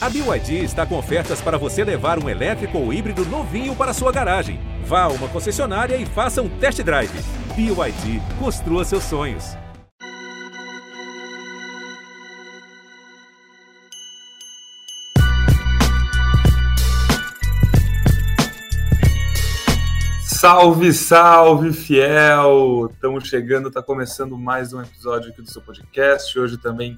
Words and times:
A 0.00 0.08
BYD 0.08 0.62
está 0.62 0.86
com 0.86 0.96
ofertas 0.96 1.40
para 1.40 1.58
você 1.58 1.82
levar 1.82 2.22
um 2.22 2.28
elétrico 2.28 2.78
ou 2.78 2.92
híbrido 2.92 3.24
novinho 3.24 3.74
para 3.74 3.92
sua 3.92 4.12
garagem. 4.12 4.60
Vá 4.84 5.02
a 5.02 5.08
uma 5.08 5.26
concessionária 5.26 5.96
e 5.96 6.06
faça 6.06 6.40
um 6.40 6.48
test 6.48 6.80
drive. 6.84 7.10
BYD, 7.56 8.22
construa 8.38 8.84
seus 8.84 9.02
sonhos. 9.02 9.56
Salve, 20.22 20.92
salve, 20.92 21.72
fiel! 21.72 22.88
Estamos 22.92 23.26
chegando, 23.26 23.66
está 23.66 23.82
começando 23.82 24.38
mais 24.38 24.72
um 24.72 24.80
episódio 24.80 25.30
aqui 25.30 25.42
do 25.42 25.50
seu 25.50 25.60
podcast. 25.60 26.38
Hoje 26.38 26.56
também 26.56 26.96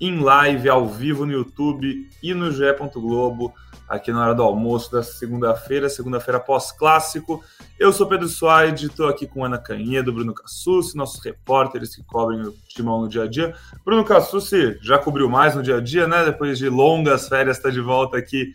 em 0.00 0.20
live, 0.20 0.68
ao 0.68 0.88
vivo 0.88 1.24
no 1.24 1.32
YouTube 1.32 2.08
e 2.22 2.34
no 2.34 2.50
GE. 2.50 2.64
Globo, 2.94 3.54
aqui 3.88 4.10
na 4.10 4.22
hora 4.22 4.34
do 4.34 4.42
almoço 4.42 4.90
da 4.90 5.02
segunda-feira, 5.02 5.88
segunda-feira 5.88 6.40
pós-clássico. 6.40 7.44
Eu 7.78 7.92
sou 7.92 8.06
Pedro 8.06 8.28
Suaide, 8.28 8.86
estou 8.86 9.08
aqui 9.08 9.26
com 9.26 9.44
Ana 9.44 9.58
Canhedo, 9.58 10.12
Bruno 10.12 10.34
Cassucci, 10.34 10.96
nossos 10.96 11.22
repórteres 11.22 11.94
que 11.94 12.02
cobrem 12.02 12.40
o 12.42 12.54
timão 12.68 13.02
no 13.02 13.08
dia 13.08 13.24
a 13.24 13.28
dia. 13.28 13.54
Bruno 13.84 14.04
Cassucci 14.04 14.78
já 14.80 14.98
cobriu 14.98 15.28
mais 15.28 15.54
no 15.54 15.62
dia 15.62 15.76
a 15.76 15.80
dia, 15.80 16.06
né? 16.06 16.24
Depois 16.24 16.58
de 16.58 16.68
longas 16.68 17.28
férias, 17.28 17.58
está 17.58 17.70
de 17.70 17.80
volta 17.80 18.16
aqui 18.16 18.54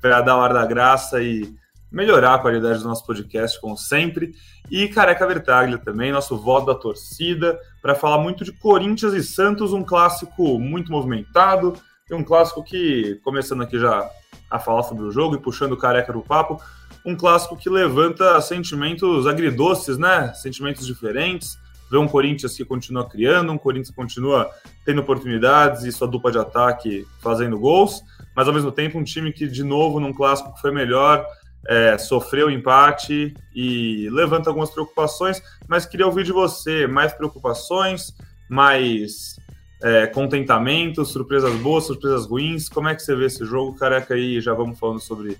para 0.00 0.20
dar 0.20 0.32
a 0.32 0.36
hora 0.36 0.54
da 0.54 0.66
graça 0.66 1.22
e 1.22 1.54
melhorar 1.94 2.34
a 2.34 2.38
qualidade 2.38 2.80
do 2.80 2.88
nosso 2.88 3.06
podcast, 3.06 3.60
como 3.60 3.76
sempre. 3.76 4.34
E 4.70 4.88
Careca 4.88 5.26
Vertaglia 5.26 5.78
também, 5.78 6.10
nosso 6.10 6.36
voto 6.36 6.66
da 6.66 6.74
torcida, 6.74 7.58
para 7.80 7.94
falar 7.94 8.18
muito 8.18 8.44
de 8.44 8.52
Corinthians 8.52 9.14
e 9.14 9.22
Santos, 9.22 9.72
um 9.72 9.84
clássico 9.84 10.58
muito 10.58 10.90
movimentado, 10.90 11.74
e 12.10 12.14
um 12.14 12.24
clássico 12.24 12.62
que, 12.62 13.18
começando 13.22 13.62
aqui 13.62 13.78
já 13.78 14.10
a 14.50 14.58
falar 14.58 14.82
sobre 14.82 15.04
o 15.04 15.10
jogo 15.10 15.36
e 15.36 15.40
puxando 15.40 15.72
o 15.72 15.76
Careca 15.76 16.12
no 16.12 16.22
papo, 16.22 16.60
um 17.06 17.16
clássico 17.16 17.56
que 17.56 17.70
levanta 17.70 18.40
sentimentos 18.40 19.26
agridoces, 19.26 19.96
né? 19.96 20.32
Sentimentos 20.34 20.86
diferentes. 20.86 21.58
Ver 21.90 21.98
um 21.98 22.08
Corinthians 22.08 22.56
que 22.56 22.64
continua 22.64 23.08
criando, 23.08 23.52
um 23.52 23.58
Corinthians 23.58 23.90
que 23.90 23.96
continua 23.96 24.50
tendo 24.84 25.00
oportunidades 25.00 25.84
e 25.84 25.92
sua 25.92 26.08
dupla 26.08 26.32
de 26.32 26.38
ataque 26.38 27.06
fazendo 27.20 27.58
gols, 27.58 28.02
mas 28.34 28.48
ao 28.48 28.54
mesmo 28.54 28.72
tempo 28.72 28.98
um 28.98 29.04
time 29.04 29.32
que, 29.32 29.46
de 29.46 29.62
novo, 29.62 30.00
num 30.00 30.12
clássico 30.12 30.52
que 30.54 30.60
foi 30.60 30.72
melhor, 30.72 31.24
é, 31.68 31.96
sofreu 31.98 32.50
empate 32.50 33.34
e 33.54 34.08
levanta 34.10 34.50
algumas 34.50 34.70
preocupações, 34.70 35.42
mas 35.68 35.86
queria 35.86 36.06
ouvir 36.06 36.24
de 36.24 36.32
você 36.32 36.86
mais 36.86 37.12
preocupações, 37.12 38.14
mais 38.48 39.36
é, 39.82 40.06
contentamento, 40.06 41.04
surpresas 41.04 41.54
boas, 41.56 41.84
surpresas 41.84 42.26
ruins. 42.26 42.68
Como 42.68 42.88
é 42.88 42.94
que 42.94 43.02
você 43.02 43.14
vê 43.14 43.26
esse 43.26 43.44
jogo, 43.44 43.76
careca? 43.76 44.14
Aí 44.14 44.40
já 44.40 44.54
vamos 44.54 44.78
falando 44.78 45.00
sobre 45.00 45.38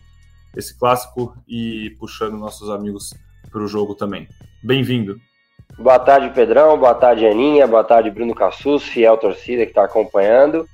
esse 0.56 0.78
clássico 0.78 1.36
e 1.48 1.96
puxando 1.98 2.36
nossos 2.36 2.70
amigos 2.70 3.14
para 3.50 3.62
o 3.62 3.66
jogo 3.66 3.94
também. 3.94 4.28
Bem-vindo. 4.62 5.18
Boa 5.78 5.98
tarde, 5.98 6.30
Pedrão. 6.34 6.78
Boa 6.78 6.94
tarde, 6.94 7.26
Aninha. 7.26 7.66
Boa 7.66 7.82
tarde, 7.82 8.10
Bruno 8.10 8.34
Cassus, 8.34 8.84
fiel 8.84 9.16
torcida 9.16 9.64
que 9.64 9.70
está 9.70 9.84
acompanhando. 9.84 10.68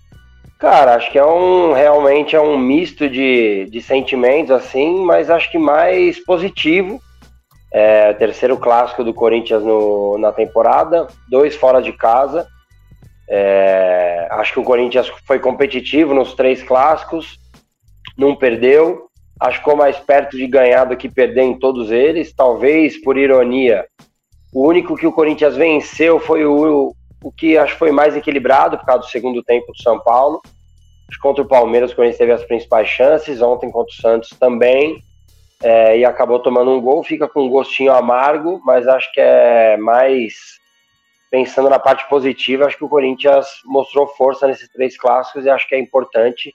Cara, 0.61 0.95
acho 0.95 1.11
que 1.11 1.19
é 1.19 1.25
um 1.25 1.73
realmente 1.73 2.37
é 2.37 2.41
um 2.41 2.59
misto 2.59 3.09
de, 3.09 3.65
de 3.71 3.81
sentimentos 3.81 4.51
assim, 4.51 5.03
mas 5.07 5.31
acho 5.31 5.51
que 5.51 5.59
mais 5.59 6.23
positivo. 6.23 7.01
É, 7.73 8.13
terceiro 8.13 8.59
clássico 8.59 9.03
do 9.03 9.15
Corinthians 9.15 9.63
no, 9.63 10.19
na 10.19 10.33
temporada, 10.33 11.07
dois 11.31 11.57
fora 11.57 11.81
de 11.81 11.95
casa. 11.95 12.47
É, 13.27 14.29
acho 14.33 14.53
que 14.53 14.61
o 14.61 14.65
Corinthians 14.65 15.11
foi 15.27 15.39
competitivo 15.39 16.13
nos 16.13 16.35
três 16.35 16.63
clássicos, 16.63 17.39
não 18.19 18.37
perdeu. 18.37 19.07
Acho 19.41 19.53
que 19.53 19.65
ficou 19.65 19.77
mais 19.77 19.97
perto 19.99 20.37
de 20.37 20.47
ganhar 20.47 20.85
do 20.85 20.97
que 20.97 21.09
perder 21.09 21.45
em 21.45 21.59
todos 21.59 21.91
eles. 21.91 22.35
Talvez, 22.35 23.01
por 23.01 23.17
ironia, 23.17 23.87
o 24.53 24.69
único 24.69 24.95
que 24.95 25.07
o 25.07 25.13
Corinthians 25.13 25.57
venceu 25.57 26.21
foi 26.21 26.45
o, 26.45 26.95
o 27.23 27.31
que 27.31 27.59
acho 27.59 27.75
que 27.75 27.79
foi 27.79 27.93
mais 27.93 28.17
equilibrado 28.17 28.79
por 28.79 28.87
causa 28.87 29.03
do 29.03 29.11
segundo 29.11 29.43
tempo 29.43 29.73
do 29.73 29.83
São 29.83 29.99
Paulo. 30.01 30.41
Contra 31.21 31.43
o 31.43 31.49
Palmeiras, 31.49 31.93
o 31.93 31.97
Corinthians 31.97 32.19
teve 32.19 32.33
as 32.33 32.45
principais 32.45 32.89
chances, 32.89 33.43
ontem 33.43 33.71
contra 33.71 33.93
o 33.93 34.01
Santos 34.01 34.31
também, 34.31 35.03
é, 35.63 35.99
e 35.99 36.05
acabou 36.05 36.39
tomando 36.39 36.71
um 36.71 36.81
gol, 36.81 37.03
fica 37.03 37.29
com 37.29 37.47
um 37.47 37.51
gostinho 37.51 37.93
amargo, 37.93 38.61
mas 38.65 38.87
acho 38.87 39.13
que 39.13 39.21
é 39.21 39.77
mais 39.77 40.61
pensando 41.31 41.69
na 41.69 41.79
parte 41.79 42.09
positiva, 42.09 42.65
acho 42.65 42.77
que 42.77 42.85
o 42.85 42.89
Corinthians 42.89 43.47
mostrou 43.65 44.07
força 44.09 44.47
nesses 44.47 44.69
três 44.71 44.97
clássicos 44.97 45.45
e 45.45 45.51
acho 45.51 45.69
que 45.69 45.75
é 45.75 45.79
importante 45.79 46.55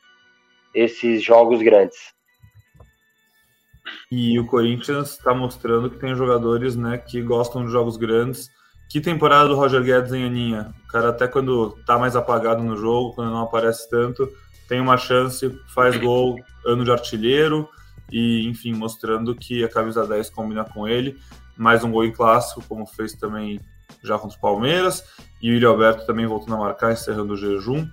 esses 0.73 1.23
jogos 1.23 1.61
grandes. 1.61 2.13
E 4.11 4.39
o 4.39 4.45
Corinthians 4.45 5.11
está 5.11 5.33
mostrando 5.33 5.89
que 5.89 5.97
tem 5.97 6.15
jogadores 6.15 6.75
né, 6.75 6.97
que 6.97 7.21
gostam 7.21 7.65
de 7.65 7.71
jogos 7.71 7.97
grandes 7.97 8.49
que 8.89 9.01
temporada 9.01 9.49
do 9.49 9.55
Roger 9.55 9.83
Guedes 9.83 10.13
em 10.13 10.25
Aninha? 10.25 10.73
O 10.85 10.87
cara 10.91 11.09
até 11.09 11.27
quando 11.27 11.77
tá 11.85 11.97
mais 11.97 12.15
apagado 12.15 12.63
no 12.63 12.77
jogo, 12.77 13.13
quando 13.13 13.31
não 13.31 13.41
aparece 13.41 13.89
tanto, 13.89 14.29
tem 14.67 14.79
uma 14.79 14.97
chance, 14.97 15.49
faz 15.73 15.97
gol, 15.97 16.39
ano 16.65 16.83
de 16.83 16.91
artilheiro 16.91 17.69
e, 18.11 18.47
enfim, 18.47 18.73
mostrando 18.73 19.35
que 19.35 19.63
a 19.63 19.69
camisa 19.69 20.05
10 20.05 20.29
combina 20.29 20.63
com 20.63 20.87
ele. 20.87 21.17
Mais 21.57 21.83
um 21.83 21.91
gol 21.91 22.05
em 22.05 22.11
clássico, 22.11 22.63
como 22.67 22.85
fez 22.85 23.13
também 23.13 23.59
já 24.03 24.17
contra 24.17 24.37
o 24.37 24.41
Palmeiras. 24.41 25.03
E 25.41 25.49
o 25.49 25.53
Yuri 25.53 25.65
Alberto 25.65 26.05
também 26.05 26.25
voltando 26.25 26.55
a 26.55 26.59
marcar, 26.59 26.93
encerrando 26.93 27.33
o 27.33 27.37
jejum. 27.37 27.87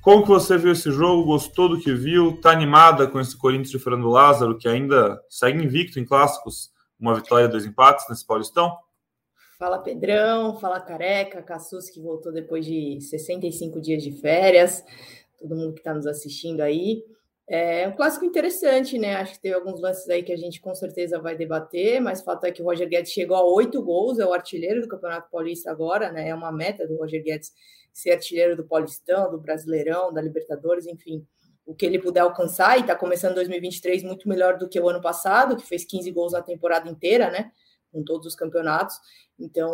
Como 0.00 0.22
que 0.22 0.28
você 0.28 0.56
viu 0.56 0.72
esse 0.72 0.90
jogo? 0.90 1.24
Gostou 1.24 1.68
do 1.68 1.80
que 1.80 1.92
viu? 1.92 2.38
Tá 2.40 2.50
animada 2.50 3.06
com 3.06 3.18
esse 3.20 3.36
Corinthians 3.36 3.70
de 3.70 3.78
Fernando 3.78 4.08
Lázaro, 4.08 4.56
que 4.56 4.68
ainda 4.68 5.20
segue 5.28 5.62
invicto 5.62 5.98
em 5.98 6.04
clássicos? 6.04 6.70
Uma 6.98 7.14
vitória, 7.14 7.48
dois 7.48 7.66
empates 7.66 8.06
nesse 8.08 8.24
Paulistão? 8.24 8.76
Fala 9.58 9.78
Pedrão, 9.78 10.58
fala 10.58 10.78
Careca, 10.78 11.42
Cassus 11.42 11.88
que 11.88 11.98
voltou 11.98 12.30
depois 12.30 12.66
de 12.66 13.00
65 13.00 13.80
dias 13.80 14.02
de 14.02 14.12
férias, 14.12 14.84
todo 15.38 15.56
mundo 15.56 15.72
que 15.72 15.80
está 15.80 15.94
nos 15.94 16.06
assistindo 16.06 16.60
aí. 16.60 17.02
É 17.48 17.88
um 17.88 17.96
clássico 17.96 18.26
interessante, 18.26 18.98
né? 18.98 19.14
Acho 19.14 19.34
que 19.34 19.40
teve 19.40 19.54
alguns 19.54 19.80
lances 19.80 20.06
aí 20.10 20.22
que 20.22 20.32
a 20.32 20.36
gente 20.36 20.60
com 20.60 20.74
certeza 20.74 21.18
vai 21.18 21.34
debater, 21.34 22.00
mas 22.02 22.20
o 22.20 22.24
fato 22.24 22.44
é 22.44 22.50
que 22.50 22.60
o 22.60 22.66
Roger 22.66 22.86
Guedes 22.86 23.12
chegou 23.12 23.34
a 23.34 23.42
oito 23.44 23.82
gols, 23.82 24.18
é 24.18 24.26
o 24.26 24.34
artilheiro 24.34 24.82
do 24.82 24.88
Campeonato 24.88 25.30
Paulista 25.30 25.70
agora, 25.70 26.12
né? 26.12 26.28
É 26.28 26.34
uma 26.34 26.52
meta 26.52 26.86
do 26.86 26.96
Roger 26.96 27.22
Guedes 27.22 27.50
ser 27.92 28.10
artilheiro 28.10 28.56
do 28.56 28.64
Paulistão, 28.64 29.30
do 29.30 29.38
Brasileirão, 29.38 30.12
da 30.12 30.20
Libertadores, 30.20 30.86
enfim. 30.86 31.26
O 31.64 31.74
que 31.74 31.86
ele 31.86 31.98
puder 31.98 32.20
alcançar, 32.20 32.76
e 32.76 32.80
está 32.82 32.94
começando 32.94 33.36
2023 33.36 34.02
muito 34.02 34.28
melhor 34.28 34.58
do 34.58 34.68
que 34.68 34.78
o 34.78 34.88
ano 34.88 35.00
passado, 35.00 35.56
que 35.56 35.64
fez 35.64 35.82
15 35.84 36.10
gols 36.10 36.32
na 36.32 36.42
temporada 36.42 36.90
inteira, 36.90 37.30
né? 37.30 37.52
Com 37.96 38.04
todos 38.04 38.26
os 38.26 38.34
campeonatos. 38.34 39.00
Então, 39.38 39.70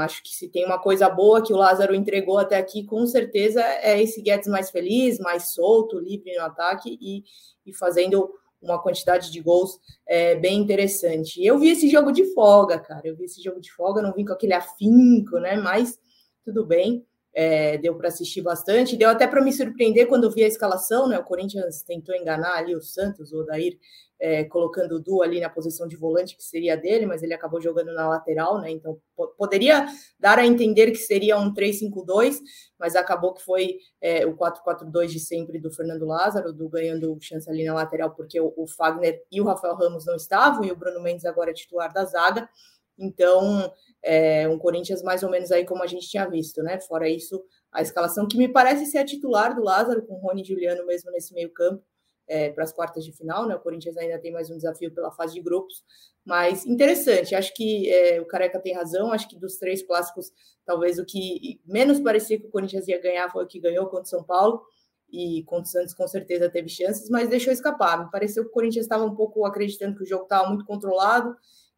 acho 0.00 0.22
que 0.22 0.30
se 0.30 0.48
tem 0.48 0.64
uma 0.64 0.78
coisa 0.78 1.08
boa 1.10 1.42
que 1.42 1.52
o 1.52 1.56
Lázaro 1.56 1.94
entregou 1.94 2.38
até 2.38 2.56
aqui, 2.56 2.84
com 2.84 3.06
certeza 3.06 3.62
é 3.62 4.02
esse 4.02 4.22
Guedes 4.22 4.48
mais 4.48 4.70
feliz, 4.70 5.18
mais 5.18 5.54
solto, 5.54 5.98
livre 5.98 6.34
no 6.36 6.42
ataque 6.42 6.98
e, 7.00 7.22
e 7.64 7.74
fazendo 7.74 8.30
uma 8.60 8.80
quantidade 8.80 9.30
de 9.30 9.40
gols 9.40 9.78
é, 10.06 10.34
bem 10.34 10.58
interessante. 10.58 11.44
Eu 11.44 11.58
vi 11.58 11.70
esse 11.70 11.88
jogo 11.88 12.12
de 12.12 12.24
folga, 12.32 12.78
cara. 12.78 13.02
Eu 13.04 13.16
vi 13.16 13.24
esse 13.24 13.42
jogo 13.42 13.60
de 13.60 13.70
folga, 13.72 14.02
não 14.02 14.12
vim 14.12 14.24
com 14.24 14.32
aquele 14.32 14.54
afinco, 14.54 15.38
né? 15.38 15.56
Mas 15.56 15.98
tudo 16.44 16.64
bem. 16.64 17.06
É, 17.38 17.76
deu 17.76 17.94
para 17.94 18.08
assistir 18.08 18.40
bastante, 18.40 18.96
deu 18.96 19.10
até 19.10 19.26
para 19.26 19.44
me 19.44 19.52
surpreender 19.52 20.06
quando 20.06 20.30
vi 20.30 20.42
a 20.42 20.48
escalação, 20.48 21.06
né? 21.06 21.18
O 21.18 21.24
Corinthians 21.24 21.82
tentou 21.82 22.14
enganar 22.14 22.56
ali 22.56 22.74
o 22.74 22.80
Santos, 22.80 23.30
o 23.30 23.40
Odair 23.40 23.76
é, 24.18 24.44
colocando 24.44 24.96
o 24.96 25.00
Du 25.00 25.22
ali 25.22 25.40
na 25.40 25.50
posição 25.50 25.86
de 25.86 25.96
volante, 25.96 26.36
que 26.36 26.42
seria 26.42 26.76
dele, 26.76 27.06
mas 27.06 27.22
ele 27.22 27.34
acabou 27.34 27.60
jogando 27.60 27.92
na 27.92 28.08
lateral, 28.08 28.60
né? 28.60 28.70
Então 28.70 28.98
poderia 29.36 29.86
dar 30.18 30.38
a 30.38 30.46
entender 30.46 30.90
que 30.90 30.96
seria 30.96 31.38
um 31.38 31.52
3-5-2, 31.52 32.40
mas 32.78 32.96
acabou 32.96 33.34
que 33.34 33.42
foi 33.42 33.78
é, 34.00 34.26
o 34.26 34.36
4-4-2 34.36 35.08
de 35.08 35.20
sempre 35.20 35.58
do 35.58 35.70
Fernando 35.70 36.06
Lázaro, 36.06 36.52
do 36.52 36.68
ganhando 36.68 37.16
chance 37.20 37.48
ali 37.48 37.64
na 37.64 37.74
lateral, 37.74 38.10
porque 38.12 38.40
o, 38.40 38.52
o, 38.56 38.66
Fagner 38.66 39.22
e 39.30 39.40
o 39.40 39.44
Rafael 39.44 39.74
Ramos 39.74 40.06
não 40.06 40.16
estavam, 40.16 40.64
e 40.64 40.72
o 40.72 40.76
Bruno 40.76 41.02
Mendes 41.02 41.24
agora 41.24 41.50
é 41.50 41.54
titular 41.54 41.92
da 41.92 42.04
zaga. 42.04 42.48
Então, 42.98 43.72
é, 44.02 44.48
um 44.48 44.58
Corinthians 44.58 45.02
mais 45.02 45.22
ou 45.22 45.30
menos 45.30 45.52
aí 45.52 45.64
como 45.64 45.82
a 45.82 45.86
gente 45.86 46.08
tinha 46.08 46.28
visto, 46.28 46.62
né? 46.62 46.80
Fora 46.80 47.08
isso, 47.08 47.42
a 47.72 47.82
escalação 47.82 48.26
que 48.26 48.38
me 48.38 48.48
parece 48.48 48.86
ser 48.86 48.98
a 48.98 49.04
titular 49.04 49.54
do 49.54 49.62
Lázaro, 49.62 50.06
com 50.06 50.14
Rony 50.14 50.42
e 50.42 50.44
Juliano 50.44 50.86
mesmo 50.86 51.10
nesse 51.10 51.34
meio 51.34 51.52
campo 51.52 51.84
é, 52.28 52.50
para 52.50 52.64
as 52.64 52.72
quartas 52.72 53.04
de 53.04 53.12
final, 53.12 53.46
né? 53.46 53.54
O 53.54 53.60
Corinthians 53.60 53.96
ainda 53.96 54.18
tem 54.18 54.32
mais 54.32 54.50
um 54.50 54.56
desafio 54.56 54.92
pela 54.92 55.12
fase 55.12 55.34
de 55.34 55.40
grupos, 55.40 55.84
mas 56.24 56.66
interessante. 56.66 57.34
Acho 57.34 57.54
que 57.54 57.88
é, 57.90 58.20
o 58.20 58.26
Careca 58.26 58.60
tem 58.60 58.74
razão. 58.74 59.12
Acho 59.12 59.28
que 59.28 59.36
dos 59.36 59.56
três 59.56 59.82
clássicos, 59.82 60.32
talvez 60.64 60.98
o 60.98 61.04
que 61.04 61.60
menos 61.64 62.00
parecia 62.00 62.38
que 62.38 62.46
o 62.46 62.50
Corinthians 62.50 62.88
ia 62.88 63.00
ganhar 63.00 63.30
foi 63.30 63.44
o 63.44 63.46
que 63.46 63.60
ganhou 63.60 63.86
contra 63.86 64.02
o 64.02 64.06
São 64.06 64.24
Paulo. 64.24 64.62
E 65.08 65.44
contra 65.44 65.64
o 65.64 65.66
Santos, 65.66 65.94
com 65.94 66.06
certeza, 66.08 66.50
teve 66.50 66.68
chances, 66.68 67.08
mas 67.08 67.28
deixou 67.28 67.52
escapar. 67.52 68.04
Me 68.04 68.10
pareceu 68.10 68.42
que 68.42 68.50
o 68.50 68.52
Corinthians 68.52 68.86
estava 68.86 69.04
um 69.04 69.14
pouco 69.14 69.46
acreditando 69.46 69.96
que 69.96 70.02
o 70.02 70.06
jogo 70.06 70.24
estava 70.24 70.48
muito 70.48 70.64
controlado. 70.64 71.36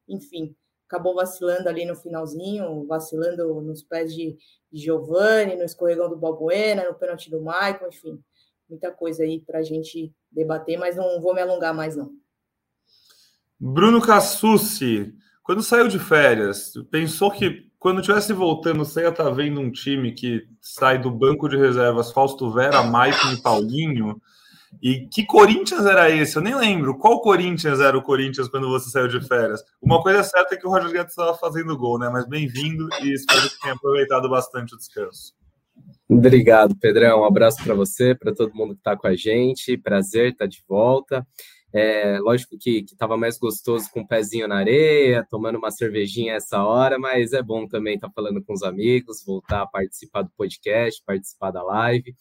Enfim, 0.08 0.56
acabou 0.88 1.14
vacilando 1.14 1.68
ali 1.68 1.84
no 1.84 1.94
finalzinho, 1.94 2.84
vacilando 2.86 3.60
nos 3.60 3.82
pés 3.82 4.12
de, 4.12 4.36
de 4.72 4.80
Giovani, 4.80 5.54
no 5.54 5.62
escorregão 5.62 6.08
do 6.08 6.16
Balbuena, 6.16 6.88
no 6.88 6.94
pênalti 6.94 7.30
do 7.30 7.40
Maicon, 7.40 7.86
enfim 7.86 8.18
muita 8.68 8.90
coisa 8.90 9.22
aí 9.22 9.40
para 9.40 9.60
a 9.60 9.62
gente 9.62 10.12
debater, 10.30 10.78
mas 10.78 10.96
não 10.96 11.20
vou 11.20 11.34
me 11.34 11.40
alongar 11.40 11.74
mais, 11.74 11.96
não. 11.96 12.10
Bruno 13.58 14.00
Cassucci, 14.00 15.14
quando 15.42 15.62
saiu 15.62 15.88
de 15.88 15.98
férias, 15.98 16.74
pensou 16.90 17.30
que 17.30 17.66
quando 17.78 18.02
tivesse 18.02 18.32
voltando, 18.32 18.84
você 18.84 19.02
ia 19.02 19.08
estar 19.08 19.24
tá 19.24 19.30
vendo 19.30 19.60
um 19.60 19.70
time 19.70 20.12
que 20.12 20.46
sai 20.60 21.00
do 21.00 21.10
banco 21.10 21.48
de 21.48 21.56
reservas 21.56 22.12
Fausto 22.12 22.50
Vera, 22.52 22.82
Maicon 22.82 23.32
e 23.32 23.42
Paulinho? 23.42 24.20
E 24.82 25.06
que 25.08 25.24
Corinthians 25.24 25.86
era 25.86 26.10
esse? 26.10 26.36
Eu 26.36 26.42
nem 26.42 26.54
lembro. 26.54 26.98
Qual 26.98 27.20
Corinthians 27.20 27.80
era 27.80 27.96
o 27.96 28.02
Corinthians 28.02 28.48
quando 28.48 28.68
você 28.68 28.90
saiu 28.90 29.08
de 29.08 29.26
férias? 29.26 29.62
Uma 29.80 30.02
coisa 30.02 30.22
certa 30.22 30.54
é 30.54 30.58
que 30.58 30.66
o 30.66 30.70
Roger 30.70 30.90
Guedes 30.90 31.10
estava 31.10 31.36
fazendo 31.36 31.76
gol, 31.76 31.98
né? 31.98 32.08
Mas 32.08 32.28
bem-vindo 32.28 32.88
e 33.02 33.12
espero 33.12 33.48
que 33.48 33.60
tenha 33.60 33.74
aproveitado 33.74 34.28
bastante 34.28 34.74
o 34.74 34.78
descanso. 34.78 35.32
Obrigado, 36.08 36.76
Pedrão. 36.76 37.20
Um 37.20 37.24
abraço 37.24 37.62
para 37.62 37.74
você, 37.74 38.14
para 38.14 38.34
todo 38.34 38.54
mundo 38.54 38.74
que 38.74 38.80
está 38.80 38.96
com 38.96 39.06
a 39.06 39.14
gente. 39.14 39.76
Prazer 39.76 40.32
estar 40.32 40.46
de 40.46 40.62
volta. 40.68 41.26
É, 41.72 42.18
lógico 42.20 42.56
que 42.58 42.84
estava 42.90 43.16
mais 43.16 43.38
gostoso 43.38 43.90
com 43.92 44.00
o 44.00 44.02
um 44.02 44.06
pezinho 44.06 44.48
na 44.48 44.56
areia, 44.56 45.26
tomando 45.30 45.58
uma 45.58 45.70
cervejinha 45.70 46.34
essa 46.34 46.64
hora, 46.64 46.98
mas 46.98 47.34
é 47.34 47.42
bom 47.42 47.66
também 47.66 47.96
estar 47.96 48.08
tá 48.08 48.12
falando 48.14 48.42
com 48.42 48.54
os 48.54 48.62
amigos, 48.62 49.22
voltar 49.24 49.62
a 49.62 49.66
participar 49.66 50.22
do 50.22 50.30
podcast, 50.30 51.02
participar 51.04 51.50
da 51.50 51.62
live. 51.62 52.14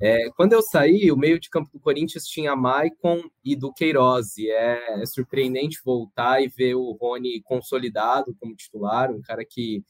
É, 0.00 0.30
quando 0.36 0.52
eu 0.52 0.62
saí, 0.62 1.10
o 1.10 1.16
meio 1.16 1.38
de 1.38 1.48
campo 1.48 1.70
do 1.72 1.80
Corinthians 1.80 2.24
tinha 2.24 2.56
Maicon 2.56 3.22
e 3.44 3.56
do 3.56 3.72
Queiroz, 3.72 4.36
e 4.36 4.50
é, 4.50 5.02
é 5.02 5.06
surpreendente 5.06 5.80
voltar 5.84 6.42
e 6.42 6.48
ver 6.48 6.74
o 6.74 6.92
Rony 6.92 7.40
consolidado 7.42 8.34
como 8.38 8.54
titular, 8.54 9.10
um 9.10 9.22
cara 9.22 9.44
que 9.48 9.82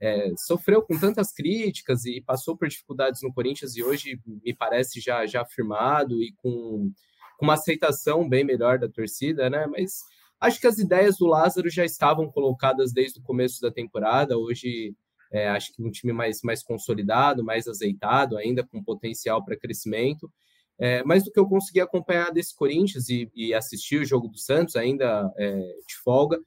é, 0.00 0.32
sofreu 0.36 0.82
com 0.82 0.98
tantas 0.98 1.32
críticas 1.32 2.04
e 2.04 2.20
passou 2.20 2.56
por 2.56 2.68
dificuldades 2.68 3.22
no 3.22 3.32
Corinthians 3.32 3.76
e 3.76 3.82
hoje 3.82 4.20
me 4.26 4.54
parece 4.54 5.00
já, 5.00 5.24
já 5.26 5.42
afirmado 5.42 6.22
e 6.22 6.32
com, 6.36 6.92
com 7.38 7.46
uma 7.46 7.54
aceitação 7.54 8.28
bem 8.28 8.44
melhor 8.44 8.78
da 8.78 8.88
torcida, 8.88 9.48
né? 9.48 9.66
Mas 9.66 10.00
acho 10.40 10.60
que 10.60 10.66
as 10.66 10.78
ideias 10.78 11.16
do 11.16 11.26
Lázaro 11.26 11.70
já 11.70 11.84
estavam 11.84 12.30
colocadas 12.30 12.92
desde 12.92 13.20
o 13.20 13.22
começo 13.22 13.60
da 13.60 13.70
temporada. 13.70 14.36
Hoje 14.36 14.94
é, 15.32 15.48
acho 15.48 15.72
que 15.72 15.82
um 15.82 15.90
time 15.90 16.12
mais, 16.12 16.40
mais 16.42 16.62
consolidado, 16.62 17.44
mais 17.44 17.66
azeitado, 17.66 18.36
ainda 18.36 18.64
com 18.64 18.82
potencial 18.82 19.44
para 19.44 19.58
crescimento. 19.58 20.30
É, 20.78 21.02
mas 21.04 21.24
do 21.24 21.32
que 21.32 21.40
eu 21.40 21.48
consegui 21.48 21.80
acompanhar 21.80 22.30
desse 22.30 22.54
Corinthians 22.54 23.08
e, 23.08 23.30
e 23.34 23.54
assistir 23.54 24.00
o 24.00 24.04
jogo 24.04 24.28
do 24.28 24.38
Santos, 24.38 24.76
ainda 24.76 25.32
é, 25.38 25.56
de 25.56 25.96
folga, 26.04 26.38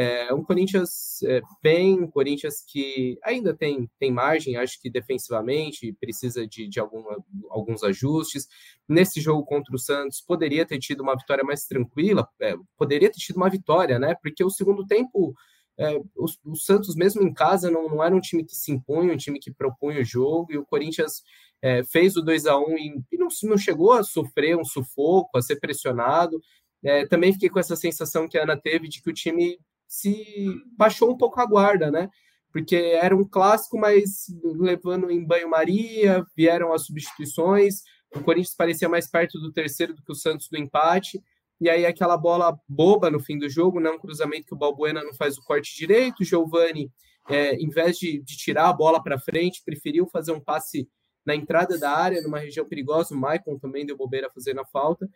é 0.00 0.32
um 0.32 0.44
Corinthians 0.44 1.20
é, 1.24 1.40
bem, 1.60 2.00
um 2.00 2.08
Corinthians 2.08 2.62
que 2.64 3.18
ainda 3.24 3.52
tem, 3.52 3.90
tem 3.98 4.12
margem, 4.12 4.56
acho 4.56 4.80
que 4.80 4.88
defensivamente 4.88 5.92
precisa 6.00 6.46
de, 6.46 6.68
de 6.68 6.78
alguma, 6.78 7.16
alguns 7.50 7.82
ajustes. 7.82 8.46
Nesse 8.88 9.20
jogo 9.20 9.44
contra 9.44 9.74
o 9.74 9.78
Santos, 9.78 10.20
poderia 10.20 10.64
ter 10.64 10.78
tido 10.78 11.00
uma 11.00 11.16
vitória 11.16 11.42
mais 11.42 11.64
tranquila, 11.64 12.28
é, 12.40 12.54
poderia 12.76 13.10
ter 13.10 13.18
tido 13.18 13.38
uma 13.38 13.50
vitória, 13.50 13.98
né? 13.98 14.14
Porque 14.22 14.44
o 14.44 14.50
segundo 14.50 14.86
tempo, 14.86 15.34
é, 15.78 15.96
o, 15.96 16.26
o, 16.44 16.56
Santos, 16.56 16.96
mesmo 16.96 17.22
em 17.22 17.32
casa, 17.32 17.70
não, 17.70 17.88
não 17.88 18.02
era 18.02 18.14
um 18.14 18.20
time 18.20 18.44
que 18.44 18.56
se 18.56 18.72
impunha, 18.72 19.14
um 19.14 19.16
time 19.16 19.38
que 19.38 19.52
propunha 19.52 20.00
o 20.00 20.04
jogo, 20.04 20.52
e 20.52 20.58
o 20.58 20.66
Corinthians 20.66 21.22
é, 21.62 21.84
fez 21.84 22.16
o 22.16 22.22
2 22.22 22.46
a 22.46 22.58
1 22.58 22.78
e, 22.78 23.02
e 23.12 23.18
não, 23.18 23.28
não 23.44 23.56
chegou 23.56 23.92
a 23.92 24.02
sofrer 24.02 24.56
um 24.56 24.64
sufoco, 24.64 25.38
a 25.38 25.42
ser 25.42 25.56
pressionado. 25.60 26.40
É, 26.84 27.06
também 27.06 27.32
fiquei 27.32 27.48
com 27.48 27.60
essa 27.60 27.76
sensação 27.76 28.28
que 28.28 28.36
a 28.36 28.42
Ana 28.42 28.56
teve 28.56 28.88
de 28.88 29.00
que 29.00 29.10
o 29.10 29.14
time 29.14 29.58
se 29.86 30.46
baixou 30.76 31.10
um 31.10 31.16
pouco 31.16 31.40
a 31.40 31.46
guarda, 31.46 31.90
né? 31.90 32.08
Porque 32.52 32.76
era 32.76 33.16
um 33.16 33.24
clássico, 33.24 33.78
mas 33.78 34.26
levando 34.42 35.10
em 35.10 35.24
banho-maria, 35.24 36.24
vieram 36.36 36.72
as 36.72 36.86
substituições. 36.86 37.82
O 38.14 38.20
Corinthians 38.20 38.54
parecia 38.54 38.88
mais 38.88 39.08
perto 39.08 39.38
do 39.38 39.52
terceiro 39.52 39.94
do 39.94 40.02
que 40.02 40.12
o 40.12 40.14
Santos 40.14 40.48
do 40.48 40.58
empate. 40.58 41.22
E 41.60 41.68
aí 41.68 41.84
aquela 41.84 42.16
bola 42.16 42.58
boba 42.68 43.10
no 43.10 43.18
fim 43.18 43.38
do 43.38 43.48
jogo, 43.48 43.80
né? 43.80 43.90
um 43.90 43.98
cruzamento 43.98 44.46
que 44.46 44.54
o 44.54 44.58
Balbuena 44.58 45.02
não 45.02 45.12
faz 45.12 45.36
o 45.36 45.42
corte 45.42 45.76
direito. 45.76 46.20
O 46.20 46.24
Giovani, 46.24 46.90
é, 47.28 47.54
em 47.56 47.68
vez 47.68 47.98
de, 47.98 48.22
de 48.22 48.36
tirar 48.36 48.68
a 48.68 48.72
bola 48.72 49.02
para 49.02 49.18
frente, 49.18 49.62
preferiu 49.64 50.06
fazer 50.06 50.32
um 50.32 50.40
passe 50.40 50.88
na 51.26 51.34
entrada 51.34 51.78
da 51.78 51.90
área, 51.90 52.22
numa 52.22 52.38
região 52.38 52.66
perigosa. 52.66 53.14
O 53.14 53.18
Maicon 53.18 53.58
também 53.58 53.84
deu 53.84 53.96
bobeira 53.96 54.30
fazendo 54.32 54.60
a 54.60 54.64
falta. 54.64 55.08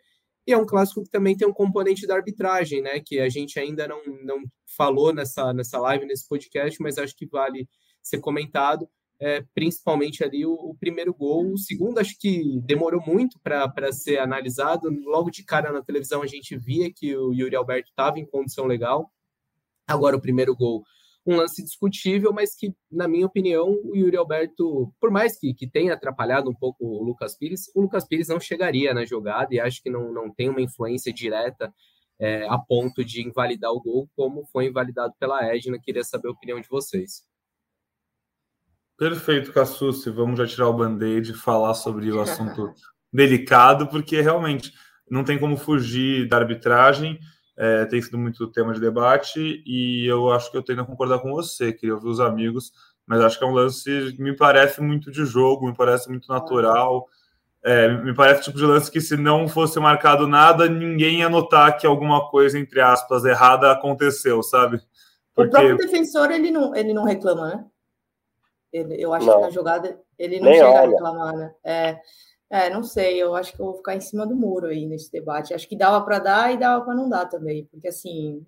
E 0.45 0.51
é 0.51 0.57
um 0.57 0.65
clássico 0.65 1.03
que 1.03 1.09
também 1.09 1.37
tem 1.37 1.47
um 1.47 1.53
componente 1.53 2.05
da 2.05 2.15
arbitragem, 2.15 2.81
né? 2.81 2.99
Que 2.99 3.19
a 3.19 3.29
gente 3.29 3.57
ainda 3.57 3.87
não, 3.87 4.01
não 4.23 4.43
falou 4.75 5.13
nessa, 5.13 5.53
nessa 5.53 5.79
live, 5.79 6.05
nesse 6.05 6.27
podcast, 6.27 6.81
mas 6.81 6.97
acho 6.97 7.15
que 7.15 7.25
vale 7.25 7.67
ser 8.01 8.19
comentado. 8.19 8.87
É, 9.25 9.41
principalmente 9.55 10.21
ali 10.21 10.45
o, 10.45 10.51
o, 10.51 10.75
primeiro 10.75 11.13
gol. 11.13 11.53
O 11.53 11.57
segundo, 11.57 11.97
acho 11.97 12.19
que 12.19 12.59
demorou 12.65 13.01
muito 13.01 13.39
para 13.39 13.91
ser 13.93 14.19
analisado. 14.19 14.89
Logo 15.05 15.31
de 15.31 15.45
cara 15.45 15.71
na 15.71 15.81
televisão, 15.81 16.21
a 16.21 16.27
gente 16.27 16.57
via 16.57 16.91
que 16.93 17.15
o 17.15 17.31
Yuri 17.31 17.55
Alberto 17.55 17.89
estava 17.89 18.19
em 18.19 18.25
condição 18.25 18.65
legal. 18.65 19.09
Agora, 19.87 20.17
o 20.17 20.21
primeiro 20.21 20.53
gol 20.53 20.83
um 21.25 21.37
lance 21.37 21.63
discutível, 21.63 22.33
mas 22.33 22.53
que, 22.53 22.75
na 22.91 23.07
minha 23.07 23.25
opinião, 23.25 23.79
o 23.85 23.95
Yuri 23.95 24.17
Alberto, 24.17 24.93
por 24.99 25.09
mais 25.09 25.39
que, 25.39 25.53
que 25.53 25.65
tenha 25.65 25.93
atrapalhado 25.93 26.49
um 26.49 26.53
pouco 26.53 26.85
o 26.85 27.01
Lucas 27.01 27.37
Pires, 27.37 27.71
o 27.73 27.81
Lucas 27.81 28.05
Pires 28.05 28.27
não 28.27 28.39
chegaria 28.39 28.93
na 28.93 29.05
jogada 29.05 29.55
e 29.55 29.59
acho 29.59 29.81
que 29.81 29.89
não, 29.89 30.11
não 30.11 30.29
tem 30.29 30.49
uma 30.49 30.61
influência 30.61 31.13
direta 31.13 31.73
é, 32.19 32.45
a 32.47 32.57
ponto 32.57 33.03
de 33.03 33.25
invalidar 33.25 33.71
o 33.71 33.81
gol, 33.81 34.09
como 34.15 34.45
foi 34.45 34.65
invalidado 34.65 35.13
pela 35.17 35.43
Edna. 35.45 35.79
Queria 35.81 36.03
saber 36.03 36.27
a 36.27 36.31
opinião 36.31 36.59
de 36.59 36.67
vocês. 36.67 37.23
Perfeito, 38.97 39.51
Cassucci. 39.51 40.09
Vamos 40.09 40.37
já 40.37 40.47
tirar 40.47 40.69
o 40.69 40.73
band-aid 40.73 41.31
e 41.31 41.35
falar 41.35 41.73
sobre 41.73 42.11
o 42.11 42.21
assunto 42.21 42.73
delicado, 43.11 43.87
porque 43.87 44.21
realmente 44.21 44.73
não 45.09 45.23
tem 45.23 45.39
como 45.39 45.57
fugir 45.57 46.27
da 46.27 46.37
arbitragem 46.37 47.19
é, 47.55 47.85
tem 47.85 48.01
sido 48.01 48.17
muito 48.17 48.47
tema 48.47 48.73
de 48.73 48.79
debate 48.79 49.63
e 49.65 50.05
eu 50.07 50.31
acho 50.31 50.49
que 50.49 50.57
eu 50.57 50.63
tendo 50.63 50.81
a 50.81 50.85
concordar 50.85 51.19
com 51.19 51.31
você, 51.31 51.71
queria 51.71 51.95
ouvir 51.95 52.07
os 52.07 52.19
amigos, 52.19 52.71
mas 53.05 53.21
acho 53.21 53.37
que 53.37 53.43
é 53.43 53.47
um 53.47 53.53
lance 53.53 54.13
que 54.13 54.21
me 54.21 54.35
parece 54.35 54.81
muito 54.81 55.11
de 55.11 55.25
jogo, 55.25 55.67
me 55.67 55.75
parece 55.75 56.09
muito 56.09 56.27
natural. 56.27 57.07
É, 57.65 57.87
me 58.03 58.13
parece 58.13 58.41
o 58.41 58.43
tipo 58.45 58.57
de 58.57 58.65
lance 58.65 58.91
que, 58.91 58.99
se 58.99 59.15
não 59.15 59.47
fosse 59.47 59.79
marcado 59.79 60.27
nada, 60.27 60.67
ninguém 60.67 61.19
ia 61.19 61.29
notar 61.29 61.77
que 61.77 61.87
alguma 61.87 62.29
coisa, 62.29 62.59
entre 62.59 62.81
aspas, 62.81 63.23
errada 63.23 63.71
aconteceu, 63.71 64.43
sabe? 64.43 64.81
Porque... 65.33 65.49
O 65.49 65.51
próprio 65.51 65.77
defensor, 65.77 66.29
ele 66.31 66.51
não, 66.51 66.75
ele 66.75 66.93
não 66.93 67.05
reclama, 67.05 67.47
né? 67.47 67.65
Ele, 68.73 68.99
eu 68.99 69.13
acho 69.13 69.27
não. 69.27 69.35
que 69.35 69.41
na 69.41 69.49
jogada 69.51 70.01
ele 70.17 70.39
não 70.39 70.49
Nem 70.49 70.55
chega 70.55 70.69
olha. 70.69 70.79
a 70.79 70.87
reclamar, 70.87 71.35
né? 71.35 71.55
É, 71.63 71.99
é, 72.49 72.69
não 72.71 72.83
sei, 72.83 73.21
eu 73.21 73.35
acho 73.35 73.53
que 73.53 73.61
eu 73.61 73.67
vou 73.67 73.75
ficar 73.75 73.95
em 73.95 74.01
cima 74.01 74.25
do 74.25 74.35
muro 74.35 74.67
aí 74.67 74.85
nesse 74.87 75.11
debate. 75.11 75.53
Acho 75.53 75.67
que 75.69 75.77
dava 75.77 76.03
para 76.03 76.19
dar 76.19 76.53
e 76.53 76.57
dava 76.57 76.83
para 76.83 76.95
não 76.95 77.07
dar 77.07 77.27
também, 77.27 77.65
porque 77.65 77.87
assim, 77.87 78.43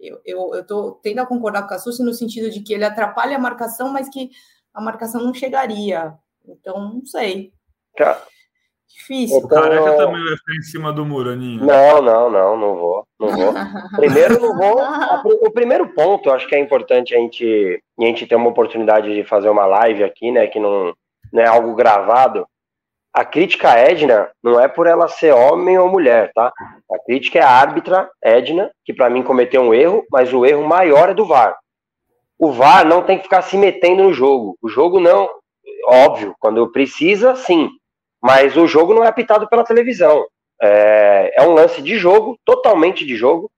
eu, 0.00 0.20
eu, 0.24 0.54
eu 0.54 0.66
tô 0.66 0.92
tendo 1.02 1.20
a 1.20 1.26
concordar 1.26 1.60
com 1.62 1.66
o 1.66 1.68
Cassucci 1.70 2.02
no 2.02 2.14
sentido 2.14 2.50
de 2.50 2.60
que 2.60 2.72
ele 2.72 2.84
atrapalha 2.84 3.36
a 3.36 3.40
marcação, 3.40 3.92
mas 3.92 4.08
que 4.08 4.30
a 4.72 4.80
marcação 4.80 5.22
não 5.22 5.34
chegaria. 5.34 6.14
Então, 6.46 6.94
não 6.94 7.04
sei. 7.04 7.52
Tá. 7.96 8.22
Difícil. 8.88 9.38
O 9.38 9.48
careca 9.48 9.96
também 9.96 10.24
vai 10.24 10.36
ficar 10.36 10.54
em 10.58 10.62
cima 10.62 10.92
do 10.92 11.04
muro, 11.04 11.30
Aninha. 11.30 11.62
Não, 11.62 12.02
não, 12.02 12.30
não, 12.30 12.56
não 12.56 12.76
vou. 12.76 13.06
Não 13.20 13.28
vou. 13.28 13.54
Primeiro, 13.96 14.40
não 14.40 14.56
vou. 14.56 14.80
O 15.46 15.50
primeiro 15.50 15.88
ponto, 15.88 16.30
acho 16.30 16.46
que 16.46 16.54
é 16.54 16.58
importante 16.58 17.14
a 17.14 17.18
gente, 17.18 17.82
a 17.98 18.04
gente 18.04 18.26
ter 18.26 18.36
uma 18.36 18.48
oportunidade 18.48 19.12
de 19.14 19.24
fazer 19.24 19.48
uma 19.48 19.66
live 19.66 20.02
aqui, 20.02 20.30
né? 20.30 20.46
Que 20.46 20.58
não, 20.58 20.94
não 21.32 21.42
é 21.42 21.46
algo 21.46 21.74
gravado 21.74 22.46
a 23.16 23.24
crítica 23.24 23.70
à 23.70 23.78
Edna 23.78 24.28
não 24.44 24.60
é 24.60 24.68
por 24.68 24.86
ela 24.86 25.08
ser 25.08 25.32
homem 25.32 25.78
ou 25.78 25.88
mulher, 25.88 26.30
tá? 26.34 26.52
A 26.92 26.98
crítica 27.06 27.38
é 27.38 27.42
a 27.42 27.48
árbitra 27.48 28.10
Edna, 28.22 28.70
que 28.84 28.92
para 28.92 29.08
mim 29.08 29.22
cometeu 29.22 29.62
um 29.62 29.72
erro, 29.72 30.04
mas 30.12 30.34
o 30.34 30.44
erro 30.44 30.68
maior 30.68 31.08
é 31.08 31.14
do 31.14 31.24
VAR. 31.24 31.56
O 32.38 32.52
VAR 32.52 32.84
não 32.84 33.02
tem 33.02 33.16
que 33.16 33.22
ficar 33.22 33.40
se 33.40 33.56
metendo 33.56 34.02
no 34.02 34.12
jogo. 34.12 34.58
O 34.60 34.68
jogo 34.68 35.00
não, 35.00 35.30
óbvio, 35.88 36.34
quando 36.38 36.70
precisa, 36.70 37.34
sim. 37.34 37.70
Mas 38.26 38.56
o 38.56 38.66
jogo 38.66 38.92
não 38.92 39.04
é 39.04 39.06
apitado 39.06 39.48
pela 39.48 39.62
televisão. 39.62 40.26
É, 40.60 41.34
é 41.36 41.42
um 41.42 41.54
lance 41.54 41.80
de 41.80 41.96
jogo, 41.96 42.36
totalmente 42.44 43.06
de 43.06 43.14
jogo. 43.14 43.48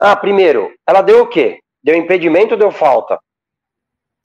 Ah, 0.00 0.16
primeiro, 0.16 0.74
ela 0.84 1.00
deu 1.00 1.22
o 1.22 1.28
quê? 1.28 1.60
Deu 1.80 1.94
impedimento 1.94 2.54
ou 2.54 2.58
deu 2.58 2.72
falta? 2.72 3.20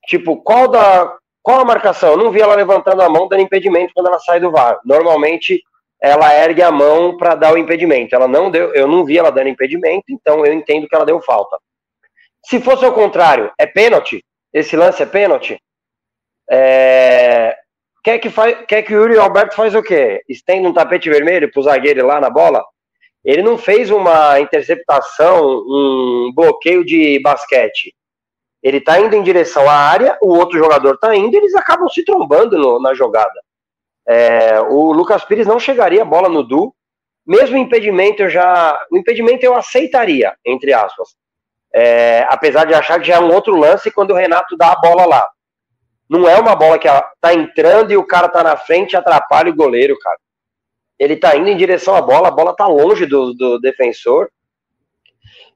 Tipo, 0.08 0.42
qual 0.42 0.68
da, 0.68 1.15
qual 1.44 1.60
a 1.60 1.65
marcação? 1.65 2.13
Eu 2.13 2.18
não 2.18 2.32
vi 2.32 2.42
ela 2.42 2.56
levantando 2.56 3.04
a 3.04 3.10
mão 3.10 3.27
dando 3.27 3.44
impedimento 3.44 3.94
quando 3.94 4.08
ela 4.08 4.18
sai 4.18 4.39
do 4.39 4.50
VAR. 4.50 4.80
Normalmente 4.84 5.62
ela 6.01 6.34
ergue 6.34 6.63
a 6.63 6.72
mão 6.72 7.15
para 7.15 7.36
dar 7.36 7.54
o 7.54 7.58
impedimento. 7.58 8.15
Ela 8.15 8.27
não 8.27 8.50
deu, 8.50 8.74
eu 8.74 8.88
não 8.88 9.06
vi 9.06 9.20
ela 9.20 9.32
dando 9.32 9.50
impedimento, 9.50 10.06
então 10.10 10.44
eu 10.44 10.51
entendo 10.51 10.88
que 10.88 10.96
ela 10.96 11.06
deu 11.06 11.22
falta. 11.22 11.60
Se 12.44 12.60
fosse 12.60 12.84
ao 12.84 12.94
contrário, 12.94 13.54
é 13.60 13.68
pênalti? 13.68 14.25
Esse 14.51 14.75
lance 14.75 15.04
é 15.04 15.06
pênalti? 15.06 15.62
É... 16.50 17.56
Quer, 18.06 18.20
que 18.20 18.30
faz, 18.30 18.56
quer 18.68 18.84
que 18.84 18.94
o 18.94 19.02
Yuri 19.02 19.18
Alberto 19.18 19.56
faz 19.56 19.74
o 19.74 19.82
quê? 19.82 20.22
Estende 20.30 20.68
um 20.68 20.74
tapete 20.74 21.10
vermelho 21.10 21.52
para 21.52 21.60
o 21.60 21.64
zagueiro 21.64 22.02
ir 22.02 22.04
lá 22.04 22.22
na 22.22 22.30
bola? 22.30 22.64
Ele 23.24 23.42
não 23.42 23.58
fez 23.58 23.90
uma 23.90 24.40
interceptação, 24.40 25.44
um 25.44 26.32
bloqueio 26.36 26.86
de 26.86 27.20
basquete. 27.24 27.96
Ele 28.62 28.78
está 28.78 29.00
indo 29.00 29.16
em 29.16 29.24
direção 29.24 29.68
à 29.68 29.74
área, 29.74 30.16
o 30.22 30.36
outro 30.36 30.56
jogador 30.56 30.94
está 30.94 31.16
indo, 31.16 31.34
e 31.34 31.38
eles 31.38 31.56
acabam 31.56 31.90
se 31.90 32.06
trombando 32.06 32.60
no, 32.60 32.80
na 32.80 32.94
jogada. 32.94 33.42
É, 34.08 34.62
o 34.62 34.92
Lucas 34.92 35.26
Pires 35.26 35.48
não 35.48 35.60
chegaria 35.60 36.04
a 36.04 36.06
bola 36.06 36.30
no 36.30 36.44
Du. 36.44 36.76
Mesmo 37.26 37.58
impedimento, 37.58 38.22
eu 38.22 38.30
já. 38.30 38.80
O 38.92 39.00
impedimento 39.00 39.44
eu 39.44 39.56
aceitaria, 39.56 40.32
entre 40.46 40.74
aspas. 40.74 41.16
É, 41.74 42.24
apesar 42.30 42.66
de 42.66 42.76
achar 42.76 43.00
que 43.00 43.08
já 43.08 43.16
é 43.16 43.20
um 43.20 43.34
outro 43.34 43.56
lance 43.56 43.90
quando 43.90 44.12
o 44.12 44.16
Renato 44.16 44.56
dá 44.56 44.74
a 44.74 44.80
bola 44.80 45.08
lá. 45.08 45.28
Não 46.10 46.28
é 46.28 46.40
uma 46.40 46.56
bola 46.56 46.78
que 46.78 46.88
tá 47.20 47.34
entrando 47.34 47.92
e 47.92 47.98
o 47.98 48.06
cara 48.06 48.30
tá 48.30 48.44
na 48.44 48.56
frente 48.56 48.94
e 48.94 48.96
atrapalha 48.96 49.52
o 49.52 49.56
goleiro, 49.56 49.98
cara. 50.00 50.20
Ele 50.98 51.16
tá 51.16 51.36
indo 51.36 51.50
em 51.50 51.58
direção 51.58 51.96
à 51.96 52.02
bola, 52.02 52.28
a 52.28 52.32
bola 52.32 52.56
tá 52.56 52.68
longe 52.68 53.06
do, 53.06 53.34
do 53.34 53.60
defensor. 53.60 54.30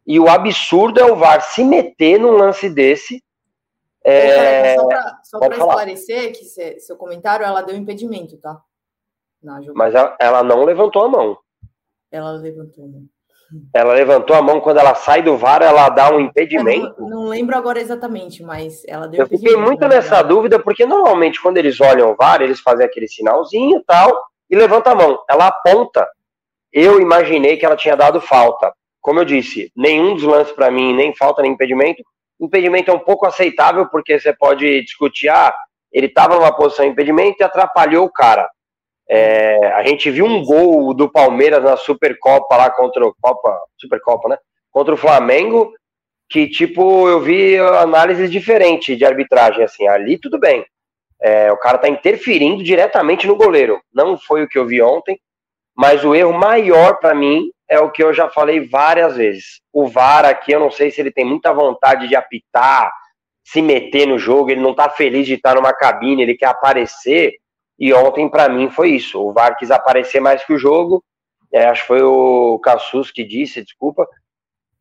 E 0.05 0.19
o 0.19 0.27
absurdo 0.27 0.99
é 0.99 1.05
o 1.05 1.15
VAR 1.15 1.41
se 1.41 1.63
meter 1.63 2.19
num 2.19 2.31
lance 2.31 2.69
desse 2.69 3.23
é... 4.03 4.75
Só 5.23 5.39
para 5.39 5.55
esclarecer 5.55 6.31
que 6.31 6.45
cê, 6.45 6.79
seu 6.79 6.95
comentário, 6.95 7.45
ela 7.45 7.61
deu 7.61 7.75
impedimento, 7.75 8.37
tá? 8.37 8.61
Mas 9.73 9.95
ela, 9.95 10.17
ela, 10.19 10.43
não 10.43 10.63
levantou 10.63 11.03
a 11.03 11.09
mão. 11.09 11.37
Ela 12.11 12.31
levantou 12.31 12.85
a 12.85 12.87
mão. 12.87 13.05
Ela 13.73 13.93
levantou 13.93 14.35
a 14.35 14.41
mão 14.41 14.59
quando 14.59 14.77
ela 14.77 14.93
sai 14.93 15.21
do 15.21 15.37
VAR, 15.37 15.61
ela 15.61 15.89
dá 15.89 16.13
um 16.13 16.19
impedimento. 16.19 16.95
Não, 16.99 17.09
não, 17.09 17.23
lembro 17.27 17.57
agora 17.57 17.79
exatamente, 17.79 18.43
mas 18.43 18.83
ela 18.87 19.07
deu 19.07 19.21
Eu 19.21 19.27
fiquei 19.27 19.55
muito 19.55 19.81
né? 19.81 19.95
nessa 19.95 20.21
dúvida, 20.21 20.59
porque 20.59 20.85
normalmente 20.85 21.41
quando 21.41 21.57
eles 21.57 21.79
olham 21.81 22.11
o 22.11 22.15
VAR, 22.15 22.41
eles 22.41 22.59
fazem 22.59 22.85
aquele 22.85 23.07
sinalzinho 23.07 23.79
e 23.79 23.83
tal, 23.83 24.11
e 24.49 24.55
levanta 24.55 24.91
a 24.91 24.95
mão. 24.95 25.19
Ela 25.29 25.47
aponta. 25.47 26.07
Eu 26.71 26.99
imaginei 26.99 27.57
que 27.57 27.65
ela 27.65 27.75
tinha 27.75 27.95
dado 27.95 28.21
falta. 28.21 28.71
Como 29.01 29.19
eu 29.19 29.25
disse, 29.25 29.71
nenhum 29.75 30.13
dos 30.13 30.23
lances 30.23 30.53
para 30.53 30.69
mim, 30.69 30.93
nem 30.93 31.15
falta, 31.15 31.41
nem 31.41 31.51
impedimento, 31.51 32.03
impedimento 32.39 32.91
é 32.91 32.93
um 32.93 32.99
pouco 32.99 33.25
aceitável, 33.25 33.87
porque 33.87 34.19
você 34.19 34.33
pode 34.33 34.83
discutir, 34.83 35.29
ah, 35.29 35.53
ele 35.91 36.07
estava 36.07 36.35
numa 36.35 36.55
posição 36.55 36.85
de 36.85 36.91
impedimento 36.91 37.37
e 37.39 37.43
atrapalhou 37.43 38.05
o 38.05 38.11
cara. 38.11 38.47
É, 39.09 39.71
a 39.73 39.83
gente 39.83 40.11
viu 40.11 40.25
um 40.25 40.43
gol 40.43 40.93
do 40.93 41.11
Palmeiras 41.11 41.63
na 41.63 41.75
Supercopa 41.75 42.55
lá 42.55 42.69
contra 42.69 43.03
o 43.05 43.13
Copa, 43.19 43.59
Supercopa, 43.77 44.29
né? 44.29 44.37
Contra 44.71 44.93
o 44.93 44.97
Flamengo, 44.97 45.73
que 46.29 46.47
tipo, 46.47 47.07
eu 47.07 47.19
vi 47.19 47.57
análises 47.57 48.31
diferentes 48.31 48.97
de 48.97 49.03
arbitragem, 49.03 49.63
assim, 49.63 49.87
ali 49.87 50.19
tudo 50.19 50.39
bem. 50.39 50.63
É, 51.21 51.51
o 51.51 51.57
cara 51.57 51.79
tá 51.79 51.89
interferindo 51.89 52.63
diretamente 52.63 53.25
no 53.25 53.35
goleiro. 53.35 53.81
Não 53.91 54.17
foi 54.17 54.43
o 54.43 54.47
que 54.47 54.57
eu 54.57 54.65
vi 54.65 54.81
ontem, 54.81 55.19
mas 55.75 56.05
o 56.05 56.13
erro 56.13 56.33
maior 56.33 56.99
para 56.99 57.15
mim 57.15 57.49
é 57.67 57.79
o 57.79 57.91
que 57.91 58.03
eu 58.03 58.13
já 58.13 58.29
falei 58.29 58.67
várias 58.67 59.17
vezes. 59.17 59.61
O 59.73 59.87
VAR 59.87 60.25
aqui, 60.25 60.51
eu 60.51 60.59
não 60.59 60.69
sei 60.69 60.91
se 60.91 61.01
ele 61.01 61.11
tem 61.11 61.25
muita 61.25 61.51
vontade 61.51 62.07
de 62.07 62.15
apitar, 62.15 62.91
se 63.43 63.61
meter 63.61 64.07
no 64.07 64.19
jogo, 64.19 64.51
ele 64.51 64.61
não 64.61 64.75
tá 64.75 64.89
feliz 64.89 65.25
de 65.25 65.33
estar 65.33 65.55
numa 65.55 65.73
cabine, 65.73 66.21
ele 66.21 66.35
quer 66.35 66.47
aparecer. 66.47 67.33
E 67.79 67.93
ontem, 67.93 68.29
para 68.29 68.49
mim, 68.49 68.69
foi 68.69 68.91
isso. 68.91 69.21
O 69.21 69.31
VAR 69.31 69.57
quis 69.57 69.71
aparecer 69.71 70.19
mais 70.19 70.43
que 70.45 70.53
o 70.53 70.57
jogo. 70.57 71.03
É, 71.51 71.65
acho 71.65 71.81
que 71.81 71.87
foi 71.87 72.01
o 72.01 72.59
Cassus 72.59 73.09
que 73.09 73.23
disse, 73.23 73.63
desculpa, 73.63 74.07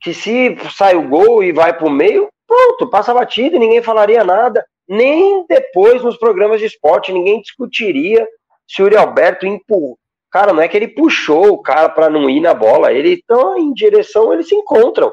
que 0.00 0.12
se 0.12 0.56
sai 0.76 0.96
o 0.96 1.08
gol 1.08 1.42
e 1.42 1.52
vai 1.52 1.76
pro 1.76 1.88
meio, 1.88 2.28
pronto, 2.46 2.90
passa 2.90 3.12
a 3.12 3.14
batida 3.14 3.56
e 3.56 3.58
ninguém 3.58 3.82
falaria 3.82 4.22
nada. 4.24 4.66
Nem 4.86 5.46
depois 5.46 6.02
nos 6.02 6.18
programas 6.18 6.60
de 6.60 6.66
esporte, 6.66 7.12
ninguém 7.12 7.40
discutiria 7.40 8.26
se 8.66 8.82
o 8.82 8.86
Uri 8.86 8.96
Alberto 8.96 9.46
empurrou 9.46 9.98
Cara, 10.30 10.52
não 10.52 10.62
é 10.62 10.68
que 10.68 10.76
ele 10.76 10.88
puxou 10.88 11.52
o 11.52 11.62
cara 11.62 11.88
para 11.88 12.10
não 12.10 12.28
ir 12.28 12.40
na 12.40 12.52
bola, 12.52 12.92
ele 12.92 13.14
está 13.14 13.58
em 13.58 13.72
direção, 13.72 14.32
eles 14.32 14.48
se 14.48 14.54
encontram. 14.54 15.12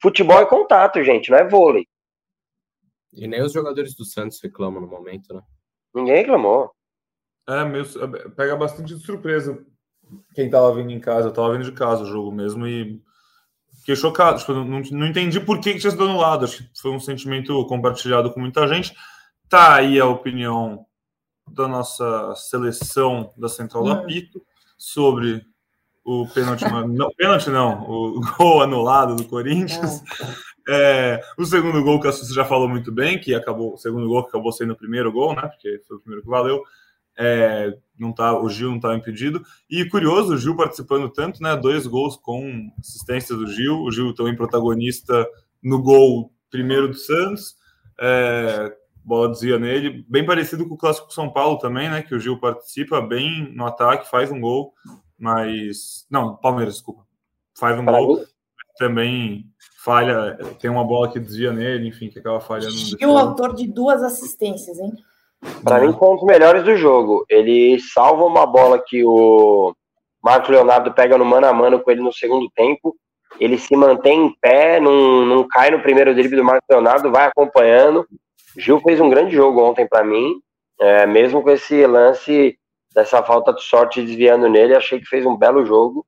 Futebol 0.00 0.40
é 0.40 0.46
contato, 0.46 1.02
gente, 1.02 1.30
não 1.30 1.38
é 1.38 1.48
vôlei. 1.48 1.86
E 3.12 3.26
nem 3.26 3.42
os 3.42 3.52
jogadores 3.52 3.94
do 3.94 4.04
Santos 4.04 4.40
reclamam 4.40 4.80
no 4.80 4.86
momento, 4.86 5.34
né? 5.34 5.42
Ninguém 5.92 6.16
reclamou. 6.16 6.70
É, 7.48 7.64
meio, 7.64 7.84
pega 8.34 8.56
bastante 8.56 8.94
de 8.94 9.04
surpresa 9.04 9.58
quem 10.34 10.50
tava 10.50 10.74
vindo 10.74 10.90
em 10.90 11.00
casa. 11.00 11.28
Eu 11.28 11.32
tava 11.32 11.52
vindo 11.52 11.64
de 11.64 11.72
casa 11.72 12.02
o 12.02 12.06
jogo 12.06 12.32
mesmo 12.32 12.66
e 12.66 13.00
fiquei 13.78 13.96
chocado. 13.96 14.38
Tipo, 14.38 14.52
não, 14.52 14.80
não 14.80 15.06
entendi 15.06 15.40
por 15.40 15.60
que, 15.60 15.74
que 15.74 15.80
tinha 15.80 15.90
sido 15.90 16.04
anulado. 16.04 16.44
Acho 16.44 16.58
que 16.58 16.80
foi 16.80 16.90
um 16.90 17.00
sentimento 17.00 17.64
compartilhado 17.66 18.32
com 18.32 18.40
muita 18.40 18.66
gente. 18.66 18.94
Tá 19.48 19.74
aí 19.74 20.00
a 20.00 20.06
opinião 20.06 20.86
da 21.50 21.68
nossa 21.68 22.34
seleção 22.36 23.32
da 23.36 23.48
Central 23.48 23.84
do 23.84 23.90
hum. 23.90 23.92
Apito 23.92 24.42
sobre 24.78 25.44
o 26.04 26.26
pênalti, 26.28 26.64
não, 26.64 27.10
pênalti 27.16 27.48
não, 27.48 27.82
o 27.88 28.20
gol 28.36 28.62
anulado 28.62 29.16
do 29.16 29.24
Corinthians. 29.24 30.02
É, 30.68 31.20
o 31.38 31.44
segundo 31.44 31.82
gol 31.82 32.00
que 32.00 32.08
a 32.08 32.12
Suzy 32.12 32.34
já 32.34 32.44
falou 32.44 32.68
muito 32.68 32.92
bem, 32.92 33.18
que 33.18 33.34
acabou, 33.34 33.74
o 33.74 33.78
segundo 33.78 34.06
gol 34.06 34.22
que 34.22 34.28
acabou 34.28 34.52
sendo 34.52 34.74
o 34.74 34.76
primeiro 34.76 35.10
gol, 35.10 35.34
né? 35.34 35.42
Porque 35.42 35.82
foi 35.86 35.96
o 35.96 36.00
primeiro 36.00 36.22
que 36.22 36.28
valeu. 36.28 36.62
É, 37.16 37.72
não 37.98 38.12
tá, 38.12 38.38
o 38.38 38.48
Gil 38.48 38.70
não 38.70 38.76
estava 38.76 38.96
impedido. 38.96 39.42
E 39.70 39.84
curioso, 39.88 40.34
o 40.34 40.38
Gil 40.38 40.56
participando 40.56 41.08
tanto, 41.10 41.42
né? 41.42 41.56
Dois 41.56 41.86
gols 41.86 42.16
com 42.16 42.70
assistência 42.78 43.36
do 43.36 43.46
Gil. 43.46 43.82
O 43.82 43.90
Gil 43.90 44.14
também 44.14 44.36
protagonista 44.36 45.26
no 45.62 45.82
gol 45.82 46.32
primeiro 46.50 46.88
do 46.88 46.96
Santos. 46.96 47.56
É, 48.00 48.76
bola 49.04 49.30
desvia 49.30 49.58
nele, 49.58 50.04
bem 50.08 50.24
parecido 50.24 50.66
com 50.66 50.74
o 50.74 50.78
clássico 50.78 51.12
São 51.12 51.30
Paulo 51.30 51.58
também, 51.58 51.90
né? 51.90 52.02
Que 52.02 52.14
o 52.14 52.20
Gil 52.20 52.40
participa 52.40 53.00
bem 53.00 53.52
no 53.54 53.66
ataque, 53.66 54.08
faz 54.08 54.32
um 54.32 54.40
gol, 54.40 54.72
mas 55.18 56.06
não, 56.10 56.36
Palmeiras, 56.36 56.74
desculpa, 56.74 57.06
faz 57.54 57.78
um 57.78 57.84
gol, 57.84 58.24
também 58.78 59.46
falha, 59.84 60.38
tem 60.58 60.70
uma 60.70 60.84
bola 60.84 61.12
que 61.12 61.20
desvia 61.20 61.52
nele, 61.52 61.88
enfim, 61.88 62.08
que 62.08 62.18
acaba 62.18 62.40
falhando. 62.40 62.74
O 63.02 63.18
autor 63.18 63.54
de 63.54 63.66
duas 63.66 64.02
assistências, 64.02 64.78
hein? 64.78 64.92
Para 65.62 65.80
mim, 65.80 65.92
foi 65.92 66.08
um 66.08 66.16
dos 66.16 66.24
melhores 66.24 66.64
do 66.64 66.76
jogo. 66.76 67.24
Ele 67.28 67.78
salva 67.80 68.24
uma 68.24 68.46
bola 68.46 68.82
que 68.84 69.04
o 69.04 69.74
Marco 70.22 70.50
Leonardo 70.50 70.92
pega 70.92 71.18
no 71.18 71.24
mano 71.24 71.46
a 71.46 71.52
mano 71.52 71.80
com 71.80 71.90
ele 71.90 72.00
no 72.00 72.12
segundo 72.12 72.48
tempo. 72.54 72.94
Ele 73.40 73.58
se 73.58 73.76
mantém 73.76 74.26
em 74.26 74.34
pé, 74.40 74.78
não, 74.78 75.26
não 75.26 75.46
cai 75.48 75.70
no 75.70 75.82
primeiro 75.82 76.14
drible 76.14 76.36
do 76.36 76.44
Marco 76.44 76.64
Leonardo, 76.70 77.10
vai 77.10 77.26
acompanhando 77.26 78.06
Gil 78.56 78.80
fez 78.80 79.00
um 79.00 79.10
grande 79.10 79.34
jogo 79.34 79.62
ontem 79.62 79.86
para 79.86 80.04
mim, 80.04 80.40
é, 80.80 81.06
mesmo 81.06 81.42
com 81.42 81.50
esse 81.50 81.86
lance 81.86 82.56
dessa 82.94 83.22
falta 83.22 83.52
de 83.52 83.62
sorte 83.62 84.02
desviando 84.02 84.48
nele, 84.48 84.76
achei 84.76 85.00
que 85.00 85.06
fez 85.06 85.26
um 85.26 85.36
belo 85.36 85.66
jogo, 85.66 86.06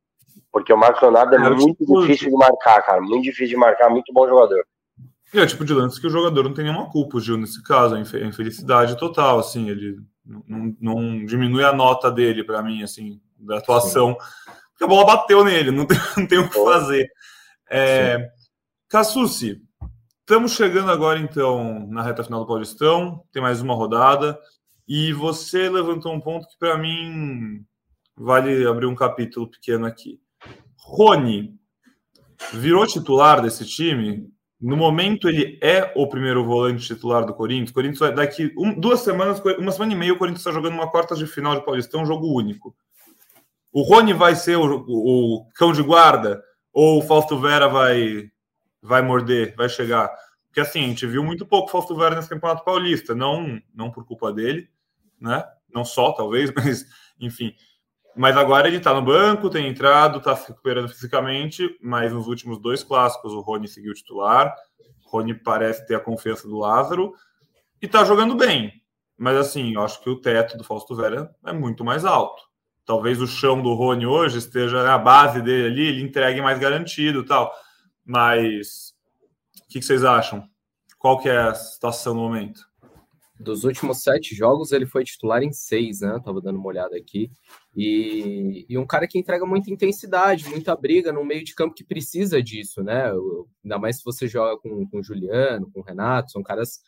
porque 0.52 0.72
o 0.72 0.76
Marcos 0.76 1.02
Leonardo 1.02 1.34
é, 1.34 1.38
é 1.38 1.50
muito 1.50 1.84
difícil 1.84 2.30
de 2.30 2.36
marcar, 2.36 2.82
cara, 2.82 3.00
muito 3.00 3.24
difícil 3.24 3.48
de 3.48 3.56
marcar, 3.56 3.90
muito 3.90 4.12
bom 4.12 4.28
jogador. 4.28 4.64
E 5.32 5.38
é 5.38 5.42
o 5.42 5.46
tipo 5.46 5.64
de 5.64 5.74
lance 5.74 6.00
que 6.00 6.06
o 6.06 6.10
jogador 6.10 6.44
não 6.44 6.54
tem 6.54 6.64
nenhuma 6.64 6.90
culpa, 6.90 7.16
o 7.16 7.20
Gil, 7.20 7.36
nesse 7.36 7.62
caso, 7.62 7.96
é 7.96 8.00
infelicidade 8.00 8.96
total, 8.96 9.38
assim, 9.38 9.68
ele 9.68 9.98
não, 10.24 10.76
não 10.80 11.26
diminui 11.26 11.64
a 11.64 11.72
nota 11.72 12.10
dele 12.10 12.44
para 12.44 12.62
mim, 12.62 12.82
assim, 12.82 13.20
da 13.38 13.58
atuação, 13.58 14.10
Sim. 14.12 14.52
porque 14.70 14.84
a 14.84 14.86
bola 14.86 15.04
bateu 15.04 15.44
nele, 15.44 15.70
não 15.70 15.84
tem, 15.84 15.98
não 16.16 16.26
tem 16.26 16.38
o 16.38 16.48
que 16.48 16.64
fazer. 16.64 17.08
É, 17.68 18.30
Cassucci, 18.88 19.60
Estamos 20.28 20.54
chegando 20.54 20.90
agora, 20.90 21.20
então, 21.20 21.86
na 21.86 22.02
reta 22.02 22.24
final 22.24 22.40
do 22.40 22.48
Paulistão. 22.48 23.22
Tem 23.30 23.40
mais 23.40 23.60
uma 23.60 23.76
rodada. 23.76 24.36
E 24.88 25.12
você 25.12 25.70
levantou 25.70 26.12
um 26.12 26.20
ponto 26.20 26.48
que, 26.48 26.58
para 26.58 26.76
mim, 26.76 27.64
vale 28.16 28.66
abrir 28.66 28.86
um 28.86 28.94
capítulo 28.96 29.48
pequeno 29.48 29.86
aqui. 29.86 30.20
Rony 30.78 31.54
virou 32.54 32.84
titular 32.88 33.40
desse 33.40 33.64
time. 33.64 34.28
No 34.60 34.76
momento, 34.76 35.28
ele 35.28 35.58
é 35.62 35.92
o 35.94 36.08
primeiro 36.08 36.44
volante 36.44 36.86
titular 36.86 37.26
do 37.26 37.34
Corinthians. 37.34 37.70
Corinthians 37.70 38.14
daqui 38.14 38.52
um, 38.56 38.78
duas 38.78 39.00
semanas, 39.00 39.40
uma 39.58 39.70
semana 39.70 39.92
e 39.92 39.96
meia, 39.96 40.12
o 40.14 40.18
Corinthians 40.18 40.40
está 40.40 40.52
jogando 40.52 40.74
uma 40.74 40.90
quarta 40.90 41.14
de 41.14 41.26
final 41.26 41.54
de 41.54 41.64
Paulistão, 41.64 42.02
um 42.02 42.06
jogo 42.06 42.26
único. 42.34 42.74
O 43.72 43.82
Rony 43.82 44.14
vai 44.14 44.34
ser 44.34 44.56
o, 44.56 44.84
o, 44.88 45.36
o 45.36 45.46
cão 45.54 45.72
de 45.72 45.82
guarda? 45.82 46.42
Ou 46.72 46.98
o 46.98 47.02
Fausto 47.02 47.38
Vera 47.38 47.68
vai 47.68 48.30
vai 48.82 49.02
morder, 49.02 49.54
vai 49.56 49.68
chegar. 49.68 50.10
Porque 50.46 50.60
assim, 50.60 50.84
a 50.84 50.88
gente 50.88 51.06
viu 51.06 51.22
muito 51.22 51.44
pouco 51.44 51.70
Fausto 51.70 51.94
Vera 51.94 52.14
nesse 52.14 52.28
Campeonato 52.28 52.64
Paulista, 52.64 53.14
não, 53.14 53.60
não 53.74 53.90
por 53.90 54.06
culpa 54.06 54.32
dele, 54.32 54.70
né? 55.20 55.44
Não 55.68 55.84
só, 55.84 56.12
talvez, 56.12 56.50
mas 56.56 56.86
enfim. 57.20 57.54
Mas 58.16 58.34
agora 58.34 58.66
ele 58.66 58.80
tá 58.80 58.94
no 58.94 59.02
banco, 59.02 59.50
tem 59.50 59.68
entrado, 59.68 60.22
tá 60.22 60.34
se 60.34 60.48
recuperando 60.48 60.88
fisicamente, 60.88 61.76
mas 61.82 62.12
nos 62.14 62.26
últimos 62.26 62.58
dois 62.58 62.82
clássicos 62.82 63.32
o 63.34 63.40
Rony 63.40 63.68
seguiu 63.68 63.92
titular. 63.92 64.54
O 65.04 65.10
Rony 65.10 65.34
parece 65.34 65.86
ter 65.86 65.96
a 65.96 66.00
confiança 66.00 66.48
do 66.48 66.58
Lázaro 66.58 67.12
e 67.80 67.86
tá 67.86 68.04
jogando 68.04 68.34
bem. 68.34 68.72
Mas 69.18 69.36
assim, 69.36 69.74
eu 69.74 69.82
acho 69.82 70.02
que 70.02 70.08
o 70.08 70.18
teto 70.18 70.56
do 70.56 70.64
Fausto 70.64 70.96
Vera 70.96 71.30
é 71.44 71.52
muito 71.52 71.84
mais 71.84 72.06
alto. 72.06 72.42
Talvez 72.86 73.20
o 73.20 73.26
chão 73.26 73.60
do 73.60 73.74
Rony 73.74 74.06
hoje 74.06 74.38
esteja 74.38 74.82
na 74.82 74.96
base 74.96 75.42
dele 75.42 75.66
ali, 75.66 75.86
ele 75.86 76.02
entregue 76.02 76.40
mais 76.40 76.58
garantido 76.58 77.22
tal. 77.22 77.52
Mas 78.02 78.94
o 79.60 79.68
que, 79.68 79.80
que 79.80 79.84
vocês 79.84 80.04
acham? 80.04 80.48
Qual 80.98 81.18
que 81.18 81.28
é 81.28 81.36
a 81.36 81.54
situação 81.54 82.14
no 82.14 82.20
momento? 82.20 82.62
Dos 83.38 83.64
últimos 83.64 84.02
sete 84.02 84.34
jogos, 84.34 84.72
ele 84.72 84.86
foi 84.86 85.04
titular 85.04 85.42
em 85.42 85.52
seis, 85.52 86.00
né? 86.00 86.18
Tava 86.24 86.40
dando 86.40 86.58
uma 86.58 86.68
olhada 86.68 86.96
aqui. 86.96 87.30
E, 87.76 88.64
e, 88.70 88.78
um 88.78 88.86
cara 88.86 89.06
que 89.06 89.18
entrega 89.18 89.44
muita 89.44 89.70
intensidade, 89.70 90.48
muita 90.48 90.74
briga 90.74 91.12
no 91.12 91.22
meio 91.22 91.44
de 91.44 91.54
campo 91.54 91.74
que 91.74 91.84
precisa 91.84 92.42
disso, 92.42 92.82
né? 92.82 93.12
Ainda 93.62 93.78
mais 93.78 93.98
se 93.98 94.04
você 94.04 94.26
joga 94.26 94.58
com, 94.58 94.88
com 94.88 94.98
o 94.98 95.02
Juliano, 95.02 95.70
com 95.70 95.80
o 95.80 95.82
Renato, 95.82 96.32
são 96.32 96.42
caras 96.42 96.80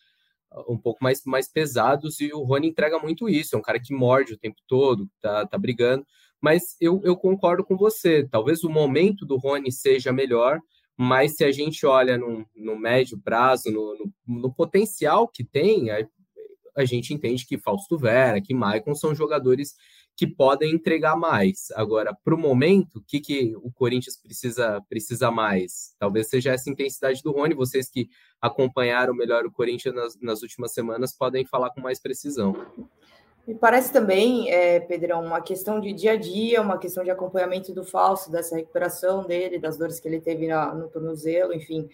um 0.67 0.79
pouco 0.79 1.03
mais, 1.03 1.23
mais 1.27 1.47
pesados, 1.47 2.21
e 2.21 2.33
o 2.33 2.43
Rony 2.43 2.69
entrega 2.69 2.99
muito 2.99 3.29
isso, 3.29 3.55
é 3.55 3.59
um 3.59 3.63
cara 3.63 3.79
que 3.79 3.95
morde 3.95 4.33
o 4.33 4.39
tempo 4.39 4.57
todo, 4.67 5.09
tá, 5.21 5.47
tá 5.47 5.59
brigando, 5.59 6.07
mas 6.41 6.77
eu, 6.81 7.01
eu 7.05 7.17
concordo 7.17 7.65
com 7.65 7.77
você, 7.77 8.27
talvez 8.31 8.65
o 8.65 8.71
momento 8.71 9.27
do 9.27 9.37
Rony 9.37 9.71
seja 9.71 10.13
melhor, 10.13 10.61
mas 10.97 11.37
se 11.37 11.45
a 11.45 11.53
gente 11.53 11.85
olha 11.87 12.17
no, 12.17 12.47
no 12.57 12.77
médio 12.77 13.21
prazo, 13.23 13.71
no, 13.71 13.97
no, 14.27 14.41
no 14.41 14.53
potencial 14.53 15.29
que 15.29 15.45
tem, 15.45 15.91
a, 15.91 16.07
a, 16.77 16.85
gente 16.85 17.15
entende 17.15 17.47
que 17.47 17.59
Fausto 17.59 17.97
Vera, 17.97 18.41
que 18.41 18.55
Maicon 18.55 18.95
são 18.95 19.15
jogadores 19.15 19.75
que 20.19 20.27
podem 20.27 20.75
entregar 20.75 21.17
mais. 21.17 21.71
Agora, 21.77 22.13
para 22.13 22.35
o 22.35 22.39
momento, 22.39 22.97
o 22.97 23.05
que, 23.07 23.21
que 23.21 23.55
o 23.63 23.71
Corinthians 23.71 24.17
precisa, 24.17 24.83
precisa 24.89 25.31
mais? 25.31 25.95
Talvez 25.97 26.29
seja 26.29 26.53
essa 26.53 26.69
intensidade 26.69 27.23
do 27.23 27.31
Rony. 27.31 27.55
Vocês 27.55 27.89
que 27.89 28.09
acompanharam 28.41 29.15
melhor 29.15 29.47
o 29.47 29.53
Corinthians 29.53 29.95
nas, 29.95 30.21
nas 30.21 30.43
últimas 30.43 30.73
semanas 30.73 31.17
podem 31.17 31.47
falar 31.47 31.71
com 31.71 31.81
mais 31.81 32.01
precisão. 32.01 32.67
Me 33.47 33.55
parece 33.55 33.93
também, 33.93 34.51
é, 34.51 34.81
Pedrão, 34.81 35.25
uma 35.25 35.41
questão 35.41 35.81
de 35.81 35.93
dia 35.93 36.13
a 36.13 36.17
dia, 36.17 36.61
uma 36.61 36.79
questão 36.79 37.05
de 37.05 37.11
acompanhamento 37.11 37.73
do 37.73 37.85
falso, 37.85 38.29
dessa 38.29 38.57
recuperação 38.57 39.25
dele, 39.25 39.61
das 39.61 39.79
dores 39.79 40.01
que 40.01 40.09
ele 40.09 40.21
teve 40.21 40.49
na, 40.49 40.75
no 40.75 40.89
tornozelo, 40.89 41.55
enfim. 41.55 41.89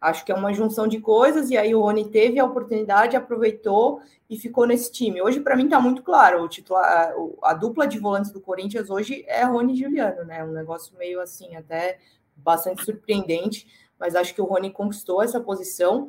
Acho 0.00 0.24
que 0.24 0.32
é 0.32 0.34
uma 0.34 0.54
junção 0.54 0.88
de 0.88 0.98
coisas, 0.98 1.50
e 1.50 1.58
aí 1.58 1.74
o 1.74 1.82
Rony 1.82 2.08
teve 2.08 2.40
a 2.40 2.44
oportunidade, 2.44 3.16
aproveitou 3.16 4.00
e 4.30 4.38
ficou 4.38 4.66
nesse 4.66 4.90
time. 4.90 5.20
Hoje, 5.20 5.40
para 5.40 5.54
mim, 5.54 5.64
está 5.64 5.78
muito 5.78 6.02
claro, 6.02 6.42
o 6.42 6.48
titular, 6.48 7.12
a, 7.42 7.52
dupla 7.52 7.86
de 7.86 7.98
volantes 7.98 8.30
do 8.30 8.40
Corinthians 8.40 8.88
hoje 8.88 9.24
é 9.28 9.44
Rony 9.44 9.74
e 9.74 9.76
Juliano, 9.76 10.24
né? 10.24 10.42
Um 10.42 10.52
negócio 10.52 10.96
meio 10.96 11.20
assim, 11.20 11.54
até 11.54 11.98
bastante 12.34 12.82
surpreendente, 12.82 13.66
mas 13.98 14.16
acho 14.16 14.34
que 14.34 14.40
o 14.40 14.46
Rony 14.46 14.70
conquistou 14.70 15.22
essa 15.22 15.38
posição. 15.38 16.08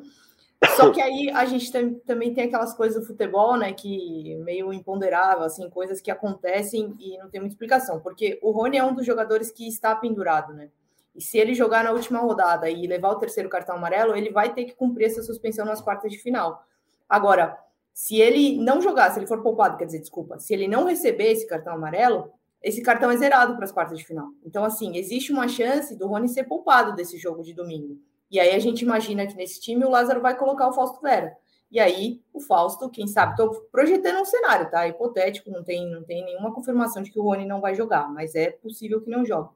Só 0.76 0.90
que 0.90 1.00
aí 1.02 1.28
a 1.28 1.44
gente 1.44 1.70
tem, 1.70 1.94
também 1.94 2.32
tem 2.32 2.44
aquelas 2.44 2.72
coisas 2.72 2.98
do 2.98 3.06
futebol, 3.06 3.58
né, 3.58 3.72
que 3.72 4.36
meio 4.36 4.72
imponderável, 4.72 5.42
assim, 5.42 5.68
coisas 5.68 6.00
que 6.00 6.10
acontecem 6.10 6.94
e 6.98 7.18
não 7.18 7.28
tem 7.28 7.40
muita 7.40 7.54
explicação, 7.54 8.00
porque 8.00 8.38
o 8.40 8.52
Rony 8.52 8.78
é 8.78 8.84
um 8.84 8.94
dos 8.94 9.04
jogadores 9.04 9.50
que 9.50 9.66
está 9.66 9.94
pendurado, 9.94 10.54
né? 10.54 10.70
E 11.14 11.22
se 11.22 11.38
ele 11.38 11.54
jogar 11.54 11.84
na 11.84 11.92
última 11.92 12.20
rodada 12.20 12.70
e 12.70 12.86
levar 12.86 13.10
o 13.10 13.18
terceiro 13.18 13.48
cartão 13.48 13.76
amarelo, 13.76 14.16
ele 14.16 14.30
vai 14.30 14.54
ter 14.54 14.64
que 14.64 14.74
cumprir 14.74 15.06
essa 15.06 15.22
suspensão 15.22 15.64
nas 15.64 15.80
quartas 15.80 16.10
de 16.10 16.18
final. 16.18 16.64
Agora, 17.08 17.58
se 17.92 18.20
ele 18.20 18.56
não 18.56 18.80
jogar, 18.80 19.10
se 19.10 19.18
ele 19.18 19.26
for 19.26 19.42
poupado, 19.42 19.76
quer 19.76 19.84
dizer, 19.84 19.98
desculpa, 19.98 20.38
se 20.38 20.54
ele 20.54 20.66
não 20.66 20.86
receber 20.86 21.32
esse 21.32 21.46
cartão 21.46 21.74
amarelo, 21.74 22.32
esse 22.62 22.80
cartão 22.80 23.10
é 23.10 23.16
zerado 23.16 23.54
para 23.56 23.64
as 23.64 23.72
quartas 23.72 23.98
de 23.98 24.04
final. 24.04 24.28
Então, 24.44 24.64
assim, 24.64 24.96
existe 24.96 25.32
uma 25.32 25.48
chance 25.48 25.96
do 25.96 26.06
Rony 26.06 26.28
ser 26.28 26.44
poupado 26.44 26.94
desse 26.94 27.18
jogo 27.18 27.42
de 27.42 27.52
domingo. 27.52 27.98
E 28.30 28.40
aí 28.40 28.54
a 28.54 28.58
gente 28.58 28.82
imagina 28.82 29.26
que 29.26 29.36
nesse 29.36 29.60
time 29.60 29.84
o 29.84 29.90
Lázaro 29.90 30.22
vai 30.22 30.36
colocar 30.36 30.68
o 30.68 30.72
Fausto 30.72 31.00
Vera. 31.02 31.36
E 31.70 31.80
aí 31.80 32.22
o 32.32 32.40
Fausto, 32.40 32.88
quem 32.88 33.06
sabe, 33.06 33.32
estou 33.32 33.50
projetando 33.70 34.20
um 34.20 34.24
cenário, 34.24 34.70
tá? 34.70 34.86
Hipotético, 34.86 35.50
não 35.50 35.62
tem, 35.62 35.90
não 35.90 36.02
tem 36.02 36.24
nenhuma 36.24 36.52
confirmação 36.54 37.02
de 37.02 37.10
que 37.10 37.18
o 37.18 37.22
Rony 37.22 37.44
não 37.44 37.60
vai 37.60 37.74
jogar, 37.74 38.08
mas 38.10 38.34
é 38.34 38.50
possível 38.50 39.00
que 39.00 39.10
não 39.10 39.24
jogue. 39.24 39.50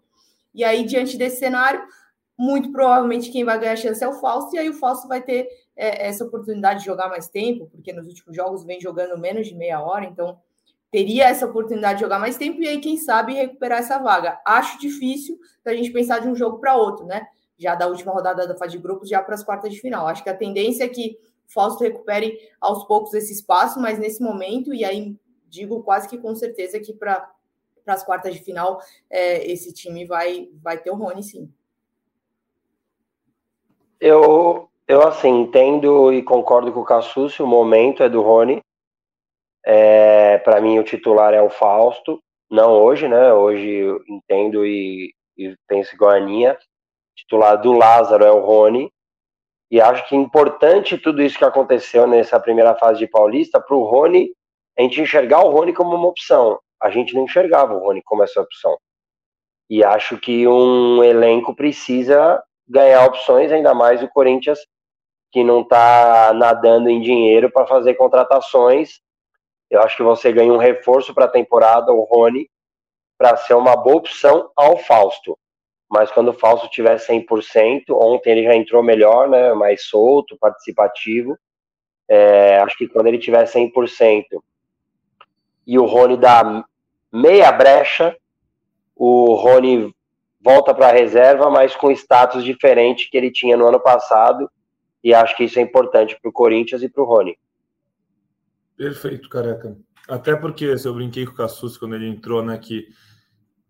E 0.57 0.65
aí, 0.65 0.85
diante 0.85 1.19
desse 1.19 1.39
cenário, 1.39 1.85
muito 2.37 2.73
provavelmente 2.73 3.31
quem 3.31 3.45
vai 3.45 3.59
ganhar 3.59 3.75
a 3.75 3.77
chance 3.77 4.03
é 4.03 4.09
o 4.09 4.15
Fausto, 4.15 4.57
e 4.57 4.59
aí 4.59 4.71
o 4.71 4.75
Fausto 4.75 5.07
vai 5.07 5.23
ter 5.23 5.49
é, 5.77 6.09
essa 6.09 6.25
oportunidade 6.25 6.81
de 6.81 6.87
jogar 6.87 7.11
mais 7.11 7.29
tempo, 7.29 7.69
porque 7.71 7.93
nos 7.93 8.07
últimos 8.07 8.35
jogos 8.35 8.65
vem 8.65 8.81
jogando 8.81 9.19
menos 9.19 9.47
de 9.47 9.55
meia 9.55 9.81
hora, 9.83 10.07
então 10.07 10.39
teria 10.91 11.27
essa 11.27 11.45
oportunidade 11.45 11.99
de 11.99 12.05
jogar 12.05 12.19
mais 12.19 12.39
tempo, 12.39 12.63
e 12.63 12.67
aí, 12.67 12.81
quem 12.81 12.97
sabe, 12.97 13.35
recuperar 13.35 13.81
essa 13.81 13.99
vaga. 13.99 14.41
Acho 14.47 14.81
difícil 14.81 15.39
a 15.65 15.75
gente 15.75 15.91
pensar 15.91 16.21
de 16.21 16.29
um 16.29 16.35
jogo 16.35 16.59
para 16.59 16.75
outro, 16.75 17.05
né? 17.05 17.27
Já 17.59 17.75
da 17.75 17.87
última 17.87 18.13
rodada 18.13 18.47
da 18.47 18.57
fase 18.57 18.73
de 18.73 18.79
grupos, 18.79 19.11
já 19.11 19.23
para 19.23 19.35
as 19.35 19.45
quartas 19.45 19.73
de 19.73 19.81
final. 19.81 20.07
Acho 20.07 20.23
que 20.23 20.31
a 20.31 20.37
tendência 20.37 20.85
é 20.85 20.89
que 20.89 21.19
o 21.49 21.53
Fausto 21.53 21.85
recupere 21.85 22.39
aos 22.61 22.85
poucos 22.87 23.13
esse 23.13 23.33
espaço, 23.33 23.79
mas 23.79 23.99
nesse 23.99 24.23
momento, 24.23 24.73
e 24.73 24.85
aí 24.85 25.17
digo 25.49 25.83
quase 25.83 26.09
que 26.09 26.19
com 26.19 26.35
certeza 26.35 26.81
que 26.81 26.93
para 26.93 27.31
para 27.87 27.95
as 27.95 28.05
quartas 28.05 28.35
de 28.35 28.43
final, 28.43 28.81
é, 29.09 29.47
esse 29.49 29.73
time 29.73 30.05
vai, 30.05 30.49
vai 30.61 30.77
ter 30.77 30.91
o 30.91 30.97
Rony, 30.97 31.23
sim. 31.23 31.49
Eu, 34.01 34.69
eu 34.89 35.07
assim, 35.07 35.29
entendo 35.29 36.13
e 36.13 36.21
concordo 36.21 36.73
com 36.73 36.81
o 36.81 36.85
Cassucci, 36.85 37.43
o 37.43 37.47
momento 37.47 38.03
é 38.03 38.09
do 38.09 38.21
Rony. 38.21 38.61
É, 39.65 40.39
para 40.39 40.61
mim, 40.61 40.79
o 40.81 40.85
titular 40.85 41.33
é 41.33 41.41
o 41.41 41.49
Fausto. 41.49 42.21
Não 42.51 42.73
hoje, 42.73 43.09
né? 43.09 43.33
Hoje 43.33 43.85
entendo 44.09 44.67
e, 44.67 45.15
e 45.37 45.55
penso 45.69 45.95
igual 45.95 46.11
a 46.11 46.17
Aninha. 46.17 46.59
Titular 47.15 47.61
do 47.61 47.73
Lázaro 47.73 48.25
é 48.25 48.31
o 48.31 48.41
Rony. 48.41 48.91
E 49.71 49.81
acho 49.81 50.09
que 50.09 50.15
é 50.15 50.19
importante 50.19 50.99
tudo 50.99 51.23
isso 51.23 51.39
que 51.39 51.45
aconteceu 51.45 52.07
nessa 52.07 52.39
primeira 52.39 52.75
fase 52.75 52.99
de 52.99 53.07
Paulista 53.07 53.61
para 53.61 53.77
o 53.77 53.85
Rony, 53.85 54.31
a 54.79 54.83
gente 54.83 55.01
enxergar 55.01 55.45
o 55.45 55.51
Rony 55.51 55.73
como 55.73 55.97
uma 55.97 56.07
opção 56.07 56.61
a 56.83 56.91
gente 56.91 57.15
não 57.15 57.25
enxergava 57.25 57.75
o 57.75 57.79
Rony 57.79 58.03
como 58.03 58.23
essa 58.23 58.41
opção. 58.41 58.77
E 59.69 59.83
acho 59.83 60.19
que 60.19 60.47
um 60.47 61.03
elenco 61.03 61.55
precisa 61.55 62.43
ganhar 62.69 63.05
opções, 63.05 63.51
ainda 63.51 63.75
mais 63.75 64.03
o 64.03 64.09
Corinthians, 64.09 64.59
que 65.33 65.43
não 65.43 65.63
está 65.63 66.33
nadando 66.35 66.89
em 66.89 67.01
dinheiro 67.01 67.51
para 67.51 67.67
fazer 67.67 67.95
contratações. 67.95 69.01
Eu 69.69 69.81
acho 69.83 69.97
que 69.97 70.03
você 70.03 70.33
ganha 70.33 70.53
um 70.53 70.59
reforço 70.59 71.13
para 71.13 71.25
a 71.25 71.31
temporada, 71.31 71.93
o 71.93 72.05
Rony, 72.05 72.49
para 73.19 73.37
ser 73.37 73.55
uma 73.55 73.77
boa 73.77 73.97
opção 73.97 74.51
ao 74.57 74.77
Fausto. 74.79 75.37
Mas 75.91 76.11
quando 76.11 76.29
o 76.29 76.33
Fausto 76.33 76.69
tiver 76.69 76.97
100%, 76.97 77.85
ontem 77.91 78.31
ele 78.31 78.45
já 78.45 78.55
entrou 78.55 78.83
melhor, 78.83 79.29
né, 79.29 79.53
mais 79.55 79.85
solto, 79.85 80.37
participativo. 80.39 81.37
É, 82.09 82.59
acho 82.59 82.77
que 82.77 82.89
quando 82.89 83.07
ele 83.07 83.19
tiver 83.19 83.45
100%, 83.45 84.25
e 85.67 85.79
o 85.79 85.85
Rony 85.85 86.17
dá 86.17 86.65
meia 87.13 87.51
brecha, 87.51 88.17
o 88.95 89.35
Rony 89.35 89.95
volta 90.41 90.73
para 90.73 90.89
a 90.89 90.93
reserva, 90.93 91.51
mas 91.51 91.75
com 91.75 91.91
status 91.91 92.45
diferente 92.45 93.11
que 93.11 93.17
ele 93.17 93.31
tinha 93.31 93.57
no 93.57 93.67
ano 93.67 93.81
passado, 93.81 94.49
e 95.03 95.13
acho 95.13 95.37
que 95.37 95.45
isso 95.45 95.59
é 95.59 95.63
importante 95.63 96.17
para 96.21 96.29
o 96.29 96.33
Corinthians 96.33 96.83
e 96.83 96.89
para 96.89 97.03
o 97.03 97.07
Rony. 97.07 97.37
Perfeito, 98.77 99.29
careca. 99.29 99.77
Até 100.09 100.37
porque, 100.37 100.65
eu 100.65 100.95
brinquei 100.95 101.27
com 101.27 101.33
o 101.33 101.37
Cassus 101.37 101.77
quando 101.77 101.97
ele 101.97 102.09
entrou, 102.09 102.43
né, 102.43 102.57
que 102.59 102.87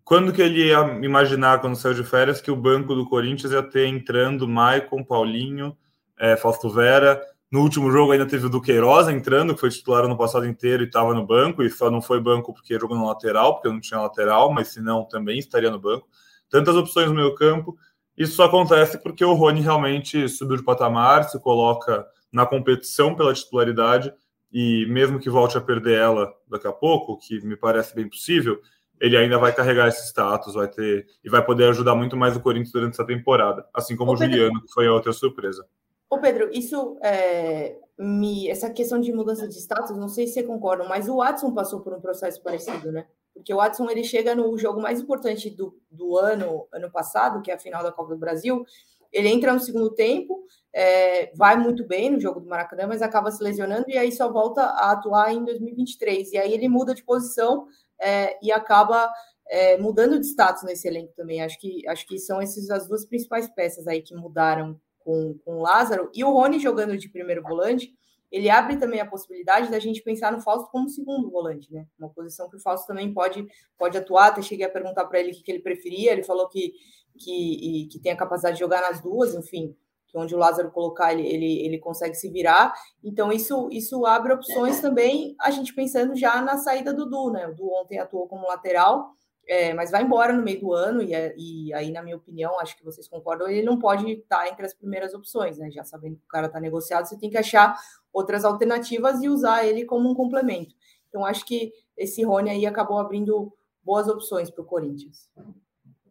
quando 0.05 0.33
que 0.33 0.41
ele 0.41 0.69
ia 0.69 0.81
imaginar, 1.03 1.61
quando 1.61 1.75
saiu 1.75 1.93
de 1.93 2.05
férias, 2.05 2.41
que 2.41 2.51
o 2.51 2.55
banco 2.55 2.95
do 2.95 3.09
Corinthians 3.09 3.53
ia 3.53 3.63
ter 3.63 3.87
entrando 3.87 4.47
Maicon, 4.47 5.03
Paulinho, 5.03 5.77
é, 6.17 6.37
Fausto 6.37 6.71
Vera, 6.71 7.21
no 7.51 7.61
último 7.61 7.91
jogo 7.91 8.13
ainda 8.13 8.27
teve 8.27 8.47
o 8.47 8.49
Duqueiroz 8.49 9.09
entrando, 9.09 9.55
que 9.55 9.61
foi 9.61 9.71
titular 9.71 10.05
ano 10.05 10.17
passado 10.17 10.47
inteiro 10.47 10.83
e 10.83 10.87
estava 10.87 11.15
no 11.15 11.25
banco, 11.25 11.63
e 11.63 11.71
só 11.71 11.91
não 11.91 12.03
foi 12.03 12.21
banco 12.21 12.53
porque 12.53 12.79
jogou 12.79 12.97
no 12.97 13.07
lateral, 13.07 13.55
porque 13.55 13.69
não 13.69 13.81
tinha 13.81 14.01
lateral, 14.01 14.53
mas 14.53 14.69
se 14.69 14.81
não, 14.81 15.05
também 15.05 15.39
estaria 15.39 15.71
no 15.71 15.79
banco. 15.79 16.09
Tantas 16.51 16.75
opções 16.75 17.09
no 17.09 17.15
meio 17.15 17.35
campo. 17.35 17.77
Isso 18.17 18.35
só 18.35 18.45
acontece 18.45 18.99
porque 18.99 19.25
o 19.25 19.35
Rony 19.35 19.61
realmente 19.61 20.29
subiu 20.29 20.57
de 20.57 20.63
patamar, 20.63 21.29
se 21.29 21.39
coloca 21.41 22.07
na 22.33 22.45
competição 22.47 23.15
pela 23.15 23.33
titularidade, 23.33 24.13
e 24.53 24.87
mesmo 24.87 25.19
que 25.19 25.31
volte 25.31 25.57
a 25.59 25.61
perder 25.61 25.99
ela 25.99 26.33
daqui 26.49 26.67
a 26.67 26.73
pouco, 26.73 27.19
que 27.19 27.41
me 27.45 27.57
parece 27.57 27.95
bem 27.95 28.09
possível, 28.09 28.61
ele 29.01 29.17
ainda 29.17 29.39
vai 29.39 29.53
carregar 29.53 29.89
esse 29.89 30.07
status, 30.09 30.55
vai 30.55 30.69
ter 30.69 31.07
e 31.23 31.29
vai 31.29 31.45
poder 31.45 31.69
ajudar 31.69 31.95
muito 31.95 32.17
mais 32.17 32.37
o 32.37 32.41
Corinthians 32.41 32.73
durante 32.73 32.95
essa 32.95 33.05
temporada, 33.05 33.67
assim 33.75 33.95
como 33.95 34.13
Ô, 34.13 34.15
o 34.15 34.17
Juliano, 34.17 34.63
que 34.63 34.73
foi 34.73 34.87
a 34.87 34.93
outra 34.93 35.13
surpresa. 35.13 35.67
Ô 36.09 36.21
Pedro, 36.21 36.51
isso 36.53 36.99
é, 37.03 37.77
me, 37.99 38.49
essa 38.49 38.71
questão 38.71 39.01
de 39.01 39.13
mudança 39.13 39.49
de 39.49 39.59
status, 39.59 39.97
não 39.97 40.09
sei 40.09 40.27
se 40.27 40.35
você 40.35 40.43
concorda, 40.45 40.85
mas 40.85 41.09
o 41.09 41.17
Watson 41.17 41.53
passou 41.53 41.81
por 41.81 41.93
um 41.93 42.01
processo 42.01 42.41
parecido, 42.43 42.93
né? 42.93 43.07
Porque 43.35 43.53
o 43.53 43.57
Watson 43.57 43.91
ele 43.91 44.05
chega 44.05 44.35
no 44.35 44.57
jogo 44.57 44.81
mais 44.81 45.01
importante 45.01 45.51
do, 45.51 45.79
do 45.91 46.17
ano, 46.17 46.67
ano 46.73 46.91
passado, 46.91 47.43
que 47.43 47.51
é 47.51 47.55
a 47.55 47.59
final 47.59 47.83
da 47.83 47.93
Copa 47.93 48.15
do 48.15 48.21
Brasil. 48.21 48.65
Ele 49.13 49.29
entra 49.29 49.53
no 49.53 49.61
segundo 49.61 49.95
tempo, 49.95 50.45
é, 50.73 51.33
vai 51.35 51.57
muito 51.57 51.85
bem 51.87 52.11
no 52.11 52.21
jogo 52.21 52.41
do 52.41 52.49
Maracanã, 52.49 52.87
mas 52.87 53.03
acaba 53.03 53.31
se 53.31 53.43
lesionando 53.43 53.87
e 53.89 53.99
aí 53.99 54.13
só 54.13 54.31
volta 54.31 54.63
a 54.63 54.93
atuar 54.93 55.33
em 55.33 55.45
2023. 55.45 56.33
E 56.33 56.39
aí 56.39 56.53
ele 56.53 56.69
muda 56.69 56.95
de 56.95 57.03
posição 57.03 57.67
é, 58.01 58.39
e 58.43 58.53
acaba 58.53 59.11
é, 59.49 59.77
mudando 59.79 60.19
de 60.19 60.27
status 60.27 60.63
nesse 60.63 60.87
elenco 60.87 61.13
também. 61.15 61.43
Acho 61.43 61.59
que, 61.59 61.87
acho 61.89 62.07
que 62.07 62.19
são 62.19 62.41
essas 62.41 62.71
as 62.71 62.87
duas 62.87 63.05
principais 63.05 63.49
peças 63.49 63.87
aí 63.87 64.03
que 64.03 64.15
mudaram 64.15 64.81
com, 65.07 65.39
com 65.45 65.59
o 65.59 65.63
Lázaro, 65.63 66.11
e 66.13 66.25
o 66.25 66.33
Rony 66.33 66.59
jogando 66.59 66.99
de 66.99 67.09
primeiro 67.09 67.41
volante, 67.41 67.95
ele 68.31 68.51
abre 68.51 68.77
também 68.77 68.99
a 69.01 69.07
possibilidade 69.07 69.71
da 69.71 69.79
gente 69.79 70.03
pensar 70.03 70.33
no 70.33 70.41
Fausto 70.41 70.69
como 70.73 70.89
segundo 70.89 71.31
volante, 71.31 71.73
né? 71.73 71.87
Uma 71.97 72.09
posição 72.09 72.51
que 72.51 72.57
o 72.57 72.61
Fausto 72.61 72.85
também 72.85 73.15
pode, 73.15 73.47
pode 73.79 73.97
atuar. 73.97 74.27
Até 74.27 74.43
cheguei 74.43 74.67
a 74.67 74.69
perguntar 74.69 75.05
para 75.05 75.21
ele 75.21 75.31
o 75.31 75.35
que, 75.35 75.49
ele 75.49 75.63
preferia. 75.63 76.11
Ele 76.11 76.25
falou 76.25 76.49
que, 76.49 76.75
que, 77.17 77.89
que 77.89 78.01
tem 78.01 78.11
a 78.11 78.17
capacidade 78.17 78.57
de 78.57 78.61
jogar 78.61 78.81
nas 78.81 79.01
duas, 79.01 79.33
enfim, 79.33 79.77
que 80.09 80.19
onde 80.19 80.35
o 80.35 80.39
Lázaro 80.39 80.73
colocar 80.73 81.13
ele, 81.13 81.25
ele, 81.25 81.65
ele 81.65 81.79
consegue 81.79 82.17
se 82.17 82.29
virar. 82.29 82.75
Então, 83.03 83.31
isso, 83.31 83.69
isso 83.71 84.05
abre 84.05 84.33
opções 84.33 84.81
também, 84.81 85.37
a 85.41 85.53
gente 85.53 85.73
pensando 85.73 86.17
já 86.17 86.43
na 86.43 86.59
saída 86.59 86.93
do 86.93 87.09
Du, 87.09 87.31
né? 87.31 87.47
O 87.47 87.55
Du 87.55 87.73
ontem 87.73 88.01
atuou 88.01 88.27
como 88.27 88.49
lateral 88.49 89.15
é, 89.47 89.73
mas 89.73 89.93
vai 89.93 90.03
embora 90.03 90.33
no 90.33 90.43
meio 90.43 90.61
do 90.61 90.73
ano, 90.73 91.01
e, 91.01 91.15
é, 91.15 91.33
e, 91.37 91.73
aí, 91.73 91.93
na 91.93 92.03
minha 92.03 92.17
opinião, 92.17 92.59
acho 92.59 92.77
que 92.77 92.85
vocês 92.85 93.07
concordam, 93.07 93.49
ele 93.49 93.63
não 93.63 93.79
pode 93.79 94.11
estar 94.11 94.49
entre 94.49 94.67
as 94.67 94.75
primeiras 94.75 95.15
opções, 95.15 95.57
né? 95.57 95.71
Já 95.71 95.85
sabendo 95.85 96.17
que 96.17 96.25
o 96.25 96.29
cara 96.29 96.47
está 96.47 96.59
negociado, 96.59 97.07
você 97.07 97.17
tem 97.17 97.31
que 97.31 97.39
achar 97.39 97.77
outras 98.13 98.45
alternativas 98.45 99.23
e 99.23 99.29
usar 99.29 99.65
ele 99.65 99.85
como 99.85 100.11
um 100.11 100.15
complemento. 100.15 100.75
Então, 101.09 101.25
acho 101.25 101.45
que 101.45 101.73
esse 101.97 102.25
Rony 102.25 102.51
aí 102.51 102.67
acabou 102.67 102.99
abrindo 102.99 103.53
boas 103.85 104.09
opções 104.09 104.51
para 104.51 104.63
o 104.63 104.67
Corinthians. 104.67 105.31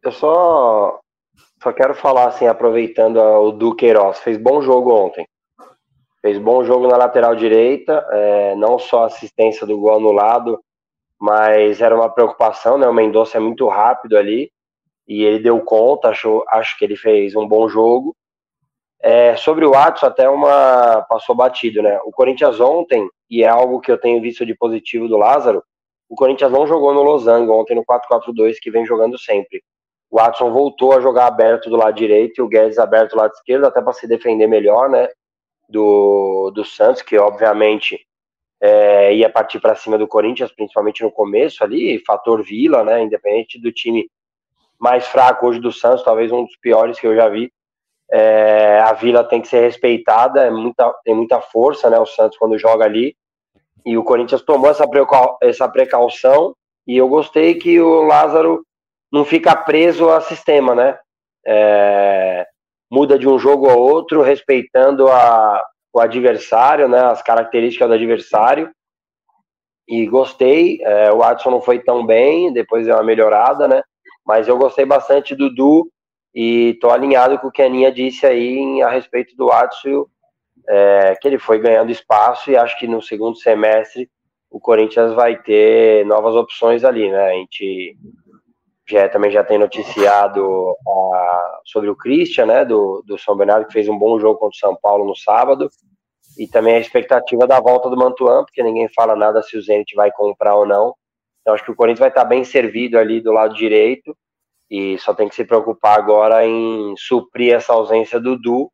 Eu 0.01 0.11
só, 0.13 0.99
só 1.61 1.73
quero 1.73 1.93
falar, 1.93 2.27
assim, 2.27 2.47
aproveitando 2.47 3.17
o 3.17 3.51
Duqueiroz, 3.51 4.19
fez 4.19 4.37
bom 4.37 4.61
jogo 4.61 4.93
ontem. 4.93 5.27
Fez 6.21 6.39
bom 6.39 6.63
jogo 6.63 6.87
na 6.87 6.95
lateral 6.95 7.35
direita, 7.35 8.07
é, 8.11 8.55
não 8.55 8.79
só 8.79 9.05
assistência 9.05 9.67
do 9.67 9.77
gol 9.77 9.97
anulado, 9.97 10.59
mas 11.25 11.81
era 11.81 11.95
uma 11.95 12.07
preocupação, 12.07 12.77
né? 12.77 12.87
O 12.87 12.93
Mendonça 12.93 13.37
é 13.37 13.39
muito 13.39 13.67
rápido 13.67 14.15
ali 14.15 14.51
e 15.07 15.23
ele 15.23 15.39
deu 15.39 15.59
conta, 15.61 16.09
achou, 16.09 16.45
acho 16.47 16.77
que 16.77 16.85
ele 16.85 16.95
fez 16.95 17.35
um 17.35 17.47
bom 17.47 17.67
jogo. 17.67 18.15
É, 19.01 19.35
sobre 19.35 19.65
o 19.65 19.71
Watson, 19.71 20.05
até 20.05 20.29
uma 20.29 21.01
passou 21.09 21.35
batido, 21.35 21.81
né? 21.81 21.99
O 22.05 22.11
Corinthians 22.11 22.59
ontem, 22.59 23.09
e 23.27 23.43
é 23.43 23.47
algo 23.47 23.81
que 23.81 23.91
eu 23.91 23.97
tenho 23.97 24.21
visto 24.21 24.45
de 24.45 24.53
positivo 24.53 25.07
do 25.07 25.17
Lázaro, 25.17 25.63
o 26.07 26.15
Corinthians 26.15 26.51
não 26.51 26.67
jogou 26.67 26.93
no 26.93 27.01
Losango 27.01 27.59
ontem 27.59 27.73
no 27.73 27.83
4-4-2, 27.83 28.57
que 28.61 28.69
vem 28.69 28.85
jogando 28.85 29.17
sempre. 29.17 29.63
O 30.11 30.17
Watson 30.17 30.51
voltou 30.51 30.93
a 30.93 31.01
jogar 31.01 31.25
aberto 31.25 31.71
do 31.71 31.75
lado 31.75 31.95
direito 31.95 32.37
e 32.37 32.41
o 32.43 32.47
Guedes 32.47 32.77
aberto 32.77 33.13
do 33.13 33.17
lado 33.17 33.33
esquerdo, 33.33 33.65
até 33.65 33.81
para 33.81 33.93
se 33.93 34.07
defender 34.07 34.45
melhor, 34.45 34.91
né? 34.91 35.09
Do, 35.67 36.51
do 36.53 36.63
Santos, 36.63 37.01
que 37.01 37.17
obviamente 37.17 37.99
é, 38.61 39.13
ia 39.13 39.29
partir 39.29 39.59
para 39.59 39.75
cima 39.75 39.97
do 39.97 40.07
Corinthians, 40.07 40.51
principalmente 40.51 41.03
no 41.03 41.11
começo 41.11 41.63
ali, 41.63 42.01
fator 42.05 42.43
Vila, 42.43 42.83
né? 42.83 43.01
Independente 43.03 43.59
do 43.59 43.71
time 43.71 44.09
mais 44.79 45.07
fraco 45.07 45.47
hoje 45.47 45.59
do 45.59 45.71
Santos, 45.71 46.03
talvez 46.03 46.31
um 46.31 46.43
dos 46.43 46.55
piores 46.57 46.99
que 46.99 47.07
eu 47.07 47.15
já 47.15 47.29
vi. 47.29 47.51
É, 48.11 48.79
a 48.79 48.93
Vila 48.93 49.23
tem 49.23 49.41
que 49.41 49.47
ser 49.47 49.61
respeitada, 49.61 50.41
é 50.41 50.51
muita, 50.51 50.93
tem 51.03 51.15
muita 51.15 51.41
força, 51.41 51.89
né? 51.89 51.99
O 51.99 52.05
Santos 52.05 52.37
quando 52.37 52.57
joga 52.57 52.85
ali. 52.85 53.15
E 53.85 53.97
o 53.97 54.03
Corinthians 54.03 54.41
tomou 54.41 54.69
essa, 54.69 54.87
precau 54.87 55.37
essa 55.41 55.67
precaução 55.67 56.55
e 56.87 56.97
eu 56.97 57.07
gostei 57.07 57.55
que 57.55 57.79
o 57.79 58.03
Lázaro 58.03 58.65
não 59.11 59.23
fica 59.23 59.55
preso 59.55 60.09
a 60.09 60.21
sistema, 60.21 60.73
né? 60.73 60.97
É, 61.45 62.47
muda 62.91 63.17
de 63.19 63.27
um 63.27 63.37
jogo 63.37 63.69
a 63.69 63.75
outro, 63.75 64.21
respeitando 64.21 65.07
a, 65.07 65.63
o 65.95 65.99
adversário, 66.01 66.89
né, 66.89 66.99
as 67.05 67.21
características 67.21 67.87
do 67.87 67.93
adversário. 67.93 68.69
E 69.87 70.05
gostei. 70.05 70.79
É, 70.81 71.09
o 71.13 71.23
Adson 71.23 71.51
não 71.51 71.61
foi 71.61 71.79
tão 71.79 72.05
bem, 72.05 72.51
depois 72.51 72.85
deu 72.85 72.95
uma 72.95 73.03
melhorada, 73.03 73.65
né? 73.65 73.81
Mas 74.25 74.49
eu 74.49 74.57
gostei 74.57 74.83
bastante 74.83 75.33
do 75.33 75.47
Dudu 75.47 75.89
e 76.33 76.77
tô 76.81 76.89
alinhado 76.89 77.39
com 77.39 77.47
o 77.47 77.51
que 77.51 77.61
a 77.61 77.67
Aninha 77.67 77.93
disse 77.93 78.25
aí 78.25 78.81
a 78.81 78.89
respeito 78.89 79.37
do 79.37 79.49
Adson, 79.49 80.05
é, 80.67 81.15
que 81.21 81.29
ele 81.29 81.39
foi 81.39 81.59
ganhando 81.59 81.91
espaço 81.91 82.51
e 82.51 82.57
acho 82.57 82.77
que 82.77 82.87
no 82.87 83.01
segundo 83.01 83.37
semestre 83.37 84.09
o 84.49 84.59
Corinthians 84.59 85.13
vai 85.13 85.41
ter 85.41 86.05
novas 86.05 86.35
opções 86.35 86.83
ali, 86.83 87.09
né? 87.09 87.29
A 87.29 87.33
gente 87.35 87.95
já 88.87 89.09
também 89.09 89.31
já 89.31 89.43
tem 89.43 89.57
noticiado 89.57 90.45
uh, 90.45 91.59
sobre 91.63 91.89
o 91.89 91.95
Christian, 91.95 92.45
né, 92.45 92.65
do, 92.65 93.03
do 93.05 93.17
São 93.17 93.35
Bernardo, 93.35 93.67
que 93.67 93.73
fez 93.73 93.87
um 93.87 93.97
bom 93.97 94.19
jogo 94.19 94.39
contra 94.39 94.55
o 94.55 94.59
São 94.59 94.75
Paulo 94.75 95.05
no 95.05 95.15
sábado, 95.15 95.69
e 96.37 96.47
também 96.47 96.75
a 96.75 96.79
expectativa 96.79 97.47
da 97.47 97.59
volta 97.59 97.89
do 97.89 97.97
Mantuan, 97.97 98.43
porque 98.43 98.61
ninguém 98.61 98.87
fala 98.89 99.15
nada 99.15 99.41
se 99.41 99.57
o 99.57 99.61
Zenit 99.61 99.95
vai 99.95 100.11
comprar 100.11 100.55
ou 100.55 100.65
não. 100.65 100.93
Então 101.41 101.53
acho 101.53 101.63
que 101.63 101.71
o 101.71 101.75
Corinthians 101.75 101.99
vai 101.99 102.09
estar 102.09 102.25
bem 102.25 102.43
servido 102.43 102.97
ali 102.97 103.21
do 103.21 103.31
lado 103.31 103.55
direito, 103.55 104.15
e 104.69 104.97
só 104.99 105.13
tem 105.13 105.29
que 105.29 105.35
se 105.35 105.45
preocupar 105.45 105.97
agora 105.97 106.45
em 106.45 106.95
suprir 106.97 107.53
essa 107.53 107.73
ausência 107.73 108.19
do 108.19 108.37
Du. 108.37 108.71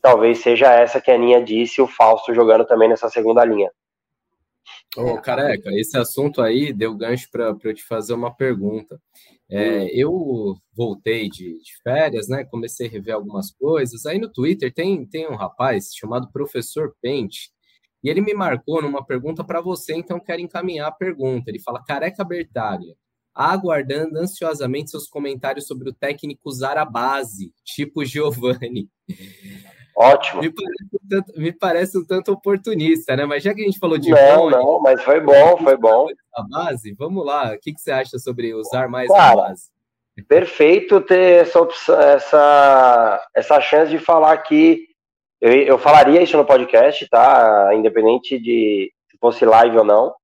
Talvez 0.00 0.38
seja 0.38 0.72
essa 0.72 1.00
que 1.00 1.10
a 1.10 1.14
Aninha 1.14 1.42
disse, 1.42 1.80
o 1.80 1.86
Fausto 1.86 2.34
jogando 2.34 2.66
também 2.66 2.88
nessa 2.88 3.08
segunda 3.08 3.44
linha. 3.44 3.70
Ô, 4.96 5.18
careca, 5.20 5.70
esse 5.72 5.96
assunto 5.96 6.42
aí 6.42 6.72
deu 6.72 6.94
gancho 6.94 7.30
para 7.30 7.56
eu 7.64 7.74
te 7.74 7.82
fazer 7.82 8.12
uma 8.12 8.34
pergunta. 8.34 9.00
É, 9.54 9.86
eu 9.94 10.56
voltei 10.74 11.28
de, 11.28 11.58
de, 11.58 11.82
férias, 11.82 12.26
né? 12.26 12.42
Comecei 12.42 12.86
a 12.86 12.90
rever 12.90 13.14
algumas 13.14 13.50
coisas. 13.50 14.06
Aí 14.06 14.18
no 14.18 14.32
Twitter 14.32 14.72
tem, 14.72 15.04
tem 15.06 15.28
um 15.28 15.36
rapaz 15.36 15.90
chamado 15.94 16.32
Professor 16.32 16.94
Pente, 17.02 17.50
e 18.02 18.08
ele 18.08 18.22
me 18.22 18.32
marcou 18.32 18.80
numa 18.80 19.04
pergunta 19.04 19.44
para 19.44 19.60
você, 19.60 19.94
então 19.94 20.18
quero 20.18 20.40
encaminhar 20.40 20.88
a 20.88 20.92
pergunta. 20.92 21.50
Ele 21.50 21.60
fala: 21.60 21.84
Careca 21.84 22.24
Bertaglia, 22.24 22.94
aguardando 23.34 24.18
ansiosamente 24.18 24.90
seus 24.90 25.06
comentários 25.06 25.66
sobre 25.66 25.90
o 25.90 25.94
técnico 25.94 26.48
usar 26.48 26.78
a 26.78 26.86
base, 26.86 27.52
tipo 27.62 28.06
Giovanni. 28.06 28.88
Ótimo. 29.96 30.40
Me 30.40 30.50
parece, 30.50 30.84
um 30.92 31.08
tanto, 31.08 31.40
me 31.40 31.52
parece 31.52 31.98
um 31.98 32.04
tanto 32.04 32.32
oportunista, 32.32 33.14
né? 33.14 33.24
Mas 33.26 33.42
já 33.42 33.54
que 33.54 33.60
a 33.60 33.64
gente 33.64 33.78
falou 33.78 33.98
de 33.98 34.10
Não, 34.10 34.36
Rony, 34.36 34.56
não, 34.56 34.80
mas 34.80 35.02
foi 35.02 35.20
bom, 35.20 35.56
foi 35.58 35.76
bom. 35.76 36.06
A 36.34 36.42
base, 36.42 36.94
vamos 36.94 37.24
lá. 37.24 37.52
O 37.52 37.58
que, 37.60 37.72
que 37.72 37.80
você 37.80 37.90
acha 37.90 38.18
sobre 38.18 38.54
usar 38.54 38.88
mais 38.88 39.08
Cara, 39.08 39.32
a 39.32 39.36
base? 39.36 39.70
Perfeito 40.28 41.00
ter 41.00 41.42
essa, 41.42 41.60
opção, 41.60 42.00
essa, 42.00 43.26
essa 43.34 43.60
chance 43.60 43.90
de 43.90 43.98
falar 43.98 44.32
aqui. 44.32 44.86
Eu, 45.40 45.52
eu 45.52 45.78
falaria 45.78 46.22
isso 46.22 46.36
no 46.36 46.44
podcast, 46.44 47.08
tá? 47.08 47.70
Independente 47.74 48.38
de 48.38 48.92
se 49.10 49.18
fosse 49.18 49.44
live 49.44 49.78
ou 49.78 49.84
não. 49.84 50.14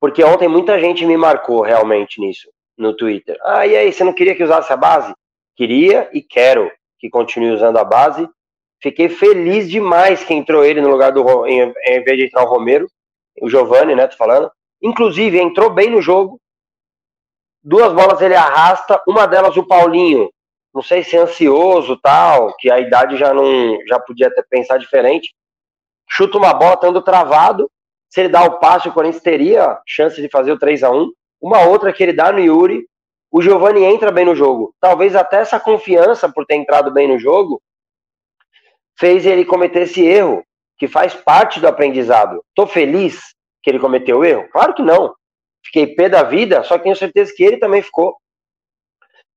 Porque 0.00 0.22
ontem 0.22 0.48
muita 0.48 0.78
gente 0.78 1.06
me 1.06 1.16
marcou 1.16 1.62
realmente 1.62 2.20
nisso, 2.20 2.50
no 2.76 2.94
Twitter. 2.94 3.38
Ah, 3.42 3.66
e 3.66 3.74
aí, 3.74 3.92
você 3.92 4.04
não 4.04 4.12
queria 4.12 4.34
que 4.34 4.44
usasse 4.44 4.70
a 4.70 4.76
base? 4.76 5.14
Queria 5.56 6.10
e 6.12 6.20
quero 6.20 6.70
que 6.98 7.08
continue 7.08 7.52
usando 7.52 7.78
a 7.78 7.84
base 7.84 8.28
Fiquei 8.84 9.08
feliz 9.08 9.70
demais 9.70 10.22
que 10.24 10.34
entrou 10.34 10.62
ele 10.62 10.82
no 10.82 10.90
lugar 10.90 11.10
do 11.10 11.46
em, 11.46 11.72
em 11.86 12.04
vez 12.04 12.18
de 12.18 12.26
entrar 12.26 12.44
o 12.44 12.50
Romero, 12.50 12.86
o 13.40 13.48
Giovani, 13.48 13.94
né? 13.94 14.06
Tô 14.06 14.14
falando. 14.14 14.52
Inclusive, 14.82 15.40
entrou 15.40 15.70
bem 15.70 15.88
no 15.88 16.02
jogo. 16.02 16.38
Duas 17.62 17.94
bolas 17.94 18.20
ele 18.20 18.34
arrasta, 18.34 19.02
uma 19.08 19.26
delas 19.26 19.56
o 19.56 19.66
Paulinho. 19.66 20.28
Não 20.74 20.82
sei 20.82 21.02
se 21.02 21.16
é 21.16 21.20
ansioso 21.20 21.96
tal, 21.96 22.54
que 22.58 22.70
a 22.70 22.78
idade 22.78 23.16
já 23.16 23.32
não 23.32 23.78
já 23.88 23.98
podia 23.98 24.26
até 24.26 24.42
pensar 24.42 24.76
diferente. 24.76 25.34
Chuta 26.06 26.36
uma 26.36 26.52
bola, 26.52 26.74
estando 26.74 27.00
travado. 27.00 27.70
Se 28.10 28.20
ele 28.20 28.28
dá 28.28 28.44
o 28.44 28.58
passe, 28.58 28.90
o 28.90 28.92
Corinthians 28.92 29.22
teria 29.22 29.80
chance 29.86 30.20
de 30.20 30.28
fazer 30.28 30.52
o 30.52 30.58
3 30.58 30.82
a 30.82 30.90
1 30.90 31.10
Uma 31.40 31.62
outra 31.62 31.90
que 31.90 32.02
ele 32.02 32.12
dá 32.12 32.30
no 32.30 32.38
Yuri. 32.38 32.86
O 33.32 33.40
Giovani 33.40 33.82
entra 33.82 34.12
bem 34.12 34.26
no 34.26 34.36
jogo. 34.36 34.74
Talvez 34.78 35.16
até 35.16 35.38
essa 35.38 35.58
confiança 35.58 36.30
por 36.30 36.44
ter 36.44 36.56
entrado 36.56 36.92
bem 36.92 37.08
no 37.08 37.18
jogo 37.18 37.62
fez 38.98 39.26
ele 39.26 39.44
cometer 39.44 39.82
esse 39.82 40.04
erro, 40.04 40.44
que 40.76 40.88
faz 40.88 41.14
parte 41.14 41.60
do 41.60 41.68
aprendizado. 41.68 42.42
Tô 42.54 42.66
feliz 42.66 43.20
que 43.62 43.70
ele 43.70 43.78
cometeu 43.78 44.18
o 44.18 44.24
erro? 44.24 44.48
Claro 44.50 44.74
que 44.74 44.82
não. 44.82 45.14
Fiquei 45.64 45.86
pé 45.86 46.08
da 46.08 46.22
vida, 46.22 46.62
só 46.62 46.76
que 46.76 46.84
tenho 46.84 46.96
certeza 46.96 47.32
que 47.34 47.42
ele 47.42 47.56
também 47.56 47.80
ficou. 47.82 48.16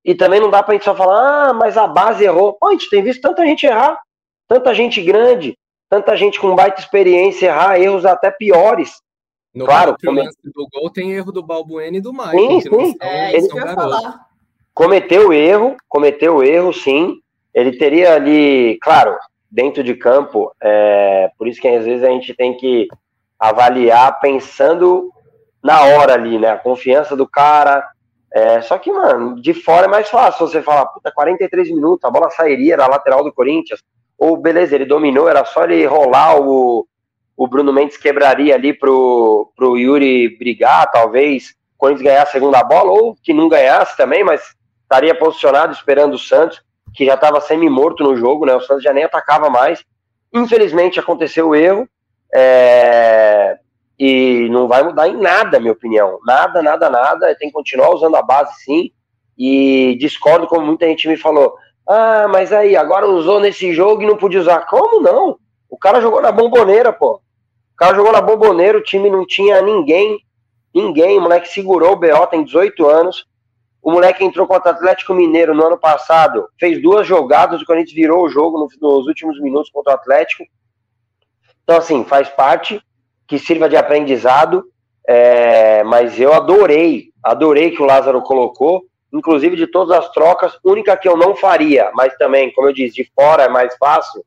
E 0.03 0.15
também 0.15 0.39
não 0.39 0.49
dá 0.49 0.61
pra 0.61 0.73
gente 0.73 0.85
só 0.85 0.95
falar, 0.95 1.49
ah, 1.49 1.53
mas 1.53 1.77
a 1.77 1.87
base 1.87 2.23
errou. 2.23 2.53
Pô, 2.53 2.67
a 2.67 2.71
gente 2.71 2.89
tem 2.89 3.03
visto 3.03 3.21
tanta 3.21 3.45
gente 3.45 3.65
errar, 3.65 3.97
tanta 4.47 4.73
gente 4.73 5.01
grande, 5.01 5.57
tanta 5.89 6.15
gente 6.15 6.39
com 6.39 6.55
baita 6.55 6.79
experiência 6.79 7.47
errar, 7.47 7.79
erros 7.79 8.05
até 8.05 8.31
piores. 8.31 9.01
No 9.53 9.65
claro, 9.65 9.95
come... 10.03 10.23
do 10.23 10.67
gol 10.71 10.89
tem 10.91 11.13
erro 11.13 11.31
do 11.31 11.43
Balbuena 11.43 11.97
e 11.97 12.01
do 12.01 12.13
Mike. 12.13 12.31
Sim, 12.31 12.61
sim. 12.61 12.95
É, 13.01 13.35
ele 13.35 13.47
cometeu 14.73 15.33
erro, 15.33 15.75
cometeu 15.87 16.43
erro, 16.43 16.71
sim. 16.71 17.15
Ele 17.53 17.75
teria 17.75 18.13
ali, 18.13 18.77
claro, 18.81 19.17
dentro 19.57 19.83
de 19.83 19.95
campo, 19.95 20.51
é, 20.61 21.31
por 21.35 21.47
isso 21.47 21.59
que 21.59 21.67
às 21.67 21.83
vezes 21.83 22.03
a 22.03 22.09
gente 22.09 22.31
tem 22.35 22.55
que 22.55 22.87
avaliar 23.39 24.19
pensando 24.19 25.11
na 25.63 25.81
hora 25.81 26.13
ali, 26.13 26.37
né? 26.37 26.51
A 26.51 26.59
confiança 26.59 27.15
do 27.15 27.27
cara. 27.27 27.83
É, 28.31 28.61
só 28.61 28.77
que, 28.77 28.91
mano, 28.91 29.41
de 29.41 29.55
fora 29.55 29.87
é 29.87 29.89
mais 29.89 30.07
fácil 30.09 30.47
você 30.47 30.61
falar, 30.61 30.85
puta, 30.85 31.11
43 31.11 31.71
minutos, 31.71 32.03
a 32.03 32.11
bola 32.11 32.29
sairia, 32.29 32.73
era 32.73 32.85
lateral 32.85 33.23
do 33.23 33.33
Corinthians. 33.33 33.83
Ou, 34.15 34.37
beleza, 34.37 34.75
ele 34.75 34.85
dominou, 34.85 35.27
era 35.27 35.43
só 35.43 35.63
ele 35.63 35.83
rolar, 35.87 36.39
o, 36.39 36.87
o 37.35 37.47
Bruno 37.47 37.73
Mendes 37.73 37.97
quebraria 37.97 38.53
ali 38.53 38.73
pro, 38.73 39.51
pro 39.55 39.75
Yuri 39.75 40.37
brigar, 40.37 40.91
talvez, 40.91 41.55
o 41.73 41.79
Corinthians 41.79 42.05
ganhar 42.05 42.23
a 42.23 42.27
segunda 42.27 42.63
bola, 42.63 42.91
ou 42.91 43.15
que 43.23 43.33
não 43.33 43.49
ganhasse 43.49 43.97
também, 43.97 44.23
mas 44.23 44.55
estaria 44.83 45.15
posicionado 45.15 45.73
esperando 45.73 46.13
o 46.13 46.19
Santos 46.19 46.61
que 46.93 47.05
já 47.05 47.13
estava 47.15 47.41
semi-morto 47.41 48.03
no 48.03 48.15
jogo, 48.15 48.45
né? 48.45 48.53
O 48.55 48.61
Santos 48.61 48.83
já 48.83 48.93
nem 48.93 49.03
atacava 49.03 49.49
mais. 49.49 49.83
Infelizmente 50.33 50.99
aconteceu 50.99 51.49
o 51.49 51.55
erro. 51.55 51.87
É... 52.33 53.57
E 53.99 54.47
não 54.49 54.67
vai 54.67 54.83
mudar 54.83 55.07
em 55.07 55.17
nada, 55.17 55.59
minha 55.59 55.73
opinião. 55.73 56.19
Nada, 56.25 56.61
nada, 56.61 56.89
nada. 56.89 57.35
Tem 57.35 57.49
que 57.49 57.53
continuar 57.53 57.89
usando 57.89 58.15
a 58.15 58.21
base, 58.21 58.53
sim. 58.63 58.91
E 59.37 59.97
discordo 59.99 60.47
como 60.47 60.65
muita 60.65 60.85
gente 60.87 61.07
me 61.07 61.17
falou. 61.17 61.55
Ah, 61.87 62.27
mas 62.29 62.51
aí, 62.51 62.75
agora 62.75 63.07
usou 63.07 63.39
nesse 63.39 63.73
jogo 63.73 64.03
e 64.03 64.05
não 64.05 64.17
podia 64.17 64.39
usar. 64.39 64.65
Como 64.67 65.01
não? 65.01 65.37
O 65.69 65.77
cara 65.77 66.01
jogou 66.01 66.21
na 66.21 66.31
bomboneira, 66.31 66.93
pô. 66.93 67.15
O 67.15 67.75
cara 67.77 67.95
jogou 67.95 68.11
na 68.11 68.21
bomboneira, 68.21 68.77
o 68.77 68.83
time 68.83 69.09
não 69.09 69.25
tinha 69.25 69.61
ninguém. 69.61 70.19
Ninguém, 70.73 71.17
o 71.17 71.21
moleque 71.21 71.47
segurou 71.47 71.93
o 71.93 71.95
BO, 71.95 72.27
tem 72.29 72.43
18 72.43 72.87
anos. 72.87 73.25
O 73.87 73.91
moleque 73.91 74.21
entrou 74.21 74.45
contra 74.45 74.73
o 74.73 74.75
Atlético 74.75 75.13
Mineiro 75.13 75.55
no 75.55 75.65
ano 75.65 75.77
passado, 75.77 76.49
fez 76.59 76.81
duas 76.81 77.07
jogadas, 77.07 77.61
o 77.61 77.65
Corinthians 77.65 77.95
virou 77.95 78.25
o 78.25 78.27
jogo 78.27 78.67
nos 78.81 79.07
últimos 79.07 79.39
minutos 79.39 79.71
contra 79.71 79.93
o 79.93 79.95
Atlético. 79.95 80.43
Então, 81.63 81.77
assim, 81.77 82.03
faz 82.03 82.27
parte, 82.27 82.81
que 83.25 83.39
sirva 83.39 83.69
de 83.69 83.77
aprendizado, 83.77 84.65
é, 85.07 85.85
mas 85.85 86.19
eu 86.19 86.33
adorei, 86.33 87.13
adorei 87.23 87.71
que 87.71 87.81
o 87.81 87.85
Lázaro 87.85 88.21
colocou, 88.23 88.83
inclusive 89.13 89.55
de 89.55 89.67
todas 89.67 89.97
as 89.97 90.11
trocas, 90.11 90.59
única 90.65 90.97
que 90.97 91.07
eu 91.07 91.15
não 91.15 91.33
faria, 91.33 91.89
mas 91.93 92.13
também, 92.17 92.51
como 92.51 92.67
eu 92.67 92.73
disse, 92.73 92.95
de 92.95 93.09
fora 93.15 93.43
é 93.43 93.47
mais 93.47 93.73
fácil, 93.77 94.21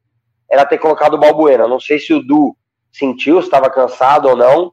era 0.51 0.65
ter 0.65 0.79
colocado 0.79 1.13
o 1.17 1.19
Balbuena. 1.19 1.69
Não 1.69 1.79
sei 1.79 1.99
se 1.99 2.15
o 2.15 2.27
Du 2.27 2.57
sentiu, 2.91 3.39
estava 3.41 3.69
cansado 3.69 4.27
ou 4.27 4.35
não, 4.35 4.73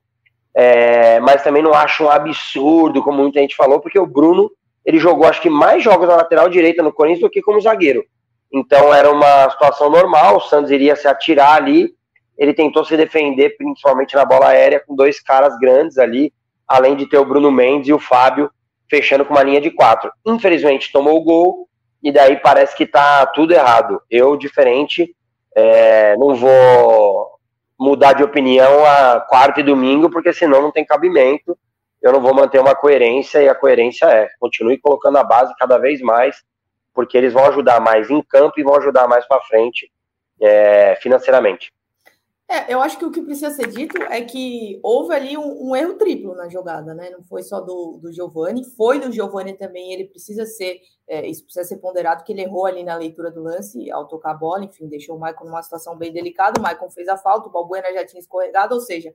é, 0.56 1.20
mas 1.20 1.44
também 1.44 1.62
não 1.62 1.74
acho 1.74 2.06
um 2.06 2.10
absurdo, 2.10 3.04
como 3.04 3.22
muita 3.22 3.42
gente 3.42 3.54
falou, 3.54 3.82
porque 3.82 4.00
o 4.00 4.08
Bruno 4.08 4.50
ele 4.88 5.00
jogou 5.00 5.28
acho 5.28 5.42
que 5.42 5.50
mais 5.50 5.84
jogos 5.84 6.08
na 6.08 6.16
lateral 6.16 6.48
direita 6.48 6.82
no 6.82 6.94
Corinthians 6.94 7.20
do 7.20 7.30
que 7.30 7.42
como 7.42 7.60
zagueiro. 7.60 8.06
Então 8.52 8.94
era 8.94 9.12
uma 9.12 9.50
situação 9.50 9.90
normal, 9.90 10.38
o 10.38 10.40
Santos 10.40 10.72
iria 10.72 10.96
se 10.96 11.10
atirar 11.10 11.58
ali, 11.58 11.94
ele 12.38 12.54
tentou 12.54 12.86
se 12.86 12.96
defender 12.96 13.58
principalmente 13.58 14.16
na 14.16 14.24
bola 14.24 14.48
aérea 14.48 14.80
com 14.80 14.96
dois 14.96 15.20
caras 15.20 15.60
grandes 15.60 15.98
ali, 15.98 16.34
além 16.66 16.96
de 16.96 17.06
ter 17.06 17.18
o 17.18 17.26
Bruno 17.26 17.52
Mendes 17.52 17.90
e 17.90 17.94
o 17.94 18.00
Fábio 18.00 18.50
fechando 18.90 19.26
com 19.26 19.34
uma 19.34 19.44
linha 19.44 19.60
de 19.60 19.72
quatro. 19.72 20.10
Infelizmente 20.26 20.90
tomou 20.94 21.18
o 21.18 21.24
gol 21.24 21.68
e 22.02 22.10
daí 22.10 22.38
parece 22.38 22.74
que 22.74 22.86
tá 22.86 23.26
tudo 23.26 23.52
errado. 23.52 24.02
Eu, 24.10 24.38
diferente, 24.38 25.14
é, 25.54 26.16
não 26.16 26.34
vou 26.34 27.28
mudar 27.78 28.14
de 28.14 28.24
opinião 28.24 28.86
a 28.86 29.20
quarta 29.20 29.60
e 29.60 29.64
domingo, 29.64 30.10
porque 30.10 30.32
senão 30.32 30.62
não 30.62 30.72
tem 30.72 30.86
cabimento 30.86 31.58
eu 32.02 32.12
não 32.12 32.22
vou 32.22 32.34
manter 32.34 32.60
uma 32.60 32.76
coerência 32.76 33.42
e 33.42 33.50
a 33.50 33.56
coerência 33.56 34.06
é 34.06 34.30
continue 34.40 34.78
colocando 34.78 35.18
a 35.18 35.24
base 35.24 35.54
cada 35.58 35.78
vez 35.78 36.02
mais, 36.02 36.44
porque 36.94 37.18
eles 37.18 37.34
vão 37.34 37.46
ajudar 37.46 37.80
mais 37.80 38.10
em 38.10 38.22
campo 38.22 38.60
e 38.60 38.64
vão 38.64 38.76
ajudar 38.76 39.08
mais 39.08 39.28
para 39.28 39.42
frente 39.42 39.92
é, 40.40 40.96
financeiramente. 41.02 41.72
É, 42.50 42.74
eu 42.74 42.82
acho 42.82 42.98
que 42.98 43.04
o 43.04 43.12
que 43.12 43.22
precisa 43.22 43.52
ser 43.52 43.68
dito 43.68 44.02
é 44.04 44.22
que 44.22 44.80
houve 44.82 45.14
ali 45.14 45.38
um, 45.38 45.70
um 45.70 45.76
erro 45.76 45.96
triplo 45.96 46.34
na 46.34 46.48
jogada, 46.48 46.94
né? 46.94 47.10
Não 47.10 47.22
foi 47.22 47.44
só 47.44 47.60
do, 47.60 48.00
do 48.02 48.10
Giovani, 48.10 48.64
foi 48.64 49.02
do 49.02 49.12
Giovani 49.12 49.52
também. 49.54 49.92
Ele 49.92 50.06
precisa 50.06 50.46
ser, 50.46 50.80
é, 51.10 51.28
isso 51.28 51.44
precisa 51.44 51.66
ser 51.66 51.78
ponderado, 51.80 52.24
que 52.24 52.32
ele 52.32 52.44
errou 52.44 52.66
ali 52.66 52.86
na 52.86 52.96
leitura 52.96 53.30
do 53.30 53.44
lance 53.44 53.92
ao 53.92 54.08
tocar 54.08 54.32
a 54.32 54.34
bola, 54.34 54.64
enfim, 54.64 54.88
deixou 54.88 55.18
o 55.18 55.20
Maicon 55.20 55.44
numa 55.44 55.62
situação 55.62 55.98
bem 55.98 56.14
delicada. 56.14 56.58
O 56.58 56.64
Maicon 56.64 56.90
fez 56.90 57.10
a 57.10 57.18
falta, 57.18 57.50
o 57.50 57.52
Balbuena 57.52 57.92
já 57.92 58.06
tinha 58.06 58.22
escorregado, 58.22 58.76
ou 58.76 58.80
seja, 58.80 59.14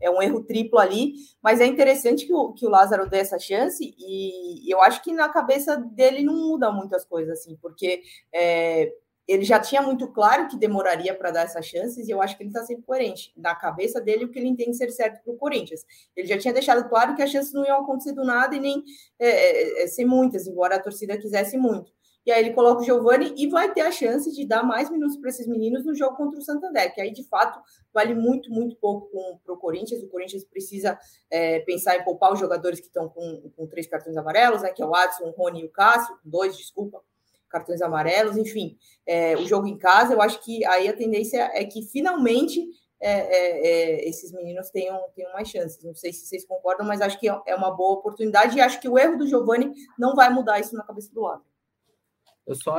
é 0.00 0.10
um 0.10 0.20
erro 0.20 0.42
triplo 0.42 0.78
ali, 0.78 1.14
mas 1.42 1.60
é 1.60 1.66
interessante 1.66 2.26
que 2.26 2.34
o, 2.34 2.52
que 2.52 2.66
o 2.66 2.70
Lázaro 2.70 3.08
dê 3.08 3.18
essa 3.18 3.38
chance 3.38 3.94
e, 3.98 4.70
eu 4.70 4.82
acho 4.82 5.02
que 5.02 5.12
na 5.12 5.28
cabeça 5.28 5.76
dele 5.76 6.22
não 6.22 6.34
muda 6.34 6.70
muitas 6.70 7.04
coisas, 7.04 7.38
assim, 7.38 7.56
porque 7.60 8.02
é, 8.32 8.92
ele 9.26 9.44
já 9.44 9.58
tinha 9.58 9.80
muito 9.80 10.06
claro 10.08 10.48
que 10.48 10.56
demoraria 10.56 11.14
para 11.14 11.30
dar 11.30 11.42
essas 11.42 11.64
chances 11.66 12.06
e 12.06 12.10
eu 12.10 12.20
acho 12.20 12.36
que 12.36 12.42
ele 12.42 12.50
está 12.50 12.62
sempre 12.62 12.84
coerente. 12.84 13.32
Na 13.36 13.54
cabeça 13.54 14.00
dele, 14.00 14.26
o 14.26 14.30
que 14.30 14.38
ele 14.38 14.48
entende 14.48 14.76
ser 14.76 14.90
certo 14.90 15.22
para 15.22 15.32
o 15.32 15.36
Corinthians. 15.36 15.84
Ele 16.14 16.28
já 16.28 16.38
tinha 16.38 16.52
deixado 16.52 16.86
claro 16.88 17.14
que 17.14 17.22
as 17.22 17.30
chances 17.30 17.52
não 17.52 17.64
iam 17.64 17.80
acontecer 17.80 18.12
do 18.12 18.24
nada 18.24 18.54
e 18.54 18.60
nem 18.60 18.82
é, 19.18 19.28
é, 19.28 19.84
é 19.84 19.86
ser 19.86 20.04
muitas, 20.04 20.46
embora 20.46 20.76
a 20.76 20.82
torcida 20.82 21.16
quisesse 21.16 21.56
muito. 21.56 21.92
E 22.26 22.32
aí 22.32 22.44
ele 22.44 22.54
coloca 22.54 22.80
o 22.80 22.84
Giovani 22.84 23.34
e 23.36 23.46
vai 23.48 23.72
ter 23.72 23.82
a 23.82 23.92
chance 23.92 24.32
de 24.32 24.46
dar 24.46 24.62
mais 24.62 24.90
minutos 24.90 25.16
para 25.16 25.28
esses 25.28 25.46
meninos 25.46 25.84
no 25.84 25.94
jogo 25.94 26.16
contra 26.16 26.38
o 26.38 26.42
Santander, 26.42 26.94
que 26.94 27.00
aí 27.00 27.12
de 27.12 27.22
fato 27.24 27.60
vale 27.92 28.14
muito, 28.14 28.50
muito 28.50 28.76
pouco 28.76 29.10
para 29.44 29.54
o 29.54 29.58
Corinthians. 29.58 30.02
O 30.02 30.08
Corinthians 30.08 30.44
precisa 30.44 30.98
é, 31.30 31.60
pensar 31.60 31.96
em 31.96 32.04
poupar 32.04 32.32
os 32.32 32.40
jogadores 32.40 32.80
que 32.80 32.86
estão 32.86 33.08
com, 33.08 33.50
com 33.54 33.66
três 33.66 33.86
cartões 33.86 34.16
amarelos, 34.16 34.62
né, 34.62 34.70
que 34.70 34.82
é 34.82 34.86
o 34.86 34.94
Adson, 34.94 35.24
o 35.24 35.30
Rony 35.30 35.62
e 35.62 35.64
o 35.66 35.70
Cássio, 35.70 36.16
dois, 36.24 36.56
desculpa, 36.56 37.02
cartões 37.50 37.82
amarelos, 37.82 38.36
enfim. 38.36 38.76
É, 39.06 39.36
o 39.36 39.46
jogo 39.46 39.66
em 39.66 39.76
casa, 39.76 40.14
eu 40.14 40.22
acho 40.22 40.42
que 40.42 40.64
aí 40.64 40.88
a 40.88 40.96
tendência 40.96 41.50
é 41.52 41.64
que 41.64 41.82
finalmente 41.82 42.66
é, 43.00 43.10
é, 43.10 43.66
é, 43.66 44.08
esses 44.08 44.32
meninos 44.32 44.70
tenham, 44.70 44.98
tenham 45.14 45.32
mais 45.32 45.48
chances. 45.48 45.84
Não 45.84 45.94
sei 45.94 46.12
se 46.12 46.26
vocês 46.26 46.46
concordam, 46.46 46.86
mas 46.86 47.00
acho 47.02 47.20
que 47.20 47.28
é 47.28 47.54
uma 47.54 47.70
boa 47.70 47.98
oportunidade 47.98 48.56
e 48.56 48.62
acho 48.62 48.80
que 48.80 48.88
o 48.88 48.98
erro 48.98 49.18
do 49.18 49.26
Giovani 49.26 49.72
não 49.98 50.14
vai 50.14 50.30
mudar 50.30 50.58
isso 50.58 50.74
na 50.74 50.82
cabeça 50.82 51.12
do 51.12 51.20
lado. 51.20 51.44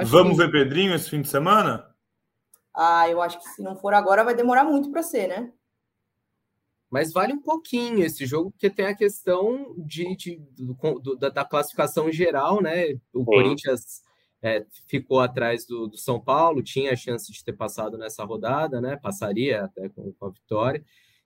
Vamos 0.06 0.38
que... 0.38 0.46
ver 0.46 0.52
Pedrinho 0.52 0.94
esse 0.94 1.10
fim 1.10 1.22
de 1.22 1.28
semana? 1.28 1.94
Ah, 2.74 3.10
eu 3.10 3.22
acho 3.22 3.40
que 3.40 3.50
se 3.50 3.64
não 3.64 3.76
for 3.76 3.94
agora, 3.94 4.24
vai 4.24 4.36
demorar 4.36 4.64
muito 4.64 4.92
para 4.92 5.02
ser, 5.02 5.28
né? 5.28 5.52
Mas 6.90 7.12
vale 7.12 7.34
um 7.34 7.42
pouquinho 7.42 8.06
esse 8.06 8.26
jogo, 8.26 8.52
porque 8.52 8.70
tem 8.70 8.86
a 8.86 8.96
questão 8.96 9.74
de, 9.78 10.16
de 10.16 10.38
do, 10.58 11.00
do, 11.00 11.16
da, 11.16 11.30
da, 11.30 11.46
classificação 11.46 12.12
geral, 12.12 12.62
né? 12.62 12.94
O 13.14 13.20
Sim. 13.20 13.26
Corinthians 13.26 14.02
é, 14.42 14.66
ficou 14.88 15.20
atrás 15.20 15.66
do, 15.66 15.88
do, 15.88 15.98
São 15.98 16.20
Paulo, 16.20 16.62
tinha 16.62 16.94
a 16.94 16.96
chance 16.96 17.32
de 17.32 17.44
ter 17.44 17.54
passado 17.54 17.98
nessa 17.98 18.24
rodada, 18.24 18.80
né? 18.80 18.98
Passaria 18.98 19.66
até 19.66 19.90
com, 19.90 20.14
com 20.14 20.26
a 20.28 20.30
vitória. 20.30 20.84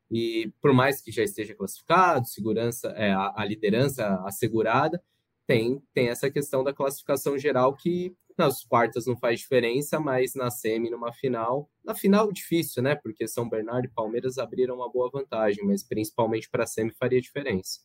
E 0.09 0.51
por 0.61 0.73
mais 0.73 1.01
que 1.01 1.11
já 1.11 1.23
esteja 1.23 1.53
classificado, 1.53 2.27
segurança, 2.27 2.87
é, 2.95 3.11
a, 3.11 3.33
a 3.35 3.45
liderança 3.45 4.21
assegurada, 4.25 5.03
tem, 5.45 5.81
tem 5.93 6.09
essa 6.09 6.31
questão 6.31 6.63
da 6.63 6.73
classificação 6.73 7.37
geral 7.37 7.75
que 7.75 8.15
nas 8.39 8.63
quartas 8.63 9.05
não 9.05 9.17
faz 9.17 9.41
diferença, 9.41 9.99
mas 9.99 10.33
na 10.33 10.49
semi, 10.49 10.89
numa 10.89 11.11
final, 11.11 11.69
na 11.83 11.93
final 11.93 12.31
difícil, 12.31 12.81
né? 12.81 12.95
Porque 12.95 13.27
São 13.27 13.47
Bernardo 13.47 13.85
e 13.85 13.93
Palmeiras 13.93 14.37
abriram 14.37 14.75
uma 14.75 14.89
boa 14.89 15.09
vantagem, 15.11 15.63
mas 15.65 15.83
principalmente 15.83 16.49
para 16.49 16.63
a 16.63 16.67
semi 16.67 16.91
faria 16.91 17.21
diferença. 17.21 17.81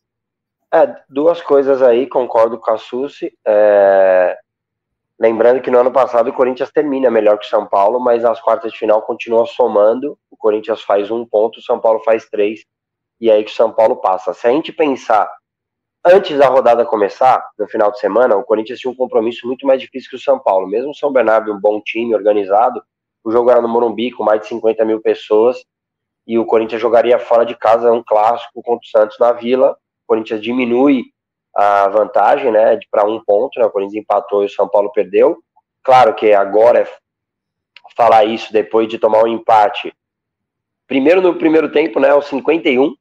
É, 0.73 1.03
duas 1.09 1.43
coisas 1.43 1.83
aí, 1.83 2.09
concordo 2.09 2.59
com 2.59 2.71
a 2.71 2.79
Susi. 2.79 3.37
É... 3.47 4.39
Lembrando 5.19 5.61
que 5.61 5.71
no 5.71 5.79
ano 5.79 5.93
passado 5.93 6.31
o 6.31 6.33
Corinthians 6.33 6.73
termina 6.73 7.11
melhor 7.11 7.39
que 7.39 7.47
São 7.47 7.67
Paulo, 7.67 8.01
mas 8.01 8.23
nas 8.23 8.41
quartas 8.41 8.73
de 8.73 8.79
final 8.79 9.03
continua 9.03 9.47
somando. 9.47 10.19
O 10.31 10.37
Corinthians 10.37 10.83
faz 10.83 11.11
um 11.11 11.25
ponto, 11.25 11.59
o 11.59 11.63
São 11.63 11.79
Paulo 11.79 12.01
faz 12.01 12.29
três, 12.29 12.65
e 13.21 13.31
é 13.31 13.35
aí 13.35 13.45
que 13.45 13.53
o 13.53 13.55
São 13.55 13.73
Paulo 13.73 13.97
passa. 13.97 14.35
Se 14.35 14.47
a 14.47 14.51
gente 14.51 14.73
pensar 14.73 15.31
antes 16.05 16.37
da 16.39 16.49
rodada 16.49 16.85
começar, 16.85 17.45
no 17.59 17.67
final 17.67 17.91
de 17.91 17.99
semana, 17.99 18.37
o 18.37 18.45
Corinthians 18.45 18.79
tinha 18.79 18.91
um 18.91 18.97
compromisso 18.97 19.47
muito 19.47 19.67
mais 19.67 19.81
difícil 19.81 20.11
que 20.11 20.17
o 20.17 20.21
São 20.21 20.39
Paulo. 20.39 20.67
Mesmo 20.67 20.91
o 20.91 20.95
São 20.95 21.13
Bernardo, 21.13 21.53
um 21.53 21.61
bom 21.61 21.81
time, 21.81 22.15
organizado, 22.15 22.83
o 23.25 23.33
jogo 23.33 23.51
era 23.51 23.63
no 23.63 23.69
Morumbi, 23.69 24.13
com 24.13 24.23
mais 24.23 24.43
de 24.43 24.49
50 24.49 24.85
mil 24.85 25.01
pessoas, 25.01 25.65
e 26.27 26.39
o 26.39 26.45
Corinthians 26.45 26.81
jogaria 26.81 27.19
fora 27.19 27.45
de 27.45 27.55
casa 27.55 27.93
um 27.93 28.03
clássico 28.03 28.63
contra 28.63 28.85
o 28.85 28.89
Santos 28.89 29.19
na 29.19 29.33
Vila. 29.33 29.73
O 29.73 30.09
Corinthians 30.09 30.43
diminui 30.43 31.05
a 31.55 31.89
vantagem, 31.89 32.51
né, 32.51 32.79
para 32.91 33.07
um 33.07 33.23
ponto, 33.25 33.59
né, 33.59 33.65
o 33.65 33.71
Corinthians 33.71 34.03
empatou 34.03 34.43
e 34.43 34.47
o 34.47 34.51
São 34.51 34.69
Paulo 34.69 34.91
perdeu. 34.93 35.39
Claro 35.83 36.15
que 36.15 36.33
agora 36.33 36.81
é 36.81 36.89
falar 37.97 38.25
isso 38.25 38.53
depois 38.53 38.89
de 38.89 38.99
tomar 38.99 39.23
um 39.23 39.29
empate. 39.29 39.95
Primeiro 40.87 41.21
no 41.21 41.37
primeiro 41.37 41.71
tempo, 41.71 42.01
né, 42.01 42.11
aos 42.11 42.27
51, 42.27 42.95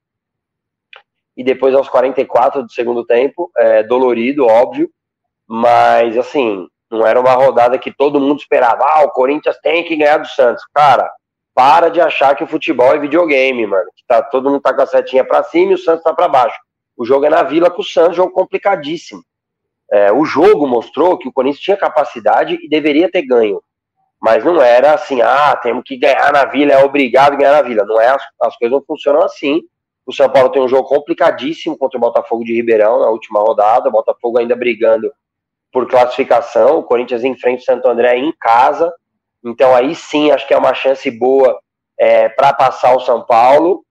e 1.35 1.43
depois 1.43 1.73
aos 1.73 1.89
44 1.89 2.63
do 2.63 2.71
segundo 2.71 3.05
tempo, 3.05 3.51
é, 3.57 3.83
dolorido, 3.83 4.45
óbvio, 4.45 4.89
mas 5.47 6.17
assim, 6.17 6.67
não 6.91 7.05
era 7.05 7.19
uma 7.19 7.33
rodada 7.33 7.77
que 7.77 7.91
todo 7.91 8.19
mundo 8.19 8.39
esperava, 8.39 8.83
ah, 8.83 9.03
o 9.03 9.11
Corinthians 9.11 9.57
tem 9.61 9.83
que 9.83 9.95
ganhar 9.95 10.17
do 10.17 10.27
Santos. 10.27 10.63
Cara, 10.73 11.11
para 11.53 11.89
de 11.89 11.99
achar 11.99 12.35
que 12.35 12.43
o 12.43 12.47
futebol 12.47 12.93
é 12.93 12.99
videogame, 12.99 13.65
mano, 13.65 13.89
que 13.95 14.03
tá, 14.07 14.21
todo 14.21 14.49
mundo 14.49 14.61
tá 14.61 14.73
com 14.73 14.81
a 14.81 14.85
setinha 14.85 15.23
pra 15.23 15.43
cima 15.43 15.71
e 15.71 15.75
o 15.75 15.77
Santos 15.77 16.03
tá 16.03 16.13
pra 16.13 16.27
baixo. 16.27 16.57
O 16.95 17.05
jogo 17.05 17.25
é 17.25 17.29
na 17.29 17.43
Vila 17.43 17.71
com 17.71 17.81
o 17.81 17.85
Santos, 17.85 18.15
jogo 18.15 18.31
complicadíssimo. 18.31 19.23
É, 19.91 20.11
o 20.11 20.25
jogo 20.25 20.67
mostrou 20.67 21.17
que 21.17 21.27
o 21.27 21.33
Corinthians 21.33 21.63
tinha 21.63 21.77
capacidade 21.77 22.57
e 22.61 22.69
deveria 22.69 23.11
ter 23.11 23.23
ganho. 23.23 23.61
Mas 24.21 24.43
não 24.43 24.61
era 24.61 24.93
assim, 24.93 25.21
ah, 25.21 25.55
temos 25.57 25.83
que 25.85 25.97
ganhar 25.97 26.31
na 26.31 26.45
Vila, 26.45 26.73
é 26.73 26.83
obrigado 26.83 27.33
a 27.33 27.35
ganhar 27.35 27.51
na 27.51 27.61
Vila. 27.61 27.83
Não 27.85 27.99
é, 27.99 28.07
as, 28.07 28.23
as 28.41 28.55
coisas 28.55 28.77
não 28.77 28.85
funcionam 28.85 29.21
assim. 29.21 29.61
O 30.05 30.13
São 30.13 30.29
Paulo 30.29 30.49
tem 30.49 30.61
um 30.61 30.67
jogo 30.67 30.87
complicadíssimo 30.87 31.77
contra 31.77 31.97
o 31.97 32.01
Botafogo 32.01 32.43
de 32.43 32.53
Ribeirão 32.53 32.99
na 32.99 33.09
última 33.09 33.39
rodada. 33.39 33.89
O 33.89 33.91
Botafogo 33.91 34.37
ainda 34.37 34.55
brigando 34.55 35.11
por 35.71 35.87
classificação. 35.87 36.79
O 36.79 36.83
Corinthians 36.83 37.23
enfrenta 37.23 37.61
o 37.61 37.65
Santo 37.65 37.87
André 37.87 38.17
em 38.17 38.33
casa. 38.39 38.93
Então 39.43 39.75
aí 39.75 39.95
sim 39.95 40.31
acho 40.31 40.47
que 40.47 40.53
é 40.53 40.57
uma 40.57 40.73
chance 40.73 41.09
boa 41.09 41.59
é, 41.97 42.29
para 42.29 42.53
passar 42.53 42.95
o 42.95 42.99
São 42.99 43.25
Paulo. 43.25 43.83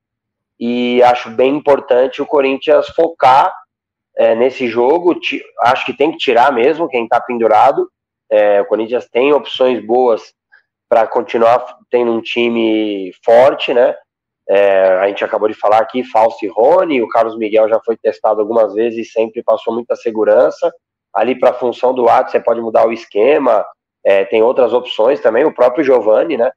E 0.61 1.03
acho 1.03 1.31
bem 1.31 1.57
importante 1.57 2.22
o 2.22 2.27
Corinthians 2.27 2.88
focar 2.88 3.53
é, 4.16 4.35
nesse 4.35 4.68
jogo. 4.68 5.18
Acho 5.61 5.87
que 5.87 5.96
tem 5.96 6.12
que 6.12 6.18
tirar 6.18 6.53
mesmo 6.53 6.88
quem 6.88 7.05
está 7.05 7.20
pendurado. 7.20 7.90
É, 8.31 8.61
o 8.61 8.66
Corinthians 8.66 9.09
tem 9.09 9.33
opções 9.33 9.85
boas 9.85 10.35
para 10.88 11.07
continuar 11.07 11.79
tendo 11.90 12.12
um 12.12 12.20
time 12.20 13.12
forte, 13.25 13.72
né? 13.72 13.94
É, 14.48 14.98
a 14.98 15.09
gente 15.09 15.24
acabou 15.24 15.48
de 15.48 15.55
falar 15.55 15.78
aqui, 15.78 16.02
Fausto 16.05 16.44
e 16.44 16.48
Rony, 16.48 17.00
o 17.00 17.09
Carlos 17.09 17.37
Miguel 17.37 17.68
já 17.68 17.81
foi 17.81 17.96
testado 17.96 18.40
algumas 18.40 18.74
vezes 18.74 19.07
e 19.07 19.11
sempre 19.11 19.42
passou 19.42 19.72
muita 19.72 19.94
segurança. 19.94 20.72
Ali 21.14 21.38
para 21.38 21.50
a 21.50 21.55
função 21.55 21.94
do 21.94 22.09
ato, 22.09 22.31
você 22.31 22.40
pode 22.40 22.61
mudar 22.61 22.87
o 22.87 22.92
esquema, 22.92 23.64
é, 24.05 24.24
tem 24.24 24.42
outras 24.42 24.72
opções 24.72 25.20
também, 25.20 25.44
o 25.44 25.55
próprio 25.55 25.85
Giovani, 25.85 26.37
né? 26.37 26.50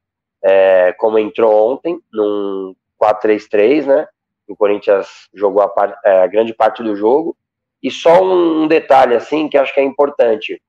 É, 0.43 0.93
como 0.93 1.19
entrou 1.19 1.71
ontem, 1.71 1.99
num 2.11 2.75
4-3-3, 3.01 3.85
né? 3.85 4.07
O 4.47 4.55
Corinthians 4.55 5.07
jogou 5.33 5.61
a, 5.61 5.67
par, 5.67 5.99
é, 6.03 6.23
a, 6.23 6.27
grande 6.27 6.53
parte 6.53 6.83
do 6.83 6.95
jogo. 6.95 7.35
E 7.81 7.91
só 7.91 8.23
um 8.23 8.67
detalhe, 8.67 9.15
assim, 9.15 9.47
que 9.47 9.57
acho 9.57 9.73
que 9.73 9.79
é 9.79 9.83
importante. 9.83 10.61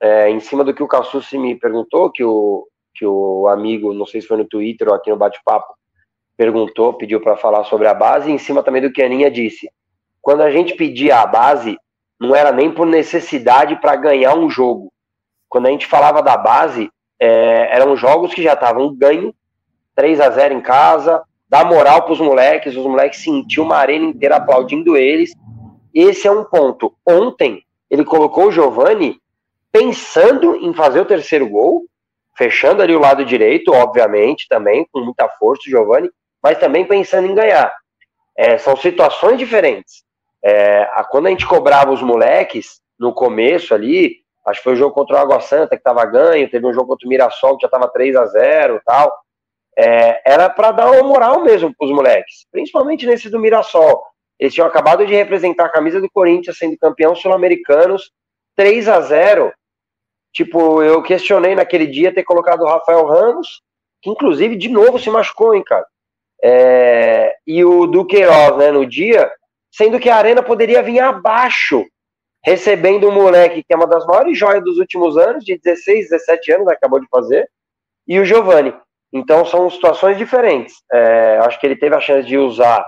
É, 0.00 0.30
em 0.30 0.40
cima 0.40 0.64
do 0.64 0.74
que 0.74 0.82
o 0.82 0.88
Cassucci 0.88 1.36
me 1.36 1.58
perguntou, 1.58 2.10
que 2.10 2.24
o, 2.24 2.66
que 2.94 3.04
o 3.06 3.48
amigo, 3.48 3.92
não 3.92 4.06
sei 4.06 4.20
se 4.20 4.26
foi 4.26 4.36
no 4.36 4.48
Twitter 4.48 4.88
ou 4.88 4.94
aqui 4.94 5.10
no 5.10 5.16
bate-papo, 5.16 5.74
perguntou, 6.40 6.94
pediu 6.94 7.20
para 7.20 7.36
falar 7.36 7.64
sobre 7.64 7.86
a 7.86 7.92
base, 7.92 8.30
e 8.30 8.32
em 8.32 8.38
cima 8.38 8.62
também 8.62 8.80
do 8.80 8.90
que 8.90 9.02
a 9.02 9.04
Aninha 9.04 9.30
disse. 9.30 9.70
Quando 10.22 10.40
a 10.40 10.50
gente 10.50 10.74
pedia 10.74 11.18
a 11.18 11.26
base, 11.26 11.76
não 12.18 12.34
era 12.34 12.50
nem 12.50 12.70
por 12.70 12.86
necessidade 12.86 13.78
para 13.78 13.94
ganhar 13.94 14.34
um 14.34 14.48
jogo. 14.48 14.90
Quando 15.50 15.66
a 15.66 15.70
gente 15.70 15.84
falava 15.84 16.22
da 16.22 16.38
base, 16.38 16.90
é, 17.20 17.76
eram 17.76 17.94
jogos 17.94 18.32
que 18.32 18.42
já 18.42 18.54
estavam 18.54 18.96
ganho, 18.96 19.34
3 19.94 20.18
a 20.18 20.30
0 20.30 20.54
em 20.54 20.62
casa, 20.62 21.22
dá 21.46 21.62
moral 21.62 22.04
para 22.04 22.14
os 22.14 22.20
moleques, 22.20 22.74
os 22.74 22.86
moleques 22.86 23.22
sentiam 23.22 23.66
uma 23.66 23.76
arena 23.76 24.06
inteira 24.06 24.36
aplaudindo 24.36 24.96
eles. 24.96 25.34
Esse 25.92 26.26
é 26.26 26.32
um 26.32 26.44
ponto. 26.44 26.94
Ontem, 27.06 27.62
ele 27.90 28.02
colocou 28.02 28.46
o 28.46 28.50
Giovani 28.50 29.20
pensando 29.70 30.56
em 30.56 30.72
fazer 30.72 31.00
o 31.00 31.04
terceiro 31.04 31.46
gol, 31.46 31.84
fechando 32.34 32.80
ali 32.80 32.96
o 32.96 33.00
lado 33.00 33.26
direito, 33.26 33.74
obviamente, 33.74 34.48
também, 34.48 34.86
com 34.90 35.00
muita 35.00 35.28
força 35.38 35.64
o 35.66 35.70
Giovani, 35.70 36.08
mas 36.42 36.58
também 36.58 36.84
pensando 36.84 37.26
em 37.26 37.34
ganhar. 37.34 37.74
É, 38.36 38.58
são 38.58 38.76
situações 38.76 39.38
diferentes. 39.38 40.02
É, 40.42 40.82
a, 40.94 41.04
quando 41.04 41.26
a 41.26 41.30
gente 41.30 41.46
cobrava 41.46 41.90
os 41.90 42.02
moleques, 42.02 42.80
no 42.98 43.14
começo 43.14 43.74
ali, 43.74 44.16
acho 44.46 44.60
que 44.60 44.64
foi 44.64 44.72
o 44.74 44.76
jogo 44.76 44.94
contra 44.94 45.16
o 45.16 45.18
Água 45.18 45.40
Santa 45.40 45.70
que 45.70 45.80
estava 45.80 46.04
ganho, 46.04 46.50
teve 46.50 46.66
um 46.66 46.72
jogo 46.72 46.88
contra 46.88 47.06
o 47.06 47.08
Mirassol 47.08 47.56
que 47.56 47.62
já 47.62 47.66
estava 47.66 47.88
3 47.88 48.14
a 48.16 48.26
0 48.26 48.76
e 48.76 48.80
tal. 48.84 49.12
É, 49.78 50.32
era 50.32 50.50
para 50.50 50.72
dar 50.72 50.90
uma 50.90 51.02
moral 51.02 51.40
mesmo 51.42 51.74
para 51.74 51.86
os 51.86 51.92
moleques, 51.92 52.46
principalmente 52.52 53.06
nesse 53.06 53.30
do 53.30 53.38
Mirassol. 53.38 54.02
Eles 54.38 54.52
tinham 54.52 54.66
acabado 54.66 55.06
de 55.06 55.14
representar 55.14 55.66
a 55.66 55.70
camisa 55.70 56.00
do 56.00 56.10
Corinthians 56.10 56.58
sendo 56.58 56.76
campeão 56.78 57.14
sul-americanos 57.14 58.10
3 58.56 58.88
a 58.88 59.00
0 59.00 59.52
Tipo, 60.32 60.82
eu 60.82 61.02
questionei 61.02 61.54
naquele 61.54 61.86
dia 61.86 62.14
ter 62.14 62.22
colocado 62.22 62.62
o 62.62 62.66
Rafael 62.66 63.04
Ramos, 63.04 63.62
que 64.00 64.08
inclusive 64.08 64.54
de 64.56 64.68
novo 64.68 64.98
se 64.98 65.10
machucou, 65.10 65.54
hein, 65.54 65.62
cara. 65.64 65.84
É, 66.42 67.34
e 67.46 67.64
o 67.64 67.86
Duqueiroz, 67.86 68.56
né, 68.56 68.70
no 68.70 68.86
dia, 68.86 69.30
sendo 69.70 69.98
que 69.98 70.08
a 70.08 70.16
Arena 70.16 70.42
poderia 70.42 70.82
vir 70.82 71.00
abaixo, 71.00 71.84
recebendo 72.44 73.08
um 73.08 73.12
moleque 73.12 73.62
que 73.62 73.72
é 73.72 73.76
uma 73.76 73.86
das 73.86 74.06
maiores 74.06 74.38
joias 74.38 74.64
dos 74.64 74.78
últimos 74.78 75.16
anos, 75.16 75.44
de 75.44 75.58
16, 75.58 76.08
17 76.10 76.52
anos, 76.52 76.68
acabou 76.68 77.00
de 77.00 77.06
fazer, 77.08 77.48
e 78.06 78.18
o 78.18 78.24
Giovani. 78.24 78.74
Então 79.12 79.44
são 79.44 79.68
situações 79.68 80.16
diferentes. 80.16 80.74
É, 80.92 81.38
acho 81.42 81.58
que 81.60 81.66
ele 81.66 81.76
teve 81.76 81.94
a 81.94 82.00
chance 82.00 82.26
de 82.26 82.38
usar 82.38 82.84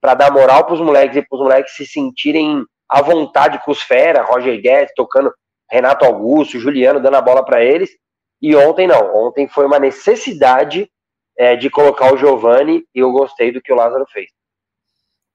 para 0.00 0.14
dar 0.14 0.30
moral 0.30 0.64
para 0.64 0.74
os 0.74 0.80
moleques 0.80 1.16
e 1.16 1.22
para 1.22 1.36
os 1.36 1.42
moleques 1.42 1.74
se 1.74 1.86
sentirem 1.86 2.64
à 2.88 3.02
vontade 3.02 3.60
com 3.64 3.72
os 3.72 3.82
fera, 3.82 4.22
Roger 4.22 4.60
Guedes 4.60 4.92
tocando 4.94 5.32
Renato 5.70 6.04
Augusto, 6.04 6.60
Juliano 6.60 7.00
dando 7.00 7.16
a 7.16 7.22
bola 7.22 7.44
para 7.44 7.64
eles. 7.64 7.90
E 8.40 8.54
ontem 8.54 8.86
não, 8.86 9.14
ontem 9.16 9.48
foi 9.48 9.66
uma 9.66 9.78
necessidade 9.78 10.88
é, 11.36 11.54
de 11.56 11.68
colocar 11.68 12.12
o 12.12 12.16
Giovani 12.16 12.84
e 12.94 13.00
eu 13.00 13.12
gostei 13.12 13.52
do 13.52 13.60
que 13.60 13.72
o 13.72 13.76
Lázaro 13.76 14.06
fez. 14.12 14.30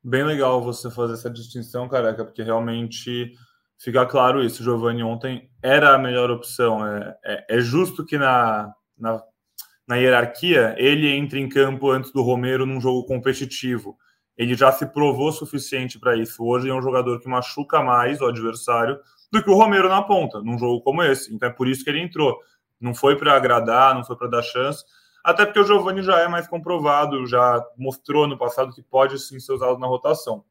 Bem 0.03 0.23
legal 0.23 0.61
você 0.63 0.89
fazer 0.89 1.13
essa 1.13 1.29
distinção, 1.29 1.87
careca, 1.87 2.25
porque 2.25 2.41
realmente 2.41 3.33
fica 3.77 4.05
claro 4.05 4.43
isso. 4.43 4.61
O 4.61 4.63
Giovani 4.63 5.03
ontem 5.03 5.49
era 5.61 5.93
a 5.93 5.97
melhor 5.97 6.31
opção. 6.31 6.85
É, 6.85 7.15
é, 7.23 7.57
é 7.57 7.59
justo 7.59 8.03
que 8.03 8.17
na, 8.17 8.73
na, 8.97 9.21
na 9.87 9.95
hierarquia 9.97 10.75
ele 10.77 11.07
entre 11.07 11.39
em 11.39 11.47
campo 11.47 11.91
antes 11.91 12.11
do 12.11 12.23
Romero 12.23 12.65
num 12.65 12.81
jogo 12.81 13.05
competitivo. 13.05 13.95
Ele 14.35 14.55
já 14.55 14.71
se 14.71 14.87
provou 14.87 15.31
suficiente 15.31 15.99
para 15.99 16.17
isso. 16.17 16.43
Hoje 16.43 16.67
é 16.67 16.73
um 16.73 16.81
jogador 16.81 17.19
que 17.19 17.29
machuca 17.29 17.83
mais 17.83 18.19
o 18.21 18.25
adversário 18.25 18.99
do 19.31 19.43
que 19.43 19.49
o 19.49 19.55
Romero 19.55 19.87
na 19.87 20.01
ponta, 20.01 20.41
num 20.41 20.57
jogo 20.57 20.81
como 20.81 21.03
esse. 21.03 21.31
Então 21.33 21.47
é 21.47 21.51
por 21.51 21.67
isso 21.67 21.83
que 21.83 21.91
ele 21.91 22.01
entrou. 22.01 22.39
Não 22.79 22.95
foi 22.95 23.15
para 23.15 23.35
agradar, 23.35 23.93
não 23.93 24.03
foi 24.03 24.15
para 24.15 24.29
dar 24.29 24.41
chance. 24.41 24.83
Até 25.23 25.45
porque 25.45 25.59
o 25.59 25.63
Giovani 25.63 26.01
já 26.01 26.19
é 26.19 26.27
mais 26.27 26.47
comprovado, 26.47 27.25
já 27.27 27.63
mostrou 27.77 28.27
no 28.27 28.37
passado 28.37 28.73
que 28.73 28.81
pode 28.81 29.19
sim 29.19 29.39
ser 29.39 29.53
usado 29.53 29.77
na 29.77 29.87
rotação. 29.87 30.43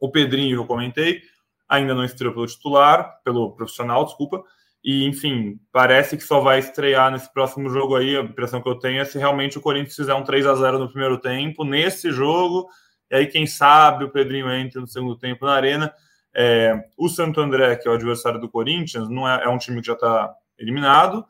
O 0.00 0.10
Pedrinho, 0.10 0.56
eu 0.56 0.66
comentei, 0.66 1.22
ainda 1.68 1.94
não 1.94 2.04
estreou 2.04 2.34
pelo 2.34 2.46
titular, 2.46 3.20
pelo 3.24 3.52
profissional, 3.52 4.04
desculpa. 4.04 4.42
E, 4.84 5.06
enfim, 5.06 5.60
parece 5.70 6.16
que 6.16 6.24
só 6.24 6.40
vai 6.40 6.58
estrear 6.58 7.12
nesse 7.12 7.32
próximo 7.32 7.70
jogo 7.70 7.94
aí. 7.94 8.16
A 8.16 8.22
impressão 8.22 8.60
que 8.60 8.68
eu 8.68 8.74
tenho 8.74 9.00
é 9.00 9.04
se 9.04 9.16
realmente 9.16 9.56
o 9.56 9.60
Corinthians 9.60 9.94
fizer 9.94 10.14
um 10.14 10.24
3 10.24 10.44
a 10.46 10.54
0 10.56 10.78
no 10.80 10.88
primeiro 10.88 11.18
tempo, 11.18 11.64
nesse 11.64 12.10
jogo. 12.10 12.68
E 13.08 13.14
aí, 13.14 13.26
quem 13.28 13.46
sabe, 13.46 14.04
o 14.04 14.10
Pedrinho 14.10 14.50
entra 14.50 14.80
no 14.80 14.88
segundo 14.88 15.16
tempo 15.16 15.46
na 15.46 15.52
arena. 15.52 15.94
É, 16.34 16.74
o 16.98 17.08
Santo 17.08 17.40
André, 17.40 17.76
que 17.76 17.86
é 17.86 17.90
o 17.90 17.94
adversário 17.94 18.40
do 18.40 18.48
Corinthians, 18.48 19.08
não 19.08 19.28
é, 19.28 19.44
é 19.44 19.48
um 19.48 19.58
time 19.58 19.80
que 19.80 19.86
já 19.86 19.92
está 19.92 20.34
eliminado, 20.58 21.24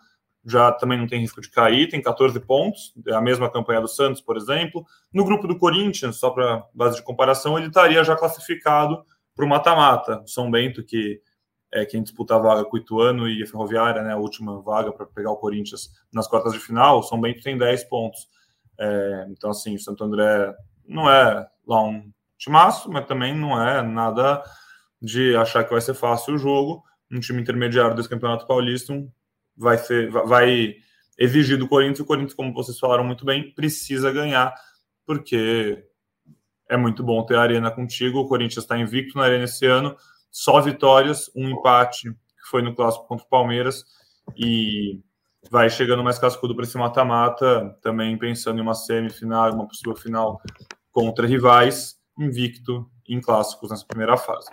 já 0.44 0.72
também 0.72 0.98
não 0.98 1.06
tem 1.06 1.20
risco 1.20 1.40
de 1.40 1.50
cair, 1.50 1.88
tem 1.88 2.02
14 2.02 2.38
pontos, 2.40 2.92
é 3.06 3.14
a 3.14 3.20
mesma 3.20 3.50
campanha 3.50 3.80
do 3.80 3.88
Santos, 3.88 4.20
por 4.20 4.36
exemplo. 4.36 4.84
No 5.12 5.24
grupo 5.24 5.46
do 5.46 5.56
Corinthians, 5.56 6.16
só 6.16 6.30
para 6.30 6.66
base 6.74 6.96
de 6.96 7.02
comparação, 7.02 7.56
ele 7.56 7.68
estaria 7.68 8.02
já 8.02 8.16
classificado 8.16 9.04
para 9.34 9.44
o 9.44 9.48
mata-mata. 9.48 10.22
São 10.26 10.50
Bento, 10.50 10.84
que 10.84 11.20
é 11.72 11.86
quem 11.86 12.02
disputa 12.02 12.34
a 12.34 12.38
vaga 12.38 12.64
com 12.64 12.76
o 12.76 12.80
Ituano 12.80 13.28
e 13.28 13.42
a 13.42 13.46
Ferroviária, 13.46 14.02
né, 14.02 14.12
a 14.12 14.18
última 14.18 14.60
vaga 14.60 14.92
para 14.92 15.06
pegar 15.06 15.30
o 15.30 15.36
Corinthians 15.36 15.90
nas 16.12 16.26
quartas 16.26 16.52
de 16.52 16.58
final, 16.58 16.98
o 16.98 17.02
São 17.02 17.20
Bento 17.20 17.42
tem 17.42 17.56
10 17.56 17.84
pontos. 17.84 18.28
É, 18.78 19.26
então, 19.30 19.50
assim, 19.50 19.74
o 19.76 19.78
Santo 19.78 20.04
André 20.04 20.54
não 20.86 21.08
é 21.08 21.46
lá 21.66 21.82
um 21.82 22.10
timaço, 22.36 22.90
mas 22.90 23.06
também 23.06 23.34
não 23.34 23.60
é 23.62 23.80
nada 23.80 24.42
de 25.00 25.34
achar 25.36 25.64
que 25.64 25.72
vai 25.72 25.80
ser 25.80 25.94
fácil 25.94 26.34
o 26.34 26.38
jogo. 26.38 26.82
Um 27.10 27.20
time 27.20 27.40
intermediário 27.40 27.94
desse 27.94 28.08
Campeonato 28.08 28.46
Paulista 28.46 28.92
vai 29.56 29.78
ser 29.78 30.10
vai 30.10 30.76
exigir 31.18 31.58
do 31.58 31.68
Corinthians. 31.68 32.00
O 32.00 32.04
Corinthians, 32.04 32.34
como 32.34 32.52
vocês 32.52 32.78
falaram 32.78 33.04
muito 33.04 33.24
bem, 33.24 33.52
precisa 33.52 34.10
ganhar, 34.10 34.52
porque 35.06 35.84
é 36.68 36.76
muito 36.76 37.02
bom 37.02 37.24
ter 37.24 37.36
a 37.36 37.42
Arena 37.42 37.70
contigo. 37.70 38.20
O 38.20 38.28
Corinthians 38.28 38.64
está 38.64 38.78
invicto 38.78 39.18
na 39.18 39.24
Arena 39.24 39.44
esse 39.44 39.66
ano, 39.66 39.96
só 40.30 40.60
vitórias, 40.60 41.30
um 41.36 41.48
empate 41.48 42.10
que 42.10 42.48
foi 42.50 42.62
no 42.62 42.74
clássico 42.74 43.06
contra 43.06 43.24
o 43.24 43.28
Palmeiras 43.28 43.84
e 44.36 45.00
vai 45.50 45.68
chegando 45.68 46.02
mais 46.02 46.18
cascudo 46.18 46.54
para 46.54 46.64
esse 46.64 46.78
mata-mata, 46.78 47.76
também 47.82 48.16
pensando 48.16 48.58
em 48.58 48.62
uma 48.62 48.74
semifinal, 48.74 49.52
uma 49.52 49.66
possível 49.66 49.94
final 49.94 50.40
contra 50.90 51.26
rivais, 51.26 51.96
invicto 52.18 52.88
em 53.08 53.20
clássicos 53.20 53.70
nessa 53.70 53.84
primeira 53.86 54.16
fase. 54.16 54.48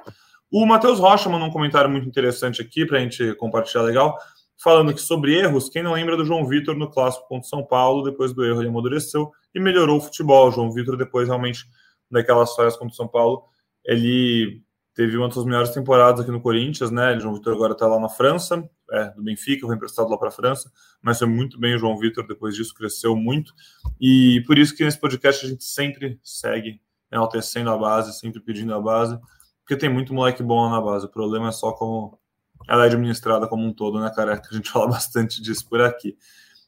O 0.51 0.65
Matheus 0.65 0.99
Rocha 0.99 1.29
mandou 1.29 1.47
um 1.47 1.51
comentário 1.51 1.89
muito 1.89 2.07
interessante 2.07 2.61
aqui 2.61 2.85
para 2.85 2.97
a 2.97 3.01
gente 3.01 3.35
compartilhar 3.35 3.83
legal, 3.83 4.17
falando 4.61 4.93
que 4.93 5.01
sobre 5.01 5.35
erros, 5.35 5.69
quem 5.69 5.81
não 5.81 5.93
lembra 5.93 6.17
do 6.17 6.25
João 6.25 6.45
Vitor 6.45 6.75
no 6.75 6.89
clássico 6.89 7.27
contra 7.27 7.47
São 7.47 7.65
Paulo, 7.65 8.03
depois 8.03 8.33
do 8.33 8.43
erro 8.45 8.61
ele 8.61 8.69
amadureceu 8.69 9.31
e 9.55 9.59
melhorou 9.59 9.97
o 9.97 10.01
futebol. 10.01 10.49
O 10.49 10.51
João 10.51 10.71
Vitor, 10.71 10.97
depois 10.97 11.27
realmente 11.27 11.65
daquelas 12.11 12.53
falhas 12.55 12.75
contra 12.75 12.95
São 12.95 13.07
Paulo, 13.07 13.43
ele 13.85 14.61
teve 14.93 15.15
uma 15.15 15.29
das 15.29 15.45
melhores 15.45 15.69
temporadas 15.69 16.21
aqui 16.21 16.31
no 16.31 16.41
Corinthians, 16.41 16.91
né? 16.91 17.15
O 17.15 17.19
João 17.21 17.35
Vitor 17.35 17.53
agora 17.53 17.71
está 17.71 17.87
lá 17.87 17.99
na 17.99 18.09
França, 18.09 18.69
é, 18.91 19.11
do 19.11 19.23
Benfica, 19.23 19.65
foi 19.65 19.75
emprestado 19.75 20.09
lá 20.09 20.17
para 20.17 20.27
a 20.27 20.31
França, 20.31 20.69
mas 21.01 21.19
foi 21.19 21.27
muito 21.27 21.57
bem 21.57 21.75
o 21.75 21.79
João 21.79 21.97
Vitor, 21.97 22.27
depois 22.27 22.53
disso 22.53 22.73
cresceu 22.73 23.15
muito, 23.15 23.53
e 24.01 24.43
por 24.45 24.57
isso 24.57 24.75
que 24.75 24.83
nesse 24.83 24.99
podcast 24.99 25.45
a 25.45 25.49
gente 25.49 25.63
sempre 25.63 26.19
segue 26.21 26.81
enaltecendo 27.09 27.69
a 27.69 27.77
base, 27.77 28.19
sempre 28.19 28.41
pedindo 28.41 28.73
a 28.73 28.81
base, 28.81 29.17
porque 29.61 29.77
tem 29.77 29.89
muito 29.89 30.13
moleque 30.13 30.43
bom 30.43 30.63
lá 30.63 30.71
na 30.71 30.81
base. 30.81 31.05
O 31.05 31.09
problema 31.09 31.47
é 31.47 31.51
só 31.51 31.71
como 31.71 32.18
ela 32.69 32.83
é 32.83 32.87
administrada 32.87 33.47
como 33.47 33.65
um 33.65 33.73
todo, 33.73 33.99
né, 33.99 34.11
careca? 34.15 34.47
A 34.49 34.55
gente 34.55 34.69
fala 34.71 34.87
bastante 34.87 35.41
disso 35.41 35.67
por 35.67 35.81
aqui. 35.81 36.15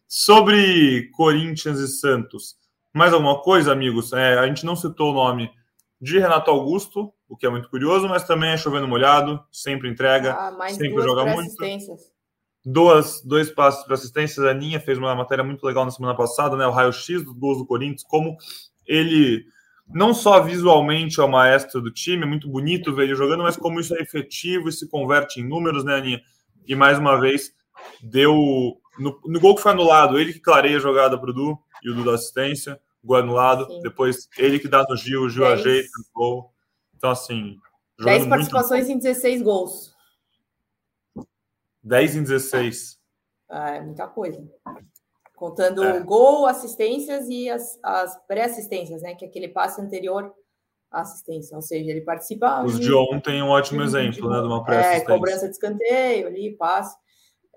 Sobre 0.07 1.09
Corinthians 1.11 1.79
e 1.79 1.87
Santos, 1.87 2.55
mais 2.91 3.13
alguma 3.13 3.39
coisa, 3.41 3.71
amigos? 3.71 4.11
É, 4.11 4.37
a 4.37 4.47
gente 4.47 4.65
não 4.65 4.75
citou 4.75 5.11
o 5.11 5.13
nome 5.13 5.49
de 6.01 6.17
Renato 6.17 6.49
Augusto, 6.49 7.13
o 7.29 7.37
que 7.37 7.45
é 7.45 7.49
muito 7.49 7.69
curioso, 7.69 8.09
mas 8.09 8.25
também 8.25 8.49
é 8.49 8.57
chovendo 8.57 8.87
molhado, 8.87 9.41
sempre 9.51 9.87
entrega, 9.87 10.33
ah, 10.33 10.69
sempre 10.69 11.01
joga 11.03 11.23
muito. 11.25 11.55
Duas, 12.65 13.21
dois 13.21 13.49
passos 13.49 13.83
para 13.85 13.93
assistências. 13.93 14.45
A 14.45 14.51
Aninha 14.51 14.79
fez 14.79 14.97
uma 14.97 15.15
matéria 15.15 15.43
muito 15.43 15.63
legal 15.65 15.85
na 15.85 15.91
semana 15.91 16.15
passada, 16.15 16.57
né? 16.57 16.65
O 16.65 16.71
raio-x 16.71 17.23
dos 17.23 17.33
gols 17.33 17.59
do 17.59 17.65
Corinthians, 17.65 18.03
como 18.03 18.35
ele 18.85 19.45
não 19.93 20.13
só 20.13 20.41
visualmente 20.41 21.19
é 21.19 21.23
o 21.23 21.27
maestro 21.27 21.81
do 21.81 21.91
time, 21.91 22.23
é 22.23 22.27
muito 22.27 22.49
bonito 22.49 22.93
ver 22.93 23.03
ele 23.03 23.15
jogando, 23.15 23.43
mas 23.43 23.57
como 23.57 23.79
isso 23.79 23.95
é 23.95 24.01
efetivo 24.01 24.69
e 24.69 24.71
se 24.71 24.87
converte 24.87 25.39
em 25.39 25.47
números, 25.47 25.83
né, 25.83 25.95
Aninha? 25.95 26.21
E 26.67 26.75
mais 26.75 26.97
uma 26.97 27.19
vez, 27.19 27.53
deu. 28.01 28.33
No, 28.99 29.19
no 29.25 29.39
gol 29.39 29.55
que 29.55 29.61
foi 29.61 29.71
anulado, 29.71 30.19
ele 30.19 30.33
que 30.33 30.39
clareia 30.39 30.77
a 30.77 30.81
jogada 30.81 31.17
para 31.17 31.29
o 31.29 31.33
Du 31.33 31.59
e 31.83 31.89
o 31.89 31.95
Du 31.95 32.03
da 32.03 32.13
assistência, 32.13 32.79
gol 33.03 33.17
anulado. 33.17 33.65
Sim. 33.65 33.81
Depois, 33.81 34.29
ele 34.37 34.59
que 34.59 34.67
dá 34.67 34.85
no 34.87 34.95
Gil, 34.95 35.23
o 35.23 35.29
Gil 35.29 35.43
Dez. 35.43 35.59
ajeita 35.59 35.89
o 35.99 36.19
gol. 36.19 36.53
Então, 36.95 37.09
assim. 37.09 37.57
10 37.99 38.27
participações 38.27 38.87
muito... 38.87 38.97
em 38.97 39.11
16 39.11 39.41
gols. 39.41 39.95
10 41.83 42.15
em 42.15 42.23
16. 42.23 42.99
Ah, 43.49 43.71
é 43.71 43.81
muita 43.81 44.07
coisa. 44.07 44.41
Contando 45.41 45.83
é. 45.83 45.99
gol, 46.01 46.45
assistências 46.45 47.27
e 47.27 47.49
as, 47.49 47.79
as 47.81 48.15
pré-assistências, 48.27 49.01
né? 49.01 49.15
Que 49.15 49.25
é 49.25 49.27
aquele 49.27 49.47
passe 49.47 49.81
anterior 49.81 50.31
assistência, 50.91 51.55
ou 51.55 51.63
seja, 51.63 51.89
ele 51.89 52.01
participa. 52.01 52.63
Os 52.63 52.79
de 52.79 52.93
ontem 52.93 53.39
é 53.39 53.43
um 53.43 53.49
ótimo 53.49 53.81
exemplo, 53.81 54.29
né, 54.29 54.39
de 54.39 54.45
uma 54.45 54.63
pré-assistência. 54.63 55.03
É, 55.03 55.17
cobrança 55.17 55.47
de 55.47 55.53
escanteio 55.53 56.27
ali, 56.27 56.55
passe, 56.55 56.95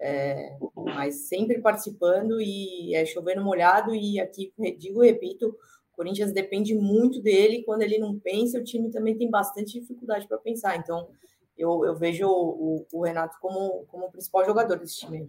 é, 0.00 0.56
mas 0.74 1.28
sempre 1.28 1.60
participando 1.60 2.40
e 2.40 2.94
é 2.94 3.04
chovendo 3.04 3.44
molhado. 3.44 3.94
E 3.94 4.18
aqui 4.18 4.50
digo, 4.78 5.02
repito, 5.02 5.48
o 5.48 5.96
Corinthians 5.96 6.32
depende 6.32 6.74
muito 6.74 7.20
dele. 7.20 7.64
Quando 7.64 7.82
ele 7.82 7.98
não 7.98 8.18
pensa, 8.18 8.58
o 8.58 8.64
time 8.64 8.90
também 8.90 9.14
tem 9.14 9.28
bastante 9.28 9.78
dificuldade 9.78 10.26
para 10.26 10.38
pensar. 10.38 10.74
Então, 10.78 11.06
eu, 11.54 11.84
eu 11.84 11.94
vejo 11.94 12.26
o, 12.26 12.86
o, 12.90 13.02
Renato 13.02 13.36
como, 13.42 13.84
como 13.88 14.06
o 14.06 14.10
principal 14.10 14.42
jogador 14.46 14.78
desse 14.78 15.00
time. 15.00 15.28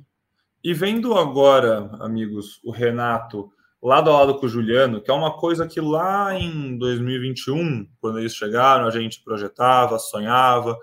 E 0.66 0.74
vendo 0.74 1.14
agora, 1.14 1.92
amigos, 2.00 2.60
o 2.64 2.72
Renato 2.72 3.52
lado 3.80 4.10
a 4.10 4.14
lado 4.14 4.40
com 4.40 4.48
o 4.48 4.50
Juliano, 4.50 5.00
que 5.00 5.12
é 5.12 5.14
uma 5.14 5.38
coisa 5.38 5.68
que 5.68 5.80
lá 5.80 6.34
em 6.34 6.76
2021, 6.80 7.88
quando 8.02 8.18
eles 8.18 8.34
chegaram, 8.34 8.88
a 8.88 8.90
gente 8.90 9.22
projetava, 9.24 10.00
sonhava. 10.00 10.76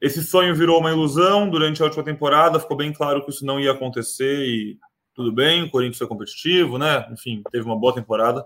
Esse 0.00 0.22
sonho 0.24 0.54
virou 0.54 0.80
uma 0.80 0.90
ilusão 0.90 1.50
durante 1.50 1.82
a 1.82 1.84
última 1.84 2.02
temporada, 2.02 2.58
ficou 2.58 2.74
bem 2.74 2.94
claro 2.94 3.22
que 3.22 3.30
isso 3.30 3.44
não 3.44 3.60
ia 3.60 3.72
acontecer 3.72 4.46
e 4.46 4.78
tudo 5.14 5.30
bem, 5.30 5.64
o 5.64 5.70
Corinthians 5.70 5.98
foi 5.98 6.06
competitivo, 6.06 6.78
né? 6.78 7.06
Enfim, 7.12 7.42
teve 7.50 7.66
uma 7.66 7.78
boa 7.78 7.94
temporada. 7.94 8.42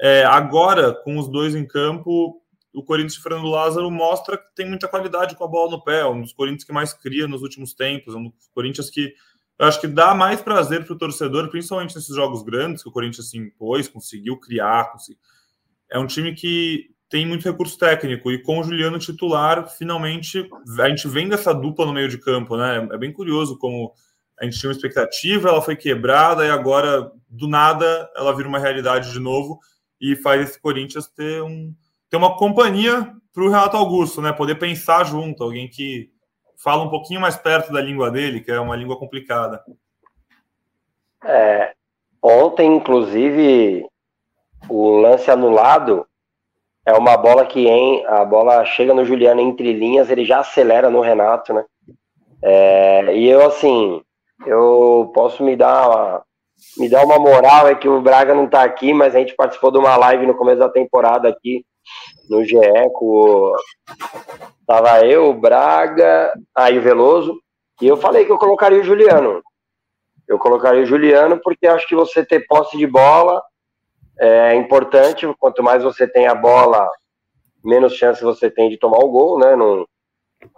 É, 0.00 0.24
agora, 0.24 0.92
com 0.92 1.18
os 1.18 1.28
dois 1.28 1.54
em 1.54 1.64
campo, 1.64 2.42
o 2.74 2.82
Corinthians 2.82 3.22
Fernando 3.22 3.46
Lázaro 3.46 3.88
mostra 3.92 4.36
que 4.36 4.52
tem 4.56 4.68
muita 4.68 4.88
qualidade 4.88 5.36
com 5.36 5.44
a 5.44 5.48
bola 5.48 5.70
no 5.70 5.84
pé, 5.84 6.04
um 6.04 6.20
dos 6.20 6.32
Corinthians 6.32 6.64
que 6.64 6.72
mais 6.72 6.92
cria 6.92 7.28
nos 7.28 7.42
últimos 7.42 7.74
tempos, 7.74 8.12
um 8.12 8.24
dos 8.24 8.48
Corinthians 8.52 8.90
que 8.90 9.14
eu 9.58 9.66
acho 9.66 9.80
que 9.80 9.86
dá 9.86 10.14
mais 10.14 10.40
prazer 10.40 10.84
para 10.84 10.92
o 10.94 10.98
torcedor, 10.98 11.48
principalmente 11.48 11.94
nesses 11.94 12.14
jogos 12.14 12.42
grandes 12.42 12.82
que 12.82 12.88
o 12.88 12.92
Corinthians 12.92 13.30
se 13.30 13.38
impôs, 13.38 13.88
conseguiu 13.88 14.38
criar. 14.38 14.92
Consegui... 14.92 15.18
É 15.90 15.98
um 15.98 16.06
time 16.06 16.34
que 16.34 16.90
tem 17.08 17.24
muito 17.24 17.44
recurso 17.44 17.78
técnico 17.78 18.30
e 18.30 18.42
com 18.42 18.58
o 18.58 18.64
Juliano 18.64 18.98
titular, 18.98 19.68
finalmente 19.68 20.48
a 20.80 20.88
gente 20.88 21.06
vem 21.08 21.28
dessa 21.28 21.54
dupla 21.54 21.86
no 21.86 21.92
meio 21.92 22.08
de 22.08 22.18
campo, 22.18 22.56
né? 22.56 22.86
É 22.92 22.98
bem 22.98 23.12
curioso 23.12 23.56
como 23.58 23.92
a 24.38 24.44
gente 24.44 24.58
tinha 24.58 24.68
uma 24.68 24.76
expectativa, 24.76 25.48
ela 25.48 25.62
foi 25.62 25.76
quebrada 25.76 26.44
e 26.44 26.50
agora 26.50 27.10
do 27.28 27.48
nada 27.48 28.10
ela 28.16 28.34
vira 28.34 28.48
uma 28.48 28.58
realidade 28.58 29.12
de 29.12 29.20
novo 29.20 29.58
e 30.00 30.16
faz 30.16 30.50
esse 30.50 30.60
Corinthians 30.60 31.06
ter 31.06 31.42
um 31.42 31.74
ter 32.10 32.16
uma 32.16 32.36
companhia 32.36 33.12
para 33.32 33.42
o 33.42 33.48
Renato 33.48 33.76
Augusto, 33.76 34.20
né? 34.20 34.32
Poder 34.32 34.56
pensar 34.56 35.04
junto, 35.04 35.42
alguém 35.42 35.68
que 35.68 36.10
fala 36.62 36.82
um 36.82 36.90
pouquinho 36.90 37.20
mais 37.20 37.36
perto 37.36 37.72
da 37.72 37.80
língua 37.80 38.10
dele, 38.10 38.40
que 38.40 38.50
é 38.50 38.58
uma 38.58 38.76
língua 38.76 38.98
complicada. 38.98 39.62
É, 41.24 41.72
ontem, 42.22 42.76
inclusive, 42.76 43.86
o 44.68 44.96
lance 44.96 45.30
anulado 45.30 46.06
é 46.84 46.92
uma 46.92 47.16
bola 47.16 47.44
que 47.44 47.66
em, 47.66 48.06
a 48.06 48.24
bola 48.24 48.64
chega 48.64 48.94
no 48.94 49.04
Juliano 49.04 49.40
entre 49.40 49.72
linhas, 49.72 50.08
ele 50.08 50.24
já 50.24 50.40
acelera 50.40 50.88
no 50.88 51.00
Renato, 51.00 51.52
né? 51.52 51.64
É, 52.42 53.16
e 53.16 53.28
eu, 53.28 53.44
assim, 53.44 54.00
eu 54.46 55.10
posso 55.12 55.42
me 55.42 55.56
dar 55.56 55.88
uma, 55.88 56.22
me 56.78 56.88
dar 56.88 57.04
uma 57.04 57.18
moral, 57.18 57.66
é 57.66 57.74
que 57.74 57.88
o 57.88 58.00
Braga 58.00 58.34
não 58.34 58.46
tá 58.46 58.62
aqui, 58.62 58.92
mas 58.92 59.14
a 59.14 59.18
gente 59.18 59.34
participou 59.34 59.72
de 59.72 59.78
uma 59.78 59.96
live 59.96 60.26
no 60.26 60.36
começo 60.36 60.58
da 60.58 60.68
temporada 60.68 61.28
aqui, 61.28 61.64
no 62.28 62.44
GE, 62.44 62.56
com, 62.92 63.52
Tava 64.66 65.06
eu, 65.06 65.30
o 65.30 65.34
Braga, 65.34 66.32
aí 66.54 66.78
o 66.78 66.82
Veloso, 66.82 67.40
e 67.80 67.86
eu 67.86 67.96
falei 67.96 68.24
que 68.24 68.32
eu 68.32 68.38
colocaria 68.38 68.80
o 68.80 68.84
Juliano. 68.84 69.42
Eu 70.26 70.38
colocaria 70.38 70.82
o 70.82 70.86
Juliano 70.86 71.38
porque 71.42 71.66
acho 71.66 71.86
que 71.86 71.94
você 71.94 72.24
ter 72.24 72.46
posse 72.46 72.76
de 72.76 72.86
bola 72.86 73.40
é 74.18 74.54
importante. 74.54 75.26
Quanto 75.38 75.62
mais 75.62 75.84
você 75.84 76.08
tem 76.08 76.26
a 76.26 76.34
bola, 76.34 76.88
menos 77.64 77.94
chance 77.94 78.22
você 78.22 78.50
tem 78.50 78.68
de 78.68 78.78
tomar 78.78 78.98
o 78.98 79.10
gol, 79.10 79.38
né? 79.38 79.54
Não, 79.54 79.86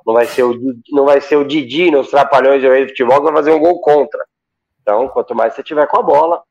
não 0.06 0.14
vai 0.14 0.26
ser 0.26 0.44
o 0.44 0.54
não 0.90 1.04
vai 1.04 1.20
ser 1.20 1.36
o 1.36 1.44
Didi 1.44 1.90
nos 1.90 2.08
trapalhões 2.08 2.62
do 2.62 2.88
futebol 2.88 3.18
que 3.18 3.24
vai 3.24 3.34
fazer 3.34 3.52
um 3.52 3.58
gol 3.58 3.80
contra. 3.80 4.24
Então, 4.80 5.08
quanto 5.08 5.34
mais 5.34 5.54
você 5.54 5.62
tiver 5.62 5.86
com 5.86 5.98
a 5.98 6.02
bola, 6.02 6.42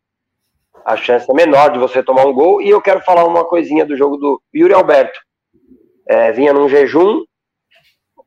a 0.85 0.95
chance 0.95 1.29
é 1.29 1.33
menor 1.33 1.71
de 1.71 1.79
você 1.79 2.01
tomar 2.01 2.25
um 2.25 2.33
gol. 2.33 2.61
E 2.61 2.69
eu 2.69 2.81
quero 2.81 3.01
falar 3.01 3.25
uma 3.25 3.45
coisinha 3.45 3.85
do 3.85 3.95
jogo 3.95 4.17
do 4.17 4.41
Yuri 4.55 4.73
Alberto. 4.73 5.19
É, 6.07 6.31
vinha 6.31 6.53
num 6.53 6.69
jejum, 6.69 7.23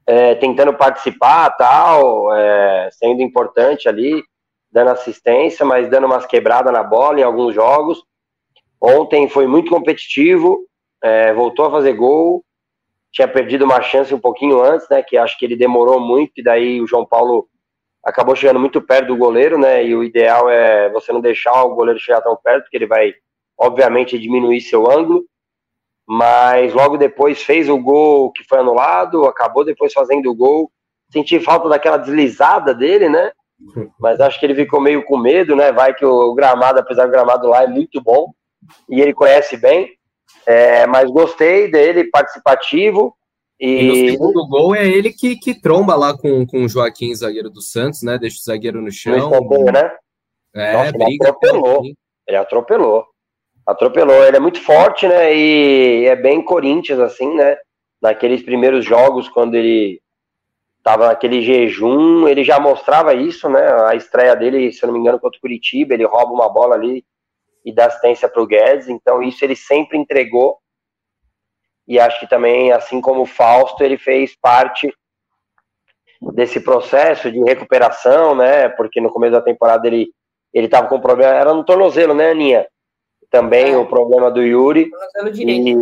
é, 0.07 0.35
tentando 0.35 0.75
participar, 0.75 1.51
tal, 1.51 2.35
é, 2.35 2.89
sendo 2.93 3.23
importante 3.23 3.89
ali, 3.89 4.23
dando 4.71 4.91
assistência, 4.91 5.65
mas 5.65 5.89
dando 5.89 6.07
umas 6.07 6.27
quebradas 6.27 6.73
na 6.73 6.83
bola 6.83 7.21
em 7.21 7.23
alguns 7.23 7.55
jogos. 7.55 8.03
Ontem 8.81 9.29
foi 9.29 9.47
muito 9.47 9.71
competitivo, 9.71 10.67
é, 11.03 11.33
voltou 11.33 11.67
a 11.67 11.71
fazer 11.71 11.93
gol, 11.95 12.45
tinha 13.13 13.27
perdido 13.27 13.65
uma 13.65 13.83
chance 13.83 14.15
um 14.15 14.21
pouquinho 14.21 14.63
antes, 14.63 14.89
né? 14.89 15.03
Que 15.03 15.17
acho 15.17 15.39
que 15.39 15.45
ele 15.45 15.57
demorou 15.57 16.01
muito, 16.01 16.33
e 16.37 16.43
daí 16.43 16.81
o 16.81 16.87
João 16.87 17.05
Paulo 17.05 17.49
acabou 18.05 18.35
chegando 18.35 18.61
muito 18.61 18.81
perto 18.81 19.09
do 19.09 19.17
goleiro, 19.17 19.59
né? 19.59 19.85
E 19.85 19.95
o 19.95 20.03
ideal 20.03 20.49
é 20.49 20.89
você 20.91 21.13
não 21.13 21.21
deixar 21.21 21.63
o 21.65 21.75
goleiro 21.75 22.01
chegar 22.01 22.21
tão 22.21 22.37
perto, 22.37 22.63
porque 22.63 22.77
ele 22.77 22.87
vai, 22.87 23.13
obviamente, 23.59 24.19
diminuir 24.19 24.61
seu 24.61 24.91
ângulo 24.91 25.25
mas 26.13 26.75
logo 26.75 26.97
depois 26.97 27.41
fez 27.41 27.69
o 27.69 27.79
gol 27.79 28.33
que 28.33 28.43
foi 28.43 28.59
anulado, 28.59 29.27
acabou 29.27 29.65
depois 29.65 29.93
fazendo 29.93 30.29
o 30.29 30.35
gol. 30.35 30.69
Senti 31.09 31.39
falta 31.39 31.69
daquela 31.69 31.99
deslizada 31.99 32.75
dele, 32.75 33.09
né? 33.09 33.31
Mas 33.97 34.19
acho 34.19 34.41
que 34.41 34.45
ele 34.45 34.57
ficou 34.57 34.81
meio 34.81 35.05
com 35.05 35.17
medo, 35.17 35.55
né? 35.55 35.71
Vai 35.71 35.95
que 35.95 36.05
o 36.05 36.35
gramado, 36.35 36.81
apesar 36.81 37.07
do 37.07 37.13
gramado 37.13 37.47
lá, 37.47 37.63
é 37.63 37.69
muito 37.69 38.03
bom 38.03 38.33
e 38.89 39.01
ele 39.01 39.15
conhece 39.15 39.57
bem. 39.57 39.93
É, 40.45 40.85
mas 40.85 41.09
gostei 41.09 41.71
dele, 41.71 42.11
participativo. 42.11 43.17
E... 43.61 43.67
e 43.67 43.83
no 43.83 43.95
segundo 44.13 44.49
gol 44.49 44.75
é 44.75 44.89
ele 44.89 45.13
que, 45.13 45.37
que 45.37 45.55
tromba 45.55 45.95
lá 45.95 46.17
com, 46.17 46.47
com 46.47 46.65
o 46.65 46.69
Joaquim, 46.69 47.15
zagueiro 47.15 47.51
do 47.51 47.61
Santos, 47.61 48.03
né? 48.03 48.19
Deixa 48.19 48.39
o 48.39 48.43
zagueiro 48.43 48.81
no 48.81 48.91
chão. 48.91 49.31
No 49.31 49.65
né? 49.71 49.93
É, 50.55 50.73
Nossa, 50.73 50.93
briga. 50.93 51.07
Ele 51.09 51.29
atropelou. 51.29 51.83
Ele 52.27 52.37
atropelou 52.37 53.11
atropelou. 53.71 54.25
Ele 54.25 54.37
é 54.37 54.41
muito 54.41 54.61
forte, 54.61 55.07
né? 55.07 55.35
E 55.35 56.07
é 56.07 56.17
bem 56.17 56.43
Corinthians, 56.43 56.99
assim, 56.99 57.35
né? 57.35 57.57
Naqueles 58.01 58.43
primeiros 58.43 58.85
jogos, 58.85 59.29
quando 59.29 59.55
ele 59.55 60.01
tava 60.83 61.09
naquele 61.09 61.43
jejum, 61.43 62.27
ele 62.27 62.43
já 62.43 62.59
mostrava 62.59 63.15
isso, 63.15 63.49
né? 63.49 63.61
A 63.85 63.95
estreia 63.95 64.35
dele, 64.35 64.73
se 64.73 64.83
eu 64.83 64.89
não 64.89 64.95
me 64.95 65.01
engano, 65.01 65.21
contra 65.21 65.37
o 65.39 65.41
Curitiba, 65.41 65.95
ele 65.95 66.05
rouba 66.05 66.33
uma 66.33 66.49
bola 66.49 66.75
ali 66.75 67.05
e 67.65 67.73
dá 67.73 67.87
assistência 67.87 68.29
para 68.29 68.43
o 68.43 68.47
Guedes. 68.47 68.89
Então, 68.89 69.23
isso 69.23 69.45
ele 69.45 69.57
sempre 69.57 69.99
entregou. 69.99 70.59
E 71.91 71.99
acho 72.01 72.21
que 72.21 72.27
também, 72.27 72.73
assim 72.73 73.01
como 73.01 73.23
o 73.23 73.27
Fausto, 73.27 73.85
ele 73.85 73.99
fez 73.99 74.35
parte 74.41 74.91
desse 76.33 76.61
processo 76.61 77.31
de 77.31 77.41
recuperação, 77.41 78.35
né? 78.35 78.69
Porque 78.69 79.01
no 79.01 79.11
começo 79.11 79.33
da 79.33 79.43
temporada 79.43 79.87
ele 79.87 80.11
ele 80.53 80.69
tava 80.69 80.89
com 80.89 81.01
problema, 81.01 81.33
era 81.33 81.55
no 81.55 81.65
tornozelo, 81.65 82.13
né, 82.13 82.31
Aninha? 82.31 82.67
também 83.31 83.73
é. 83.73 83.77
o 83.77 83.87
problema 83.87 84.31
do 84.31 84.43
Yuri. 84.43 84.91
E, 85.35 85.77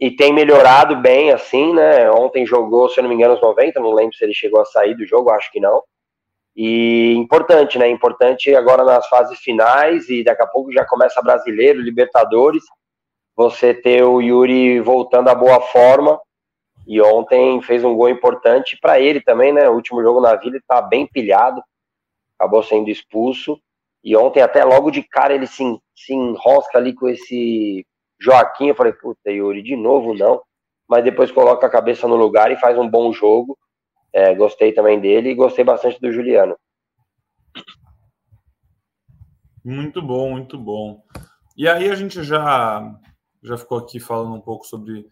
e, 0.00 0.10
tem 0.10 0.32
melhorado 0.32 0.96
bem, 0.96 1.30
assim, 1.30 1.74
né? 1.74 2.10
Ontem 2.10 2.46
jogou, 2.46 2.88
se 2.88 2.98
eu 2.98 3.02
não 3.02 3.10
me 3.10 3.14
engano, 3.14 3.34
os 3.34 3.42
90, 3.42 3.78
não 3.78 3.92
lembro 3.92 4.16
se 4.16 4.24
ele 4.24 4.34
chegou 4.34 4.60
a 4.60 4.64
sair 4.64 4.94
do 4.94 5.06
jogo, 5.06 5.30
acho 5.30 5.52
que 5.52 5.60
não. 5.60 5.82
E 6.56 7.12
importante, 7.14 7.78
né? 7.78 7.88
Importante 7.88 8.54
agora 8.54 8.82
nas 8.82 9.06
fases 9.08 9.38
finais 9.40 10.08
e 10.08 10.24
daqui 10.24 10.42
a 10.42 10.46
pouco 10.46 10.72
já 10.72 10.86
começa 10.86 11.20
brasileiro, 11.22 11.80
Libertadores. 11.80 12.64
Você 13.36 13.74
ter 13.74 14.02
o 14.02 14.20
Yuri 14.20 14.80
voltando 14.80 15.28
à 15.28 15.34
boa 15.34 15.60
forma. 15.60 16.18
E 16.86 17.00
ontem 17.02 17.60
fez 17.62 17.84
um 17.84 17.94
gol 17.94 18.08
importante 18.08 18.78
para 18.80 19.00
ele 19.00 19.20
também, 19.20 19.52
né? 19.52 19.68
O 19.68 19.74
último 19.74 20.02
jogo 20.02 20.20
na 20.20 20.34
vida 20.36 20.56
ele 20.56 20.64
tá 20.66 20.80
bem 20.80 21.06
pilhado, 21.06 21.62
acabou 22.38 22.62
sendo 22.62 22.88
expulso. 22.88 23.60
E 24.02 24.16
ontem, 24.16 24.40
até 24.40 24.64
logo 24.64 24.90
de 24.90 25.02
cara, 25.02 25.34
ele 25.34 25.48
se, 25.48 25.64
se 25.94 26.14
enrosca 26.14 26.78
ali 26.78 26.94
com 26.94 27.08
esse 27.08 27.84
Joaquim. 28.20 28.68
Eu 28.68 28.74
falei, 28.74 28.92
puta, 28.92 29.30
Yuri, 29.30 29.62
de 29.62 29.76
novo 29.76 30.14
não. 30.14 30.40
Mas 30.88 31.02
depois 31.02 31.32
coloca 31.32 31.66
a 31.66 31.70
cabeça 31.70 32.06
no 32.06 32.14
lugar 32.14 32.52
e 32.52 32.56
faz 32.56 32.78
um 32.78 32.88
bom 32.88 33.12
jogo. 33.12 33.58
É, 34.12 34.32
gostei 34.34 34.72
também 34.72 35.00
dele 35.00 35.30
e 35.30 35.34
gostei 35.34 35.64
bastante 35.64 36.00
do 36.00 36.12
Juliano. 36.12 36.56
Muito 39.64 40.00
bom, 40.00 40.30
muito 40.30 40.56
bom. 40.56 41.02
E 41.56 41.68
aí 41.68 41.90
a 41.90 41.94
gente 41.96 42.22
já, 42.22 42.94
já 43.46 43.56
ficou 43.56 43.78
aqui 43.78 44.00
falando 44.00 44.34
um 44.34 44.40
pouco 44.40 44.66
sobre 44.66 45.06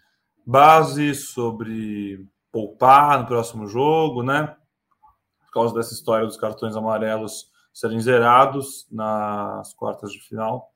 base, 0.47 1.15
sobre 1.15 2.27
poupar 2.51 3.21
no 3.21 3.27
próximo 3.27 3.67
jogo, 3.67 4.23
né? 4.23 4.57
Por 5.47 5.53
causa 5.53 5.75
dessa 5.75 5.95
história 5.95 6.27
dos 6.27 6.37
cartões 6.37 6.77
amarelos 6.77 7.51
serem 7.73 8.01
zerados 8.01 8.87
nas 8.91 9.75
quartas 9.75 10.13
de 10.13 10.21
final. 10.21 10.71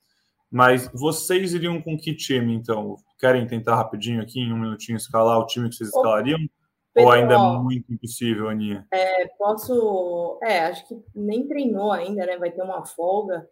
Mas 0.51 0.91
vocês 0.93 1.53
iriam 1.53 1.81
com 1.83 1.97
que 1.97 2.15
time, 2.15 2.55
então? 2.55 2.97
Querem 3.19 3.47
tentar 3.47 3.77
rapidinho 3.77 4.23
aqui, 4.23 4.41
em 4.41 4.53
um 4.53 4.59
minutinho, 4.59 4.97
escalar 4.97 5.39
o 5.39 5.47
time 5.47 5.69
que 5.69 5.77
vocês 5.77 5.91
escalariam? 5.91 6.39
Pedro, 6.95 7.11
Ou 7.11 7.13
ainda 7.13 7.35
é 7.35 7.39
muito 7.39 7.93
impossível, 7.93 8.49
Aninha? 8.49 8.87
É, 8.91 9.27
posso. 9.39 10.39
É, 10.43 10.61
acho 10.67 10.89
que 10.89 10.97
nem 11.15 11.47
treinou 11.47 11.93
ainda, 11.93 12.25
né? 12.25 12.39
Vai 12.39 12.51
ter 12.51 12.63
uma 12.63 12.85
folga. 12.87 13.47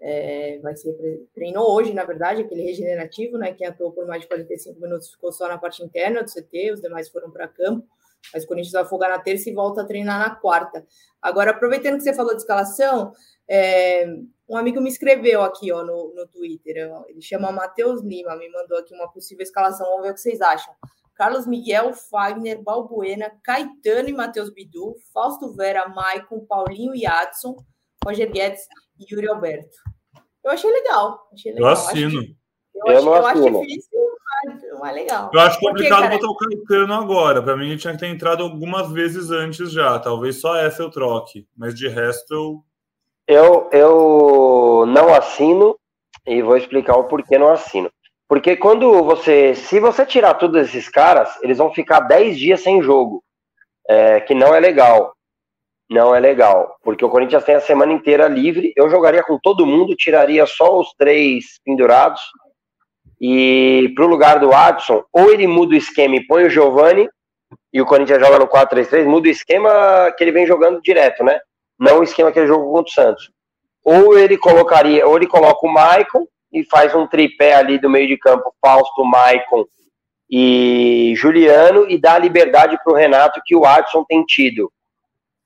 É, 0.00 0.58
vai 0.62 0.76
ser 0.76 0.94
treinou 1.34 1.74
hoje, 1.74 1.94
na 1.94 2.04
verdade, 2.04 2.42
aquele 2.42 2.62
regenerativo, 2.62 3.38
né? 3.38 3.52
Quem 3.52 3.66
atuou 3.66 3.92
por 3.92 4.06
mais 4.06 4.22
de 4.22 4.28
45 4.28 4.80
minutos 4.80 5.10
ficou 5.10 5.32
só 5.32 5.48
na 5.48 5.58
parte 5.58 5.82
interna 5.82 6.22
do 6.22 6.30
CT, 6.30 6.72
os 6.72 6.80
demais 6.80 7.08
foram 7.08 7.30
para 7.30 7.48
campo. 7.48 7.86
Mas 8.32 8.44
o 8.44 8.46
Corinthians 8.46 8.72
vai 8.72 8.84
folgar 8.84 9.10
na 9.10 9.18
terça 9.18 9.48
e 9.48 9.54
volta 9.54 9.82
a 9.82 9.84
treinar 9.84 10.18
na 10.18 10.34
quarta. 10.34 10.84
Agora, 11.22 11.52
aproveitando 11.52 11.96
que 11.96 12.02
você 12.02 12.12
falou 12.12 12.34
de 12.34 12.40
escalação, 12.40 13.12
é, 13.48 14.06
um 14.48 14.56
amigo 14.56 14.80
me 14.80 14.88
escreveu 14.88 15.42
aqui 15.42 15.72
ó, 15.72 15.82
no, 15.82 16.14
no 16.14 16.26
Twitter. 16.26 16.90
Ele 17.08 17.22
chama 17.22 17.52
Matheus 17.52 18.02
Lima, 18.02 18.36
me 18.36 18.50
mandou 18.50 18.78
aqui 18.78 18.94
uma 18.94 19.10
possível 19.10 19.42
escalação. 19.42 19.86
Vamos 19.86 20.02
ver 20.02 20.10
o 20.10 20.14
que 20.14 20.20
vocês 20.20 20.40
acham. 20.40 20.74
Carlos 21.14 21.46
Miguel, 21.46 21.94
Fagner, 21.94 22.62
Balbuena, 22.62 23.32
Caetano 23.42 24.08
e 24.08 24.12
Matheus 24.12 24.50
Bidu, 24.50 24.96
Fausto 25.14 25.52
Vera, 25.54 25.88
Maicon, 25.88 26.40
Paulinho 26.40 26.94
e 26.94 27.06
Adson, 27.06 27.56
Roger 28.04 28.30
Guedes 28.30 28.66
Yuri 29.10 29.28
Alberto. 29.28 29.76
Eu 30.44 30.52
achei 30.52 30.70
legal. 30.70 31.28
Achei 31.32 31.52
legal. 31.52 31.68
Eu 31.68 31.72
assino. 31.72 32.20
Acho, 32.20 32.36
eu, 32.74 32.92
eu, 32.92 32.96
acho, 32.96 33.08
eu 33.08 33.26
acho 33.26 33.60
difícil, 33.60 34.00
mas 34.78 34.94
legal. 34.94 35.30
Eu 35.32 35.40
acho 35.40 35.58
complicado 35.58 36.08
botar 36.10 36.28
o 36.28 36.36
Caetano 36.36 36.94
agora. 36.94 37.42
Para 37.42 37.56
mim, 37.56 37.70
ele 37.70 37.78
tinha 37.78 37.92
que 37.92 37.98
ter 37.98 38.06
entrado 38.06 38.42
algumas 38.42 38.90
vezes 38.90 39.30
antes 39.30 39.72
já. 39.72 39.98
Talvez 39.98 40.40
só 40.40 40.56
essa 40.56 40.82
eu 40.82 40.90
troque. 40.90 41.46
Mas 41.56 41.74
de 41.74 41.88
resto, 41.88 42.32
eu. 42.32 42.64
Eu, 43.28 43.68
eu 43.72 44.84
não 44.86 45.12
assino 45.12 45.76
e 46.24 46.40
vou 46.42 46.56
explicar 46.56 46.96
o 46.96 47.04
porquê 47.04 47.36
não 47.36 47.50
assino. 47.50 47.90
Porque 48.28 48.56
quando 48.56 49.02
você. 49.02 49.54
Se 49.54 49.80
você 49.80 50.06
tirar 50.06 50.34
todos 50.34 50.68
esses 50.68 50.88
caras, 50.88 51.36
eles 51.42 51.58
vão 51.58 51.72
ficar 51.72 52.00
10 52.00 52.38
dias 52.38 52.60
sem 52.60 52.80
jogo. 52.82 53.24
É, 53.88 54.20
que 54.20 54.34
não 54.34 54.54
é 54.54 54.60
legal. 54.60 55.15
Não 55.88 56.14
é 56.14 56.20
legal. 56.20 56.76
Porque 56.82 57.04
o 57.04 57.08
Corinthians 57.08 57.44
tem 57.44 57.54
a 57.54 57.60
semana 57.60 57.92
inteira 57.92 58.26
livre. 58.26 58.72
Eu 58.76 58.90
jogaria 58.90 59.22
com 59.22 59.38
todo 59.38 59.66
mundo, 59.66 59.96
tiraria 59.96 60.44
só 60.46 60.78
os 60.78 60.92
três 60.98 61.60
pendurados. 61.64 62.20
E 63.20 63.92
pro 63.94 64.06
lugar 64.06 64.38
do 64.38 64.52
Adson, 64.52 65.02
ou 65.12 65.30
ele 65.30 65.46
muda 65.46 65.74
o 65.74 65.78
esquema 65.78 66.16
e 66.16 66.26
põe 66.26 66.44
o 66.44 66.50
Giovani, 66.50 67.08
e 67.72 67.80
o 67.80 67.86
Corinthians 67.86 68.20
joga 68.20 68.38
no 68.38 68.48
4-3-3, 68.48 69.06
muda 69.06 69.28
o 69.28 69.30
esquema 69.30 70.12
que 70.16 70.24
ele 70.24 70.32
vem 70.32 70.46
jogando 70.46 70.82
direto, 70.82 71.24
né? 71.24 71.38
Não 71.78 72.00
o 72.00 72.02
esquema 72.02 72.32
que 72.32 72.38
ele 72.38 72.46
jogou 72.46 72.72
contra 72.72 72.90
o 72.90 72.94
Santos. 72.94 73.30
Ou 73.84 74.18
ele 74.18 74.36
colocaria, 74.36 75.06
ou 75.06 75.16
ele 75.16 75.26
coloca 75.26 75.66
o 75.66 75.72
Maicon 75.72 76.26
e 76.52 76.64
faz 76.64 76.94
um 76.94 77.06
tripé 77.06 77.54
ali 77.54 77.78
do 77.78 77.88
meio 77.88 78.08
de 78.08 78.16
campo, 78.18 78.52
Fausto, 78.60 79.04
Maicon 79.04 79.64
e 80.30 81.14
Juliano, 81.16 81.86
e 81.88 81.98
dá 81.98 82.18
liberdade 82.18 82.78
para 82.82 82.92
o 82.92 82.96
Renato 82.96 83.40
que 83.44 83.54
o 83.54 83.64
Adson 83.64 84.04
tem 84.04 84.24
tido. 84.24 84.70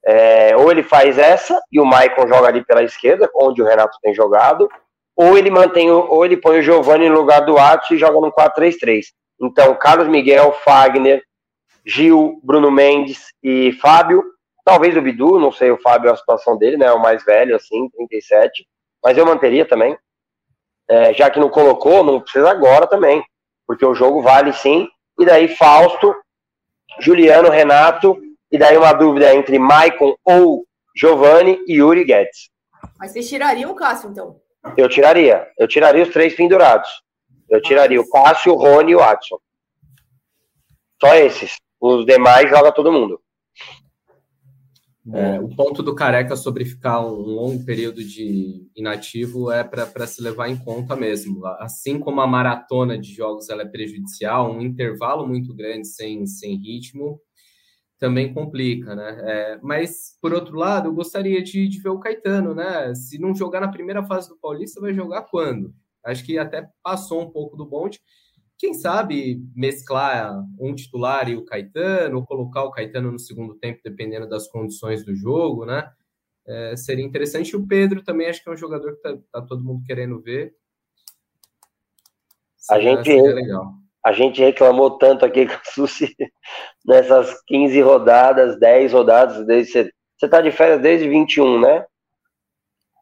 É, 0.04 0.56
ou 0.56 0.70
ele 0.70 0.82
faz 0.82 1.18
essa 1.18 1.60
e 1.70 1.78
o 1.78 1.84
Maicon 1.84 2.26
joga 2.26 2.48
ali 2.48 2.64
pela 2.64 2.82
esquerda, 2.82 3.30
onde 3.34 3.62
o 3.62 3.66
Renato 3.66 3.98
tem 4.02 4.14
jogado, 4.14 4.68
ou 5.14 5.36
ele 5.36 5.50
mantém, 5.50 5.90
ou 5.90 6.24
ele 6.24 6.36
põe 6.36 6.58
o 6.58 6.62
Giovani 6.62 7.08
no 7.08 7.16
lugar 7.16 7.40
do 7.40 7.58
Adson 7.58 7.94
e 7.94 7.98
joga 7.98 8.18
no 8.20 8.32
4-3-3. 8.32 9.04
Então, 9.40 9.74
Carlos 9.74 10.08
Miguel, 10.08 10.52
Fagner, 10.64 11.22
Gil, 11.84 12.40
Bruno 12.42 12.70
Mendes 12.70 13.26
e 13.42 13.72
Fábio, 13.72 14.22
talvez 14.64 14.96
o 14.96 15.02
Bidu, 15.02 15.38
não 15.38 15.52
sei 15.52 15.70
o 15.70 15.78
Fábio 15.78 16.10
a 16.10 16.16
situação 16.16 16.56
dele, 16.56 16.76
né, 16.76 16.90
o 16.92 17.00
mais 17.00 17.24
velho 17.24 17.56
assim, 17.56 17.88
37, 17.90 18.66
mas 19.02 19.18
eu 19.18 19.26
manteria 19.26 19.66
também 19.66 19.96
é, 20.90 21.14
já 21.14 21.30
que 21.30 21.38
não 21.38 21.48
colocou, 21.48 22.02
não 22.02 22.20
precisa 22.20 22.50
agora 22.50 22.84
também, 22.84 23.22
porque 23.64 23.86
o 23.86 23.94
jogo 23.94 24.20
vale 24.20 24.52
sim. 24.52 24.88
E 25.18 25.24
daí 25.24 25.46
Fausto, 25.46 26.12
Juliano, 26.98 27.48
Renato, 27.48 28.20
e 28.50 28.58
daí 28.58 28.76
uma 28.76 28.92
dúvida 28.92 29.34
entre 29.34 29.58
Maicon 29.58 30.14
ou 30.24 30.66
Giovanni 30.96 31.58
e 31.66 31.74
Yuri 31.74 32.04
Guedes. 32.04 32.50
Mas 32.98 33.12
vocês 33.12 33.28
tirariam 33.28 33.70
o 33.70 33.74
Cássio, 33.74 34.10
então? 34.10 34.40
Eu 34.76 34.88
tiraria. 34.88 35.46
Eu 35.58 35.68
tiraria 35.68 36.02
os 36.02 36.10
três 36.10 36.34
pendurados. 36.34 36.88
Eu 37.48 37.62
tiraria 37.62 38.00
o 38.00 38.08
Cássio, 38.08 38.52
o 38.52 38.56
Rony 38.56 38.92
e 38.92 38.96
o 38.96 39.00
Adson. 39.00 39.38
Só 41.00 41.14
esses. 41.14 41.56
Os 41.80 42.04
demais 42.04 42.50
joga 42.50 42.72
todo 42.72 42.92
mundo. 42.92 43.20
É, 45.12 45.40
o 45.40 45.48
ponto 45.48 45.82
do 45.82 45.94
Careca 45.94 46.36
sobre 46.36 46.64
ficar 46.64 47.00
um 47.00 47.14
longo 47.14 47.64
período 47.64 48.04
de 48.04 48.70
inativo 48.76 49.50
é 49.50 49.64
para 49.64 50.06
se 50.06 50.22
levar 50.22 50.48
em 50.48 50.56
conta 50.56 50.94
mesmo. 50.94 51.44
Assim 51.58 51.98
como 51.98 52.20
a 52.20 52.26
maratona 52.26 52.98
de 52.98 53.12
jogos 53.12 53.48
ela 53.48 53.62
é 53.62 53.66
prejudicial, 53.66 54.52
um 54.52 54.60
intervalo 54.60 55.26
muito 55.26 55.54
grande 55.54 55.88
sem, 55.88 56.26
sem 56.26 56.56
ritmo 56.56 57.18
também 58.00 58.34
complica, 58.34 58.96
né? 58.96 59.20
É, 59.22 59.60
mas, 59.62 60.18
por 60.20 60.32
outro 60.32 60.56
lado, 60.56 60.88
eu 60.88 60.94
gostaria 60.94 61.42
de, 61.42 61.68
de, 61.68 61.80
ver 61.80 61.90
o 61.90 62.00
Caetano, 62.00 62.54
né? 62.54 62.94
Se 62.94 63.18
não 63.20 63.34
jogar 63.34 63.60
na 63.60 63.68
primeira 63.68 64.02
fase 64.02 64.28
do 64.28 64.38
Paulista, 64.38 64.80
vai 64.80 64.92
jogar 64.92 65.22
quando? 65.22 65.72
Acho 66.04 66.24
que 66.24 66.38
até 66.38 66.68
passou 66.82 67.22
um 67.22 67.30
pouco 67.30 67.56
do 67.56 67.66
bonde 67.66 68.00
quem 68.60 68.74
sabe 68.74 69.42
mesclar 69.56 70.38
um 70.60 70.74
titular 70.74 71.30
e 71.30 71.34
o 71.34 71.46
Caetano, 71.46 72.18
ou 72.18 72.26
colocar 72.26 72.62
o 72.62 72.70
Caetano 72.70 73.10
no 73.10 73.18
segundo 73.18 73.54
tempo, 73.54 73.80
dependendo 73.82 74.28
das 74.28 74.46
condições 74.48 75.02
do 75.02 75.16
jogo, 75.16 75.64
né? 75.64 75.90
É, 76.46 76.76
seria 76.76 77.04
interessante. 77.04 77.52
E 77.52 77.56
o 77.56 77.66
Pedro 77.66 78.04
também 78.04 78.28
acho 78.28 78.42
que 78.42 78.50
é 78.50 78.52
um 78.52 78.58
jogador 78.58 78.96
que 78.96 79.00
tá, 79.00 79.16
tá 79.32 79.40
todo 79.40 79.64
mundo 79.64 79.82
querendo 79.86 80.20
ver. 80.20 80.54
A 82.68 82.78
gente, 82.78 83.10
legal. 83.10 83.72
a 84.04 84.12
gente 84.12 84.42
reclamou 84.42 84.98
tanto 84.98 85.24
aqui 85.24 85.46
com 85.48 85.54
o 85.54 85.88
Susi 85.88 86.14
nessas 86.86 87.40
15 87.46 87.80
rodadas, 87.80 88.58
10 88.58 88.92
rodadas, 88.92 89.46
desde 89.46 89.72
você, 89.72 89.90
você 90.18 90.28
tá 90.28 90.40
de 90.40 90.50
férias 90.50 90.80
desde 90.80 91.08
21, 91.08 91.60
né? 91.60 91.84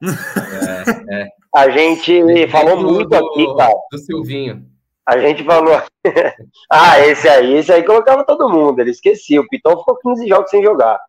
É, 0.03 1.21
é. 1.23 1.29
A 1.55 1.71
gente 1.71 2.47
falou 2.49 2.77
do, 2.77 2.93
muito 2.93 3.15
aqui, 3.15 3.57
cara. 3.57 3.75
Do 3.91 3.99
Silvinho. 3.99 4.65
A 5.07 5.19
gente 5.19 5.43
falou. 5.43 5.81
ah, 6.71 7.01
esse 7.01 7.29
aí, 7.29 7.55
esse 7.55 7.73
aí 7.73 7.83
colocava 7.83 8.25
todo 8.25 8.49
mundo, 8.49 8.81
ele 8.81 8.91
esquecia. 8.91 9.41
O 9.41 9.49
Pitão 9.49 9.79
ficou 9.79 9.99
15 9.99 10.29
jogos 10.29 10.51
sem 10.51 10.63
jogar. 10.63 11.01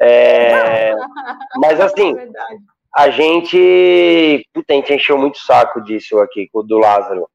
É... 0.00 0.94
Mas 1.60 1.78
assim, 1.80 2.16
é 2.16 2.28
a 2.96 3.10
gente. 3.10 4.42
Puta, 4.54 4.72
a 4.72 4.76
gente 4.76 4.94
encheu 4.94 5.18
muito 5.18 5.38
saco 5.38 5.82
disso 5.82 6.18
aqui, 6.18 6.48
do 6.52 6.78
Lázaro. 6.78 7.28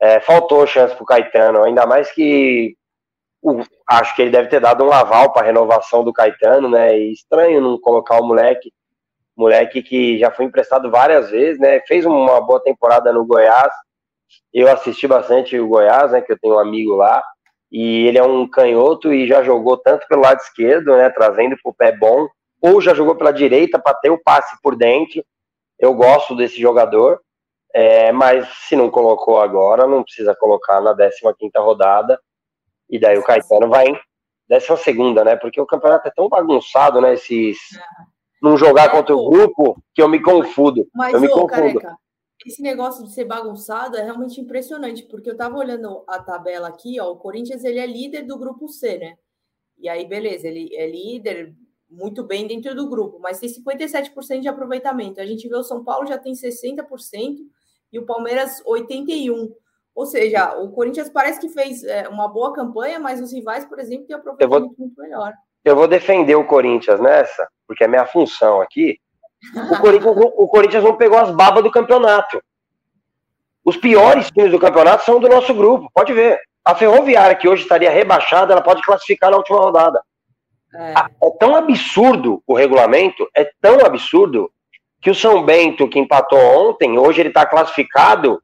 É, 0.00 0.18
faltou 0.18 0.66
chance 0.66 0.96
pro 0.96 1.04
Caetano, 1.04 1.62
ainda 1.62 1.86
mais 1.86 2.10
que 2.10 2.74
o, 3.42 3.62
acho 3.88 4.14
que 4.14 4.22
ele 4.22 4.30
deve 4.30 4.48
ter 4.48 4.60
dado 4.60 4.84
um 4.84 4.92
aval 4.92 5.32
para 5.32 5.46
renovação 5.46 6.04
do 6.04 6.12
Caetano, 6.12 6.68
né? 6.68 6.96
E 6.96 7.12
estranho 7.12 7.60
não 7.60 7.78
colocar 7.78 8.20
o 8.20 8.26
moleque, 8.26 8.72
moleque 9.36 9.82
que 9.82 10.18
já 10.18 10.30
foi 10.30 10.44
emprestado 10.44 10.90
várias 10.90 11.30
vezes, 11.30 11.58
né? 11.58 11.80
Fez 11.80 12.06
uma 12.06 12.40
boa 12.40 12.62
temporada 12.62 13.12
no 13.12 13.26
Goiás, 13.26 13.72
eu 14.52 14.68
assisti 14.70 15.06
bastante 15.06 15.58
o 15.58 15.68
Goiás, 15.68 16.12
né, 16.12 16.20
que 16.20 16.32
eu 16.32 16.38
tenho 16.38 16.54
um 16.54 16.58
amigo 16.58 16.94
lá, 16.94 17.22
e 17.70 18.06
ele 18.06 18.18
é 18.18 18.22
um 18.22 18.46
canhoto 18.48 19.12
e 19.12 19.26
já 19.26 19.42
jogou 19.42 19.76
tanto 19.78 20.06
pelo 20.06 20.22
lado 20.22 20.38
esquerdo, 20.40 20.96
né, 20.96 21.08
trazendo 21.10 21.56
para 21.62 21.70
o 21.70 21.74
pé 21.74 21.96
bom, 21.96 22.28
ou 22.60 22.80
já 22.80 22.94
jogou 22.94 23.14
pela 23.16 23.32
direita 23.32 23.78
para 23.78 23.94
ter 23.94 24.10
o 24.10 24.22
passe 24.22 24.56
por 24.62 24.76
dentro. 24.76 25.24
Eu 25.78 25.94
gosto 25.94 26.36
desse 26.36 26.60
jogador, 26.60 27.20
é, 27.74 28.12
mas 28.12 28.46
se 28.68 28.76
não 28.76 28.90
colocou 28.90 29.40
agora, 29.40 29.86
não 29.86 30.02
precisa 30.02 30.34
colocar 30.34 30.80
na 30.80 30.94
15 30.94 31.12
rodada, 31.56 32.20
e 32.92 33.00
daí 33.00 33.18
o 33.18 33.24
Caetano 33.24 33.68
vai 33.68 33.86
em 33.86 33.98
12 34.48 35.24
né, 35.24 35.34
porque 35.36 35.60
o 35.60 35.66
campeonato 35.66 36.06
é 36.06 36.12
tão 36.14 36.28
bagunçado, 36.28 37.00
né, 37.00 37.14
esses... 37.14 37.58
Não 38.42 38.56
jogar 38.56 38.90
contra 38.90 39.14
o 39.14 39.30
grupo, 39.30 39.80
que 39.94 40.02
eu 40.02 40.08
me 40.08 40.20
confundo. 40.20 40.84
Mas, 40.92 41.14
eu 41.14 41.20
me 41.20 41.28
confundo. 41.28 41.46
Careca, 41.46 41.96
esse 42.44 42.60
negócio 42.60 43.04
de 43.04 43.12
ser 43.12 43.24
bagunçado 43.24 43.96
é 43.96 44.02
realmente 44.02 44.40
impressionante, 44.40 45.04
porque 45.04 45.28
eu 45.28 45.34
estava 45.34 45.56
olhando 45.56 46.04
a 46.08 46.18
tabela 46.18 46.68
aqui, 46.68 47.00
ó, 47.00 47.10
o 47.10 47.16
Corinthians 47.16 47.64
ele 47.64 47.78
é 47.78 47.86
líder 47.86 48.22
do 48.22 48.36
grupo 48.38 48.68
C, 48.68 48.98
né? 48.98 49.14
E 49.78 49.88
aí, 49.88 50.06
beleza, 50.06 50.48
ele 50.48 50.74
é 50.74 50.88
líder 50.88 51.54
muito 51.88 52.24
bem 52.24 52.46
dentro 52.46 52.74
do 52.74 52.88
grupo, 52.88 53.18
mas 53.20 53.38
tem 53.38 53.48
57% 53.48 54.40
de 54.40 54.48
aproveitamento. 54.48 55.20
A 55.20 55.26
gente 55.26 55.48
vê 55.48 55.54
o 55.54 55.62
São 55.62 55.84
Paulo 55.84 56.06
já 56.06 56.18
tem 56.18 56.32
60% 56.32 57.36
e 57.92 57.98
o 57.98 58.06
Palmeiras 58.06 58.62
81%. 58.64 59.52
Ou 59.94 60.06
seja, 60.06 60.54
o 60.58 60.70
Corinthians 60.70 61.10
parece 61.10 61.40
que 61.40 61.48
fez 61.48 61.84
é, 61.84 62.08
uma 62.08 62.28
boa 62.28 62.52
campanha, 62.52 62.98
mas 62.98 63.20
os 63.20 63.32
rivais, 63.32 63.64
por 63.64 63.78
exemplo, 63.78 64.06
têm 64.06 64.16
aproveitamento 64.16 64.68
vou, 64.68 64.74
muito 64.78 65.00
melhor. 65.00 65.32
Eu 65.64 65.76
vou 65.76 65.86
defender 65.86 66.34
o 66.34 66.46
Corinthians 66.46 66.98
nessa, 66.98 67.46
porque 67.66 67.84
é 67.84 67.88
minha 67.88 68.06
função 68.06 68.60
aqui. 68.60 68.98
O 69.70 69.78
Corinthians, 69.78 70.16
o 70.36 70.48
Corinthians 70.48 70.84
não 70.84 70.96
pegou 70.96 71.18
as 71.18 71.30
babas 71.30 71.62
do 71.62 71.70
campeonato. 71.70 72.42
Os 73.64 73.76
piores 73.76 74.30
times 74.30 74.50
do 74.50 74.58
campeonato 74.58 75.04
são 75.04 75.20
do 75.20 75.28
nosso 75.28 75.54
grupo, 75.54 75.90
pode 75.94 76.12
ver. 76.12 76.40
A 76.64 76.74
Ferroviária, 76.74 77.34
que 77.34 77.48
hoje 77.48 77.62
estaria 77.62 77.90
rebaixada, 77.90 78.52
ela 78.52 78.62
pode 78.62 78.82
classificar 78.82 79.30
na 79.30 79.36
última 79.36 79.58
rodada. 79.58 80.00
É. 80.74 80.92
é 80.92 81.30
tão 81.38 81.54
absurdo 81.54 82.42
o 82.46 82.54
regulamento, 82.54 83.28
é 83.34 83.50
tão 83.60 83.84
absurdo, 83.84 84.50
que 85.00 85.10
o 85.10 85.14
São 85.14 85.44
Bento, 85.44 85.88
que 85.88 85.98
empatou 85.98 86.38
ontem, 86.38 86.96
hoje 86.96 87.20
ele 87.20 87.28
está 87.28 87.44
classificado. 87.44 88.40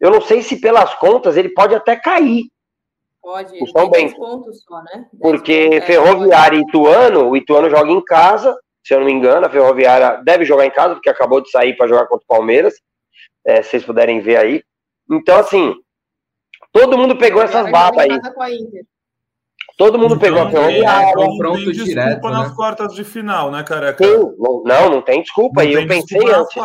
Eu 0.00 0.10
não 0.10 0.20
sei 0.20 0.42
se 0.42 0.60
pelas 0.60 0.94
contas 0.94 1.36
ele 1.36 1.48
pode 1.50 1.74
até 1.74 1.96
cair. 1.96 2.44
Pode, 3.22 3.60
o 3.60 3.66
São 3.66 3.90
Bento. 3.90 4.16
pontos 4.16 4.62
só, 4.62 4.82
né? 4.82 5.08
Porque 5.20 5.70
é, 5.72 5.80
Ferroviária 5.80 6.56
e 6.56 6.60
Ituano, 6.60 7.28
o 7.28 7.36
Ituano 7.36 7.68
joga 7.68 7.90
em 7.90 8.04
casa, 8.04 8.56
se 8.84 8.94
eu 8.94 9.00
não 9.00 9.06
me 9.06 9.12
engano. 9.12 9.46
A 9.46 9.50
Ferroviária 9.50 10.22
deve 10.24 10.44
jogar 10.44 10.64
em 10.64 10.70
casa, 10.70 10.94
porque 10.94 11.10
acabou 11.10 11.40
de 11.40 11.50
sair 11.50 11.76
para 11.76 11.88
jogar 11.88 12.06
contra 12.06 12.24
o 12.24 12.28
Palmeiras. 12.28 12.74
É, 13.44 13.62
se 13.62 13.70
vocês 13.70 13.84
puderem 13.84 14.20
ver 14.20 14.36
aí. 14.36 14.62
Então, 15.10 15.38
assim, 15.38 15.74
todo 16.72 16.98
mundo 16.98 17.16
pegou 17.16 17.42
essas 17.42 17.70
babas 17.70 18.04
aí. 18.04 18.20
Todo 19.76 19.98
mundo 19.98 20.14
então, 20.14 20.18
pegou 20.18 20.40
a 20.40 20.50
Ferroviária. 20.50 21.10
É, 21.10 21.12
confronto 21.12 21.42
não 21.42 21.54
tem 21.54 21.64
desculpa 21.66 21.84
direto, 21.84 22.28
nas 22.30 22.48
né? 22.48 22.54
quartas 22.56 22.94
de 22.94 23.04
final, 23.04 23.50
né, 23.50 23.62
careca? 23.62 24.02
Sim, 24.02 24.34
não, 24.38 24.90
não 24.90 25.02
tem 25.02 25.20
desculpa. 25.20 25.62
Não 25.62 25.70
e 25.70 25.74
eu 25.74 25.86
pensei 25.86 26.18
antes, 26.30 26.62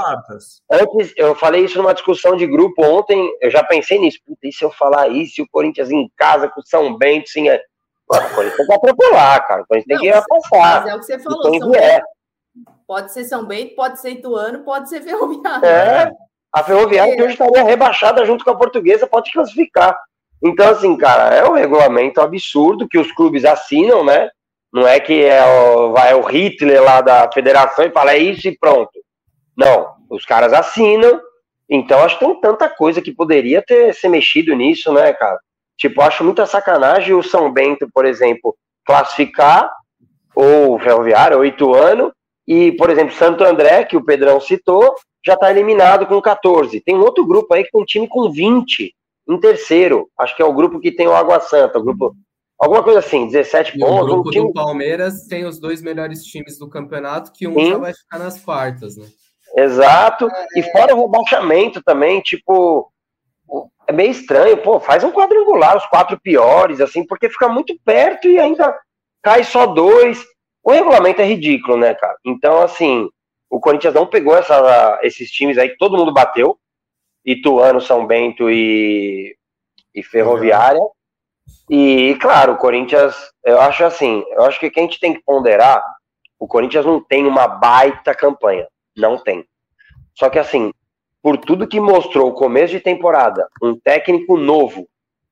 antes. 0.71 1.13
Eu 1.17 1.35
falei 1.35 1.65
isso 1.65 1.77
numa 1.77 1.93
discussão 1.93 2.37
de 2.37 2.47
grupo 2.47 2.81
ontem. 2.81 3.29
Eu 3.41 3.51
já 3.51 3.63
pensei 3.63 3.99
nisso. 3.99 4.19
Puta, 4.25 4.47
e 4.47 4.53
se 4.53 4.63
eu 4.63 4.71
falar 4.71 5.09
isso? 5.09 5.41
E 5.41 5.43
o 5.43 5.47
Corinthians 5.51 5.91
em 5.91 6.09
casa 6.15 6.47
com 6.47 6.61
o 6.61 6.65
São 6.65 6.97
Bento, 6.97 7.27
sim. 7.27 7.49
É... 7.49 7.61
o 8.09 8.35
Corinthians 8.35 8.55
tem 8.55 8.65
que 8.65 8.73
atropelar, 8.73 9.45
cara. 9.45 9.63
O 9.63 9.67
Corinthians 9.67 9.99
tem 9.99 10.11
que 10.11 10.27
passar. 10.27 10.81
Mas 10.81 10.91
é 10.91 10.95
o 10.95 10.99
que 10.99 11.05
você 11.05 11.19
falou. 11.19 11.43
São 11.43 11.69
Bento, 11.69 12.05
pode 12.87 13.11
ser 13.11 13.23
São 13.25 13.45
Bento, 13.45 13.75
pode 13.75 13.99
ser 13.99 14.11
Ituano, 14.11 14.63
pode 14.63 14.87
ser 14.87 15.01
Ferroviária. 15.01 15.67
É. 15.67 16.11
A 16.53 16.63
Ferroviária 16.63 17.15
que 17.15 17.21
hoje 17.21 17.33
estaria 17.33 17.63
rebaixada 17.63 18.25
junto 18.25 18.45
com 18.45 18.51
a 18.51 18.57
Portuguesa 18.57 19.05
pode 19.05 19.33
classificar. 19.33 19.97
Então, 20.43 20.69
assim, 20.69 20.97
cara, 20.97 21.35
é 21.35 21.47
um 21.47 21.53
regulamento 21.53 22.19
absurdo 22.19 22.87
que 22.87 22.97
os 22.97 23.11
clubes 23.11 23.45
assinam, 23.45 24.03
né? 24.03 24.29
Não 24.73 24.87
é 24.87 24.99
que 24.99 25.23
é 25.23 25.43
o, 25.45 25.91
vai 25.91 26.13
o 26.15 26.21
Hitler 26.21 26.81
lá 26.81 27.01
da 27.01 27.29
federação 27.31 27.85
e 27.85 27.91
fala 27.91 28.13
é 28.13 28.17
isso 28.17 28.47
e 28.47 28.57
pronto. 28.57 28.91
Não, 29.55 29.93
os 30.09 30.25
caras 30.25 30.53
assinam. 30.53 31.21
Então, 31.69 32.03
acho 32.03 32.17
que 32.17 32.25
tem 32.25 32.41
tanta 32.41 32.69
coisa 32.69 33.01
que 33.01 33.13
poderia 33.13 33.61
ter 33.61 33.93
ser 33.93 34.09
mexido 34.09 34.55
nisso, 34.55 34.91
né, 34.91 35.13
cara? 35.13 35.39
Tipo, 35.77 36.01
acho 36.01 36.23
muita 36.23 36.45
sacanagem 36.45 37.13
o 37.13 37.23
São 37.23 37.51
Bento, 37.51 37.87
por 37.93 38.05
exemplo, 38.05 38.55
classificar, 38.85 39.69
ou 40.35 40.79
Ferroviário, 40.79 41.37
ou 41.37 41.45
Ituano, 41.45 42.11
e, 42.47 42.71
por 42.73 42.89
exemplo, 42.89 43.13
Santo 43.13 43.43
André, 43.43 43.83
que 43.83 43.97
o 43.97 44.03
Pedrão 44.03 44.39
citou, 44.39 44.95
já 45.25 45.33
está 45.33 45.51
eliminado 45.51 46.05
com 46.07 46.21
14. 46.21 46.81
Tem 46.81 46.95
um 46.95 47.01
outro 47.01 47.25
grupo 47.25 47.53
aí 47.53 47.63
que 47.63 47.71
tem 47.71 47.81
um 47.81 47.85
time 47.85 48.07
com 48.07 48.31
20 48.31 48.93
em 49.31 49.39
terceiro. 49.39 50.09
Acho 50.17 50.35
que 50.35 50.41
é 50.41 50.45
o 50.45 50.53
grupo 50.53 50.79
que 50.79 50.91
tem 50.91 51.07
o 51.07 51.15
Água 51.15 51.39
Santa, 51.39 51.79
o 51.79 51.83
grupo. 51.83 52.15
Alguma 52.59 52.83
coisa 52.83 52.99
assim, 52.99 53.27
17 53.27 53.75
e 53.75 53.79
pontos. 53.79 54.03
O 54.03 54.05
grupo 54.05 54.29
um 54.29 54.31
time... 54.31 54.47
do 54.47 54.53
Palmeiras 54.53 55.25
tem 55.27 55.45
os 55.45 55.59
dois 55.59 55.81
melhores 55.81 56.23
times 56.23 56.59
do 56.59 56.69
campeonato, 56.69 57.31
que 57.31 57.47
um 57.47 57.53
Sim. 57.53 57.69
já 57.71 57.77
vai 57.77 57.93
ficar 57.93 58.19
nas 58.19 58.39
quartas, 58.39 58.97
né? 58.97 59.07
Exato. 59.55 60.27
É... 60.27 60.59
E 60.59 60.63
fora 60.71 60.95
o 60.95 61.05
rebaixamento 61.05 61.81
também, 61.83 62.21
tipo. 62.21 62.91
É 63.87 63.91
meio 63.91 64.11
estranho, 64.11 64.57
pô, 64.57 64.79
faz 64.79 65.03
um 65.03 65.11
quadrangular, 65.11 65.75
os 65.75 65.85
quatro 65.87 66.17
piores, 66.21 66.79
assim, 66.79 67.05
porque 67.05 67.29
fica 67.29 67.49
muito 67.49 67.75
perto 67.83 68.27
e 68.27 68.39
ainda 68.39 68.77
cai 69.21 69.43
só 69.43 69.65
dois. 69.65 70.23
O 70.63 70.71
regulamento 70.71 71.21
é 71.21 71.25
ridículo, 71.25 71.75
né, 71.75 71.93
cara? 71.95 72.15
Então, 72.23 72.61
assim, 72.61 73.09
o 73.49 73.59
Corinthians 73.59 73.93
não 73.93 74.05
pegou 74.05 74.37
essa, 74.37 74.99
esses 75.03 75.29
times 75.29 75.57
aí 75.57 75.69
que 75.69 75.77
todo 75.77 75.97
mundo 75.97 76.13
bateu, 76.13 76.57
Ituano, 77.25 77.81
São 77.81 78.05
Bento 78.05 78.49
e, 78.49 79.35
e 79.93 80.03
Ferroviária. 80.03 80.81
E, 81.69 82.17
claro, 82.21 82.53
o 82.53 82.57
Corinthians, 82.57 83.15
eu 83.45 83.59
acho 83.59 83.83
assim, 83.83 84.23
eu 84.31 84.43
acho 84.43 84.59
que 84.59 84.69
quem 84.69 84.83
a 84.83 84.87
gente 84.87 84.99
tem 84.99 85.13
que 85.13 85.23
ponderar, 85.23 85.83
o 86.39 86.47
Corinthians 86.47 86.85
não 86.85 87.03
tem 87.03 87.25
uma 87.25 87.47
baita 87.47 88.13
campanha. 88.15 88.67
Não 88.97 89.17
tem. 89.17 89.45
Só 90.15 90.29
que, 90.29 90.39
assim, 90.39 90.71
por 91.21 91.37
tudo 91.37 91.67
que 91.67 91.79
mostrou 91.79 92.29
o 92.29 92.33
começo 92.33 92.73
de 92.73 92.79
temporada, 92.79 93.47
um 93.61 93.79
técnico 93.79 94.37
novo, 94.37 94.87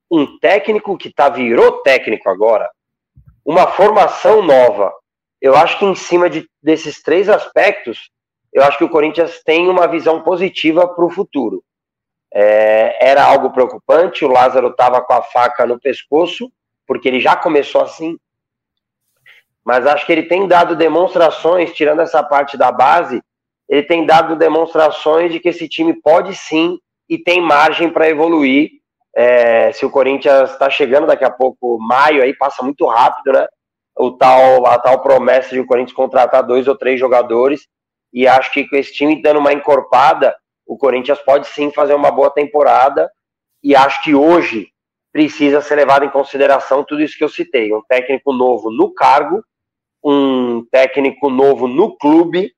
um 0.10 0.38
técnico 0.40 0.98
que 0.98 1.12
tá, 1.12 1.30
virou 1.30 1.82
técnico 1.82 2.30
agora, 2.30 2.70
uma 3.44 3.68
formação 3.68 4.42
nova, 4.42 4.94
eu 5.42 5.56
acho 5.56 5.80
que 5.80 5.86
em 5.86 5.96
cima 5.96 6.30
de, 6.30 6.48
desses 6.62 7.02
três 7.02 7.30
aspectos, 7.30 8.12
eu 8.54 8.64
acho 8.64 8.78
que 8.78 8.84
o 8.84 8.90
Corinthians 8.90 9.42
tem 9.44 9.68
uma 9.68 9.88
visão 9.88 10.22
positiva 10.22 10.88
para 10.88 11.06
o 11.06 11.10
futuro. 11.10 11.64
É, 12.34 13.09
era 13.09 13.23
algo 13.23 13.51
preocupante, 13.51 14.23
o 14.23 14.30
Lázaro 14.30 14.69
estava 14.69 15.01
com 15.01 15.13
a 15.13 15.21
faca 15.21 15.65
no 15.65 15.80
pescoço, 15.80 16.51
porque 16.86 17.07
ele 17.07 17.19
já 17.19 17.36
começou 17.36 17.82
assim. 17.82 18.17
Mas 19.65 19.86
acho 19.86 20.05
que 20.05 20.11
ele 20.11 20.23
tem 20.23 20.47
dado 20.47 20.75
demonstrações, 20.75 21.73
tirando 21.73 22.01
essa 22.01 22.23
parte 22.23 22.57
da 22.57 22.71
base, 22.71 23.21
ele 23.67 23.84
tem 23.84 24.05
dado 24.05 24.36
demonstrações 24.36 25.32
de 25.32 25.39
que 25.39 25.49
esse 25.49 25.69
time 25.69 25.93
pode 25.93 26.36
sim 26.36 26.80
e 27.07 27.17
tem 27.17 27.39
margem 27.41 27.89
para 27.89 28.09
evoluir. 28.09 28.71
É, 29.15 29.71
se 29.71 29.86
o 29.86 29.91
Corinthians 29.91 30.51
está 30.51 30.69
chegando 30.69 31.07
daqui 31.07 31.23
a 31.23 31.30
pouco, 31.30 31.77
maio, 31.80 32.23
aí 32.23 32.34
passa 32.36 32.63
muito 32.63 32.86
rápido, 32.88 33.34
né? 33.34 33.47
O 33.95 34.11
tal, 34.11 34.65
a 34.65 34.80
tal 34.80 35.01
promessa 35.01 35.49
de 35.49 35.59
o 35.59 35.65
Corinthians 35.65 35.95
contratar 35.95 36.41
dois 36.41 36.67
ou 36.67 36.75
três 36.75 36.99
jogadores. 36.99 37.67
E 38.11 38.27
acho 38.27 38.51
que 38.51 38.67
com 38.67 38.75
esse 38.75 38.93
time 38.93 39.21
dando 39.21 39.39
uma 39.39 39.53
encorpada, 39.53 40.36
o 40.70 40.78
Corinthians 40.78 41.20
pode 41.20 41.47
sim 41.47 41.72
fazer 41.72 41.95
uma 41.95 42.11
boa 42.11 42.30
temporada 42.30 43.11
e 43.63 43.76
acho 43.76 44.03
que 44.03 44.13
hoje 44.13 44.67
precisa 45.11 45.61
ser 45.61 45.74
levado 45.74 46.05
em 46.05 46.11
consideração 46.11 46.84
tudo 46.84 47.01
isso 47.01 47.17
que 47.17 47.24
eu 47.24 47.28
citei: 47.28 47.74
um 47.74 47.82
técnico 47.89 48.32
novo 48.32 48.70
no 48.70 48.93
cargo, 48.93 49.43
um 50.03 50.63
técnico 50.72 51.28
novo 51.28 51.67
no 51.67 51.97
clube 51.97 52.53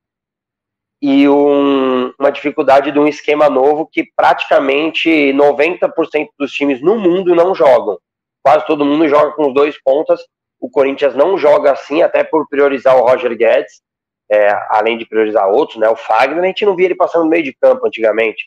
e 1.01 1.27
um, 1.29 2.13
uma 2.19 2.31
dificuldade 2.33 2.91
de 2.91 2.99
um 2.99 3.07
esquema 3.07 3.49
novo 3.49 3.87
que 3.89 4.03
praticamente 4.13 5.09
90% 5.09 6.27
dos 6.37 6.51
times 6.51 6.81
no 6.81 6.99
mundo 6.99 7.33
não 7.33 7.55
jogam. 7.55 7.97
Quase 8.43 8.67
todo 8.67 8.85
mundo 8.85 9.07
joga 9.07 9.31
com 9.31 9.47
os 9.47 9.53
dois 9.53 9.81
pontas. 9.81 10.19
O 10.59 10.69
Corinthians 10.69 11.15
não 11.15 11.37
joga 11.37 11.71
assim, 11.71 12.01
até 12.01 12.25
por 12.25 12.45
priorizar 12.49 12.97
o 12.97 13.07
Roger 13.07 13.35
Guedes 13.37 13.81
é, 14.31 14.49
além 14.69 14.97
de 14.97 15.05
priorizar 15.05 15.49
outros, 15.49 15.77
né? 15.77 15.89
O 15.89 15.95
Fagner, 15.95 16.41
a 16.41 16.47
gente 16.47 16.65
não 16.65 16.75
via 16.75 16.85
ele 16.85 16.95
passando 16.95 17.25
no 17.25 17.29
meio 17.29 17.43
de 17.43 17.53
campo 17.53 17.85
antigamente. 17.85 18.45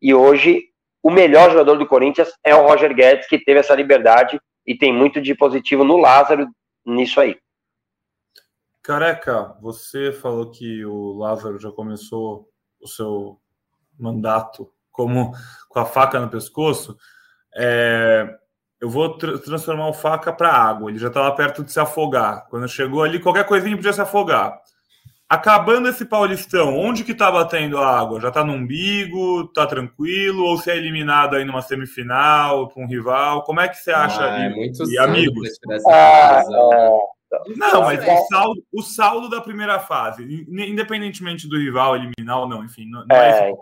E 0.00 0.12
hoje, 0.12 0.64
o 1.02 1.10
melhor 1.10 1.50
jogador 1.50 1.78
do 1.78 1.86
Corinthians 1.86 2.30
é 2.44 2.54
o 2.54 2.66
Roger 2.66 2.94
Guedes, 2.94 3.26
que 3.26 3.42
teve 3.42 3.60
essa 3.60 3.74
liberdade 3.74 4.38
e 4.66 4.76
tem 4.76 4.92
muito 4.92 5.22
de 5.22 5.34
positivo 5.34 5.84
no 5.84 5.96
Lázaro 5.96 6.46
nisso 6.84 7.18
aí. 7.18 7.38
Careca, 8.82 9.56
você 9.60 10.12
falou 10.12 10.50
que 10.50 10.84
o 10.84 11.12
Lázaro 11.12 11.58
já 11.58 11.70
começou 11.70 12.48
o 12.80 12.86
seu 12.86 13.38
mandato 13.98 14.70
como 14.90 15.32
com 15.68 15.78
a 15.78 15.86
faca 15.86 16.20
no 16.20 16.28
pescoço. 16.28 16.96
É, 17.56 18.28
eu 18.80 18.90
vou 18.90 19.16
tra 19.16 19.38
transformar 19.38 19.88
o 19.88 19.94
faca 19.94 20.30
para 20.32 20.52
água. 20.52 20.90
Ele 20.90 20.98
já 20.98 21.08
estava 21.08 21.34
perto 21.34 21.64
de 21.64 21.72
se 21.72 21.80
afogar. 21.80 22.46
Quando 22.50 22.68
chegou 22.68 23.02
ali, 23.02 23.18
qualquer 23.18 23.46
coisinha 23.46 23.76
podia 23.76 23.92
se 23.92 24.00
afogar. 24.00 24.60
Acabando 25.32 25.88
esse 25.88 26.04
Paulistão, 26.04 26.76
onde 26.76 27.04
que 27.04 27.14
tá 27.14 27.32
batendo 27.32 27.78
a 27.78 27.98
água? 27.98 28.20
Já 28.20 28.30
tá 28.30 28.44
no 28.44 28.52
umbigo, 28.52 29.48
tá 29.54 29.66
tranquilo? 29.66 30.44
Ou 30.44 30.58
se 30.58 30.70
é 30.70 30.76
eliminado 30.76 31.36
aí 31.36 31.42
numa 31.42 31.62
semifinal 31.62 32.68
com 32.68 32.84
um 32.84 32.86
rival? 32.86 33.42
Como 33.44 33.58
é 33.58 33.66
que 33.66 33.78
você 33.78 33.92
acha 33.92 34.20
ah, 34.20 34.34
ali? 34.34 34.68
É 34.68 34.84
e 34.90 34.98
amigos? 34.98 35.48
Ah, 35.88 36.42
não, 37.56 37.80
mas 37.80 38.06
o 38.06 38.26
saldo, 38.26 38.62
o 38.70 38.82
saldo, 38.82 39.30
da 39.30 39.40
primeira 39.40 39.80
fase, 39.80 40.44
independentemente 40.50 41.48
do 41.48 41.56
rival 41.56 41.96
eliminar 41.96 42.40
ou 42.40 42.46
não, 42.46 42.62
enfim, 42.62 42.84
não, 42.90 43.02
é, 43.10 43.48
é 43.48 43.54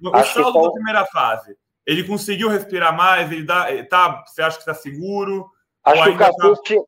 O 0.00 0.24
saldo 0.24 0.60
da 0.60 0.72
primeira 0.72 1.06
fase, 1.06 1.54
ele 1.86 2.02
conseguiu 2.02 2.48
respirar 2.48 2.96
mais? 2.96 3.30
Ele 3.30 3.44
dá, 3.44 3.68
tá, 3.84 4.24
você 4.26 4.42
acha 4.42 4.56
que 4.56 4.62
está 4.62 4.74
seguro? 4.74 5.48
Acho 5.84 6.02
que 6.02 6.10
o 6.10 6.18
Capucci, 6.18 6.74
tá... 6.74 6.82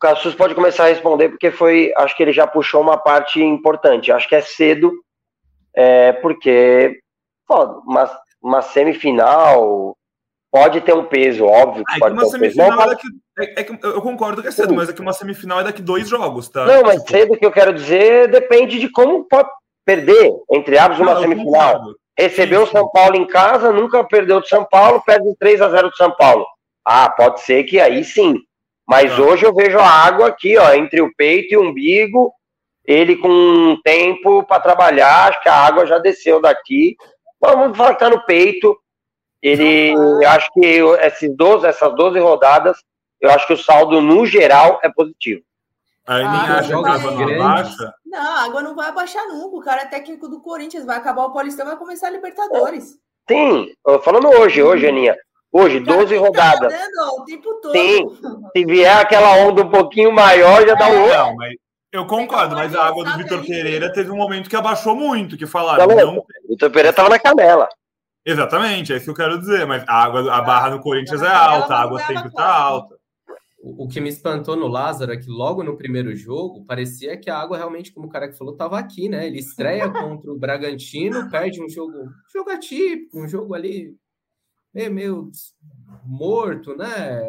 Cassus 0.00 0.34
pode 0.34 0.54
começar 0.54 0.84
a 0.84 0.88
responder, 0.88 1.28
porque 1.28 1.50
foi. 1.50 1.92
Acho 1.96 2.16
que 2.16 2.22
ele 2.22 2.32
já 2.32 2.46
puxou 2.46 2.80
uma 2.80 2.96
parte 2.96 3.42
importante. 3.42 4.10
Acho 4.10 4.28
que 4.28 4.34
é 4.34 4.40
cedo, 4.40 4.92
é, 5.76 6.12
porque 6.14 6.98
pô, 7.46 7.64
uma, 7.86 8.10
uma 8.42 8.62
semifinal 8.62 9.94
pode 10.50 10.80
ter 10.80 10.94
um 10.94 11.04
peso, 11.04 11.44
óbvio. 11.44 11.84
Que 11.84 11.96
ah, 11.96 11.98
pode 11.98 12.14
uma 12.14 12.26
semifinal 12.26 12.70
Não, 12.70 12.82
é, 12.82 12.86
daqui, 12.86 13.06
é, 13.38 13.60
é, 13.60 13.64
que, 13.64 13.86
eu 13.86 14.00
concordo 14.00 14.40
que 14.40 14.48
é 14.48 14.50
cedo, 14.50 14.70
Sim. 14.70 14.76
mas 14.76 14.88
é 14.88 14.92
que 14.92 15.00
uma 15.02 15.12
semifinal 15.12 15.60
é 15.60 15.64
daqui 15.64 15.82
dois 15.82 16.08
jogos, 16.08 16.48
tá? 16.48 16.64
Não, 16.64 16.82
mas 16.82 17.02
tipo... 17.02 17.10
cedo 17.10 17.36
que 17.36 17.44
eu 17.44 17.52
quero 17.52 17.72
dizer 17.74 18.28
depende 18.28 18.78
de 18.78 18.90
como 18.90 19.24
pode 19.24 19.50
perder, 19.84 20.32
entre 20.50 20.78
aspas, 20.78 20.98
uma 20.98 21.14
Não, 21.14 21.20
semifinal. 21.20 21.82
Recebeu 22.18 22.62
o 22.62 22.66
São 22.66 22.88
Paulo 22.90 23.16
em 23.16 23.26
casa, 23.26 23.72
nunca 23.72 24.02
perdeu 24.04 24.40
do 24.40 24.46
São 24.46 24.64
Paulo, 24.64 25.02
perde 25.04 25.34
3 25.38 25.60
a 25.60 25.68
0 25.68 25.90
do 25.90 25.96
São 25.96 26.14
Paulo. 26.16 26.46
Ah, 26.84 27.10
pode 27.10 27.40
ser 27.40 27.64
que 27.64 27.78
aí 27.78 28.02
sim 28.04 28.34
mas 28.90 29.12
ah. 29.12 29.22
hoje 29.22 29.46
eu 29.46 29.54
vejo 29.54 29.78
a 29.78 29.88
água 29.88 30.26
aqui, 30.26 30.58
ó, 30.58 30.74
entre 30.74 31.00
o 31.00 31.14
peito 31.14 31.54
e 31.54 31.56
o 31.56 31.62
umbigo, 31.62 32.34
ele 32.84 33.14
com 33.14 33.80
tempo 33.84 34.42
para 34.42 34.60
trabalhar, 34.60 35.28
acho 35.28 35.40
que 35.40 35.48
a 35.48 35.54
água 35.54 35.86
já 35.86 35.98
desceu 35.98 36.40
daqui. 36.40 36.96
Vamos 37.40 37.78
falar 37.78 37.94
que 37.94 38.00
tá 38.00 38.10
no 38.10 38.26
peito. 38.26 38.76
Ele, 39.40 39.92
eu 39.92 40.28
acho 40.28 40.50
que 40.52 40.60
esses 41.02 41.36
12, 41.36 41.66
essas 41.66 41.94
12 41.94 42.18
rodadas, 42.18 42.78
eu 43.20 43.30
acho 43.30 43.46
que 43.46 43.52
o 43.52 43.56
saldo 43.56 44.00
no 44.00 44.26
geral 44.26 44.80
é 44.82 44.90
positivo. 44.90 45.40
Aí 46.04 46.24
ninguém 46.24 46.50
ah, 46.50 46.58
acha 46.58 46.68
que 46.68 46.74
a 46.74 46.92
água 46.92 47.10
não 47.12 47.44
abaixa? 47.44 47.94
Não, 48.04 48.18
a 48.18 48.44
água 48.44 48.62
não 48.62 48.74
vai 48.74 48.88
abaixar 48.88 49.24
nunca. 49.28 49.56
O 49.56 49.60
cara 49.60 49.82
é 49.82 49.86
técnico 49.86 50.28
do 50.28 50.40
Corinthians, 50.40 50.84
vai 50.84 50.96
acabar 50.96 51.26
o 51.26 51.32
Paulistão, 51.32 51.64
vai 51.64 51.76
começar 51.76 52.08
a 52.08 52.10
Libertadores. 52.10 52.98
Sim, 53.30 53.72
falando 54.02 54.26
hoje, 54.30 54.60
hoje, 54.60 54.88
Aninha. 54.88 55.16
Hoje, 55.52 55.80
12 55.80 56.14
tá 56.14 56.20
rodadas. 56.20 56.72
Tá 56.72 57.12
o 57.18 57.24
tempo 57.24 57.60
todo. 57.60 57.72
Sim. 57.72 58.06
Se 58.56 58.64
vier 58.64 58.96
aquela 58.96 59.36
onda 59.36 59.62
um 59.62 59.70
pouquinho 59.70 60.12
maior, 60.12 60.66
já 60.66 60.74
dá 60.74 60.88
um 60.88 61.08
Não, 61.08 61.34
mas, 61.36 61.54
Eu 61.92 62.06
concordo, 62.06 62.54
mas 62.54 62.74
a 62.74 62.86
água 62.86 63.04
do 63.04 63.16
Vitor 63.18 63.44
Pereira 63.44 63.92
teve 63.92 64.10
um 64.10 64.16
momento 64.16 64.48
que 64.48 64.56
abaixou 64.56 64.94
muito, 64.94 65.36
que 65.36 65.46
falaram. 65.46 65.86
Não, 65.86 66.14
não... 66.14 66.24
Vitor 66.48 66.70
Pereira 66.70 66.90
estava 66.90 67.08
na 67.08 67.18
canela. 67.18 67.68
Exatamente, 68.24 68.92
é 68.92 68.96
isso 68.96 69.06
que 69.06 69.10
eu 69.10 69.14
quero 69.14 69.38
dizer. 69.38 69.66
Mas 69.66 69.82
a 69.88 70.04
água, 70.04 70.32
a 70.32 70.40
barra 70.40 70.70
no 70.70 70.80
Corinthians 70.80 71.22
é 71.22 71.28
alta, 71.28 71.74
a 71.74 71.82
água 71.82 72.00
sempre 72.00 72.28
está 72.28 72.46
alta. 72.46 73.00
O, 73.62 73.86
que 73.86 74.00
me 74.00 74.08
espantou 74.08 74.56
no 74.56 74.66
Lázaro 74.66 75.12
é 75.12 75.18
que 75.18 75.28
logo 75.28 75.62
no 75.62 75.76
primeiro 75.76 76.16
jogo 76.16 76.64
parecia 76.64 77.18
que 77.18 77.28
a 77.28 77.38
água 77.38 77.58
realmente, 77.58 77.92
como 77.92 78.06
o 78.06 78.10
cara 78.10 78.26
que 78.26 78.38
falou, 78.38 78.54
estava 78.54 78.78
aqui, 78.78 79.06
né? 79.06 79.26
Ele 79.26 79.38
estreia 79.38 79.88
contra 79.92 80.32
o 80.32 80.38
Bragantino, 80.38 81.28
perde 81.30 81.62
um 81.62 81.68
jogo, 81.68 81.92
um 81.92 82.10
jogo 82.32 82.50
atípico, 82.50 83.20
um 83.20 83.28
jogo 83.28 83.52
ali 83.54 83.94
meio, 84.74 84.92
meio 84.92 85.30
morto, 86.04 86.76
né? 86.76 87.20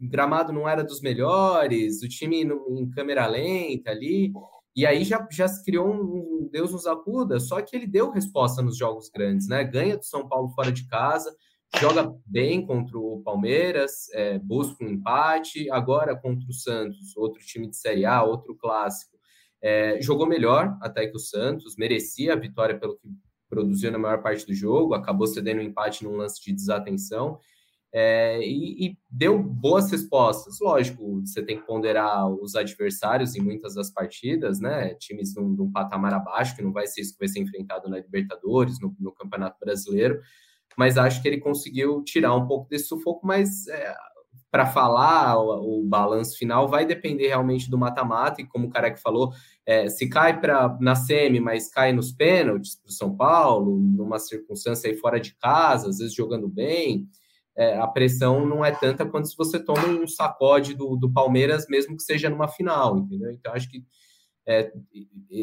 O 0.00 0.08
gramado 0.08 0.52
não 0.52 0.68
era 0.68 0.82
dos 0.82 1.00
melhores, 1.00 2.02
o 2.02 2.08
time 2.08 2.42
em 2.42 2.90
câmera 2.90 3.26
lenta 3.26 3.90
ali. 3.90 4.32
E 4.74 4.86
aí 4.86 5.04
já, 5.04 5.26
já 5.30 5.48
se 5.48 5.64
criou 5.64 5.92
um, 5.92 6.48
Deus 6.50 6.72
nos 6.72 6.86
acuda, 6.86 7.40
só 7.40 7.60
que 7.60 7.76
ele 7.76 7.86
deu 7.86 8.10
resposta 8.10 8.62
nos 8.62 8.76
jogos 8.76 9.10
grandes, 9.10 9.48
né? 9.48 9.64
Ganha 9.64 9.96
do 9.96 10.04
São 10.04 10.28
Paulo 10.28 10.48
fora 10.50 10.70
de 10.70 10.86
casa, 10.86 11.34
joga 11.78 12.14
bem 12.24 12.64
contra 12.64 12.98
o 12.98 13.20
Palmeiras, 13.22 14.08
é, 14.12 14.38
busca 14.38 14.84
um 14.84 14.88
empate, 14.88 15.70
agora 15.70 16.16
contra 16.16 16.48
o 16.48 16.52
Santos, 16.52 17.16
outro 17.16 17.40
time 17.44 17.68
de 17.68 17.76
Série 17.76 18.04
A, 18.04 18.22
outro 18.22 18.54
clássico. 18.56 19.18
É, 19.62 20.00
jogou 20.00 20.26
melhor 20.26 20.78
até 20.80 21.06
que 21.06 21.16
o 21.16 21.20
Santos, 21.20 21.76
merecia 21.76 22.32
a 22.32 22.36
vitória 22.36 22.78
pelo 22.78 22.96
que 22.96 23.08
produziu 23.50 23.90
na 23.90 23.98
maior 23.98 24.22
parte 24.22 24.46
do 24.46 24.54
jogo, 24.54 24.94
acabou 24.94 25.26
cedendo 25.26 25.60
um 25.60 25.64
empate 25.64 26.04
num 26.04 26.16
lance 26.16 26.40
de 26.42 26.52
desatenção. 26.52 27.38
É, 27.92 28.40
e, 28.40 28.86
e, 28.86 28.98
deu 29.10 29.36
boas 29.36 29.90
respostas. 29.90 30.60
Lógico, 30.60 31.20
você 31.20 31.42
tem 31.42 31.58
que 31.58 31.66
ponderar 31.66 32.28
os 32.30 32.54
adversários 32.54 33.34
em 33.34 33.40
muitas 33.40 33.74
das 33.74 33.90
partidas, 33.90 34.60
né? 34.60 34.94
Times 34.94 35.34
num, 35.34 35.48
num 35.48 35.72
patamar 35.72 36.14
abaixo, 36.14 36.54
que 36.54 36.62
não 36.62 36.72
vai 36.72 36.86
ser 36.86 37.00
isso 37.00 37.14
que 37.14 37.18
vai 37.18 37.28
ser 37.28 37.40
enfrentado 37.40 37.90
na 37.90 37.98
Libertadores, 37.98 38.78
no, 38.80 38.94
no 38.98 39.12
Campeonato 39.12 39.58
Brasileiro, 39.58 40.20
mas 40.78 40.96
acho 40.96 41.20
que 41.20 41.26
ele 41.26 41.38
conseguiu 41.38 42.02
tirar 42.04 42.34
um 42.34 42.46
pouco 42.46 42.68
desse 42.68 42.86
sufoco, 42.86 43.26
mas 43.26 43.66
é, 43.66 43.94
para 44.50 44.66
falar 44.66 45.38
o, 45.38 45.80
o, 45.80 45.84
balanço 45.84 46.36
final 46.36 46.66
vai 46.66 46.84
depender 46.84 47.28
realmente 47.28 47.70
do 47.70 47.78
mata-mata, 47.78 48.40
e 48.40 48.46
como 48.46 48.66
o 48.66 48.70
Careca 48.70 48.96
falou, 48.96 49.32
é, 49.64 49.88
se 49.88 50.08
cai 50.08 50.40
para 50.40 50.76
na 50.80 50.94
semi, 50.94 51.40
mas 51.40 51.70
cai 51.70 51.92
nos 51.92 52.12
pênaltis 52.12 52.76
para 52.76 52.88
o 52.88 52.92
São 52.92 53.16
Paulo, 53.16 53.78
numa 53.78 54.18
circunstância 54.18 54.90
aí 54.90 54.96
fora 54.96 55.20
de 55.20 55.34
casa, 55.36 55.88
às 55.88 55.98
vezes 55.98 56.14
jogando 56.14 56.48
bem 56.48 57.08
é, 57.56 57.76
a 57.76 57.86
pressão 57.86 58.46
não 58.46 58.64
é 58.64 58.72
tanta 58.72 59.04
quanto 59.04 59.28
se 59.28 59.36
você 59.36 59.62
toma 59.62 59.86
um 59.86 60.06
sacode 60.06 60.74
do, 60.74 60.96
do 60.96 61.12
Palmeiras, 61.12 61.66
mesmo 61.68 61.94
que 61.94 62.02
seja 62.02 62.30
numa 62.30 62.48
final, 62.48 62.96
entendeu? 62.96 63.30
Então, 63.30 63.52
acho 63.52 63.68
que 63.68 63.84
é, 64.46 64.72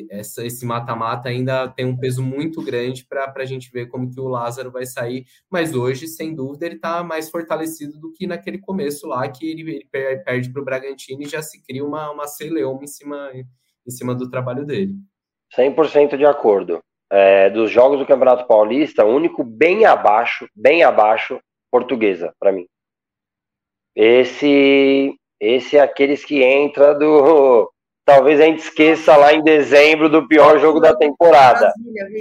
essa, 0.09 0.45
esse 0.45 0.65
mata-mata 0.65 1.29
ainda 1.29 1.67
tem 1.67 1.85
um 1.85 1.97
peso 1.97 2.21
muito 2.23 2.61
grande 2.61 3.05
para 3.05 3.31
a 3.35 3.45
gente 3.45 3.71
ver 3.71 3.87
como 3.87 4.09
que 4.09 4.19
o 4.19 4.27
Lázaro 4.27 4.71
vai 4.71 4.85
sair, 4.85 5.25
mas 5.49 5.73
hoje, 5.73 6.07
sem 6.07 6.33
dúvida, 6.33 6.65
ele 6.65 6.75
está 6.75 7.03
mais 7.03 7.29
fortalecido 7.29 7.99
do 7.99 8.11
que 8.11 8.27
naquele 8.27 8.57
começo 8.57 9.07
lá, 9.07 9.27
que 9.29 9.49
ele, 9.49 9.61
ele 9.93 10.19
perde 10.23 10.51
para 10.51 10.61
o 10.61 10.65
Bragantino 10.65 11.21
e 11.21 11.27
já 11.27 11.41
se 11.41 11.61
cria 11.63 11.85
uma, 11.85 12.11
uma 12.11 12.27
celeuma 12.27 12.83
em 12.83 12.87
cima, 12.87 13.31
em 13.33 13.91
cima 13.91 14.13
do 14.13 14.29
trabalho 14.29 14.65
dele. 14.65 14.93
100% 15.55 16.17
de 16.17 16.25
acordo. 16.25 16.79
É, 17.09 17.49
dos 17.49 17.71
jogos 17.71 17.99
do 17.99 18.05
Campeonato 18.05 18.45
Paulista, 18.47 19.05
o 19.05 19.15
único 19.15 19.41
bem 19.43 19.85
abaixo, 19.85 20.45
bem 20.53 20.83
abaixo, 20.83 21.39
portuguesa 21.71 22.33
para 22.37 22.51
mim. 22.51 22.67
Esse 23.95 25.15
esse 25.39 25.77
é 25.77 25.81
aqueles 25.81 26.25
que 26.25 26.43
entra 26.43 26.93
do 26.95 27.71
talvez 28.07 28.39
a 28.39 28.45
gente 28.45 28.59
esqueça 28.59 29.17
lá 29.17 29.33
em 29.33 29.43
dezembro 29.43 30.07
do 30.07 30.25
pior 30.25 30.57
jogo 30.59 30.79
da 30.79 30.95
temporada. 30.95 31.73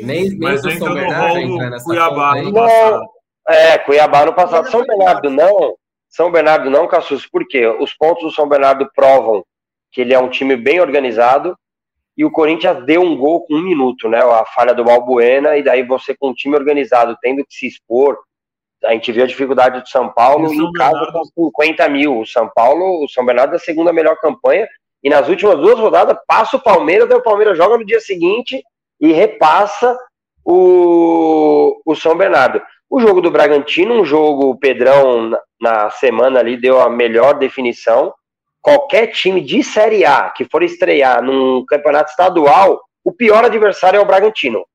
Nem, 0.03 0.31
nem 0.31 0.37
Mas 0.37 0.61
São 0.61 0.93
Bernardo 0.93 1.39
entra 1.39 1.71
nessa 1.71 1.85
Cuiabá 1.85 2.43
no 2.43 2.53
passado. 2.53 3.03
É, 3.49 3.79
Cuiabá 3.79 4.27
no 4.27 4.35
passado. 4.35 4.69
São 4.69 4.85
Bernardo 4.85 5.31
não. 5.31 5.77
São 6.09 6.33
Bernardo 6.33 6.69
não, 6.69 6.89
Cassus, 6.89 7.25
por 7.25 7.47
quê? 7.47 7.69
Os 7.69 7.95
pontos 7.95 8.25
do 8.25 8.31
São 8.33 8.49
Bernardo 8.49 8.91
provam 8.97 9.45
que 9.93 10.01
ele 10.01 10.13
é 10.13 10.19
um 10.19 10.29
time 10.29 10.57
bem 10.57 10.81
organizado 10.81 11.57
e 12.17 12.25
o 12.25 12.33
Corinthians 12.33 12.85
deu 12.85 13.01
um 13.01 13.17
gol 13.17 13.47
com 13.47 13.55
um 13.55 13.63
minuto, 13.63 14.09
né? 14.09 14.19
A 14.19 14.45
falha 14.45 14.75
do 14.75 14.83
Balbuena, 14.83 15.57
e 15.57 15.63
daí 15.63 15.85
você 15.85 16.17
com 16.17 16.31
um 16.31 16.35
time 16.35 16.57
organizado 16.57 17.17
tendo 17.23 17.45
que 17.45 17.55
se 17.55 17.67
expor, 17.69 18.19
a 18.85 18.93
gente 18.93 19.13
viu 19.13 19.23
a 19.23 19.27
dificuldade 19.29 19.81
do 19.83 19.89
São 19.89 20.13
Paulo 20.13 20.53
em 20.53 20.73
casa 20.73 21.13
com 21.13 21.47
50 21.47 21.89
mil. 21.91 22.19
O 22.19 22.27
São 22.27 22.51
Paulo, 22.53 23.05
o 23.05 23.09
São 23.09 23.25
Bernardo 23.25 23.53
é 23.53 23.57
a 23.57 23.61
segunda 23.61 23.93
melhor 23.93 24.17
campanha. 24.17 24.67
E 25.07 25.09
nas 25.09 25.29
últimas 25.29 25.57
duas 25.61 25.79
rodadas, 25.79 26.19
passa 26.27 26.57
o 26.57 26.61
Palmeiras, 26.61 27.09
daí 27.09 27.17
o 27.17 27.23
Palmeiras 27.23 27.57
joga 27.57 27.79
no 27.79 27.87
dia 27.87 28.01
seguinte 28.01 28.61
e 29.01 29.13
repassa 29.13 29.97
o, 30.45 31.81
o 31.87 31.95
São 31.95 32.17
Bernardo. 32.17 32.61
O 32.91 32.99
jogo 32.99 33.21
do 33.21 33.31
Bragantino, 33.31 33.95
um 33.95 34.05
jogo, 34.05 34.51
o 34.51 34.59
Pedrão 34.59 35.31
na 35.61 35.91
semana 35.91 36.41
ali 36.41 36.57
deu 36.57 36.81
a 36.81 36.91
melhor 36.91 37.35
definição. 37.35 38.13
Qualquer 38.61 39.13
time 39.13 39.41
de 39.41 39.63
Série 39.63 40.05
A 40.05 40.31
que 40.31 40.45
for 40.45 40.65
estrear 40.65 41.23
num 41.23 41.65
campeonato 41.65 42.11
estadual, 42.11 42.83
o 43.05 43.13
pior 43.13 43.45
adversário 43.45 43.99
é 43.99 44.01
o 44.01 44.07
Bragantino, 44.07 44.67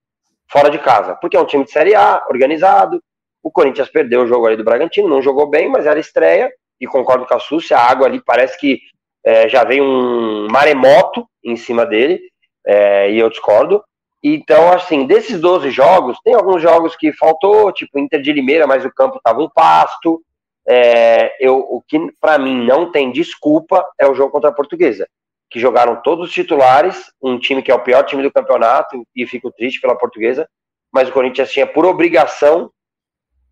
fora 0.49 0.69
de 0.69 0.79
casa, 0.79 1.13
porque 1.15 1.36
é 1.36 1.41
um 1.41 1.45
time 1.45 1.65
de 1.65 1.71
Série 1.71 1.93
A, 1.93 2.23
organizado, 2.29 3.03
o 3.43 3.51
Corinthians 3.51 3.89
perdeu 3.89 4.21
o 4.21 4.27
jogo 4.27 4.47
ali 4.47 4.55
do 4.55 4.63
Bragantino, 4.63 5.09
não 5.09 5.21
jogou 5.21 5.49
bem, 5.49 5.67
mas 5.67 5.86
era 5.86 5.99
estreia, 5.99 6.49
e 6.79 6.88
concordo 6.88 7.25
com 7.25 7.34
a 7.34 7.39
Súcia, 7.39 7.77
a 7.77 7.86
água 7.86 8.07
ali 8.07 8.23
parece 8.25 8.57
que 8.57 8.79
é, 9.24 9.47
já 9.47 9.63
veio 9.63 9.84
um 9.84 10.47
maremoto 10.49 11.28
em 11.43 11.55
cima 11.55 11.86
dele, 11.86 12.19
é, 12.65 13.11
e 13.11 13.19
eu 13.19 13.30
discordo. 13.30 13.84
Então, 14.24 14.72
assim, 14.72 15.05
desses 15.05 15.39
12 15.39 15.72
jogos, 15.72 16.17
tem 16.24 16.34
alguns 16.34 16.61
jogos 16.61 16.95
que 16.95 17.11
faltou, 17.13 17.72
tipo 17.72 17.97
Inter 17.97 18.22
de 18.22 18.32
Limeira, 18.32 18.67
mas 18.67 18.86
o 18.86 18.93
campo 18.93 19.17
estava 19.17 19.41
um 19.41 19.49
pasto. 19.49 20.22
É, 20.67 21.36
eu, 21.39 21.57
o 21.57 21.82
que 21.88 21.99
para 22.19 22.38
mim 22.38 22.65
não 22.65 22.91
tem 22.91 23.11
desculpa 23.11 23.84
é 23.99 24.07
o 24.07 24.13
jogo 24.13 24.32
contra 24.32 24.51
a 24.51 24.53
Portuguesa, 24.53 25.07
que 25.49 25.59
jogaram 25.59 26.01
todos 26.03 26.28
os 26.28 26.34
titulares, 26.34 27.11
um 27.22 27.39
time 27.39 27.63
que 27.63 27.72
é 27.72 27.76
o 27.76 27.80
pior 27.80 28.03
time 28.03 28.22
do 28.22 28.32
campeonato, 28.32 29.01
e 29.15 29.26
fico 29.26 29.51
triste 29.51 29.82
pela 29.82 29.97
Portuguesa, 29.97 30.47
mas 30.93 31.09
o 31.09 31.11
Corinthians 31.11 31.51
tinha 31.51 31.65
por 31.65 31.84
obrigação 31.86 32.69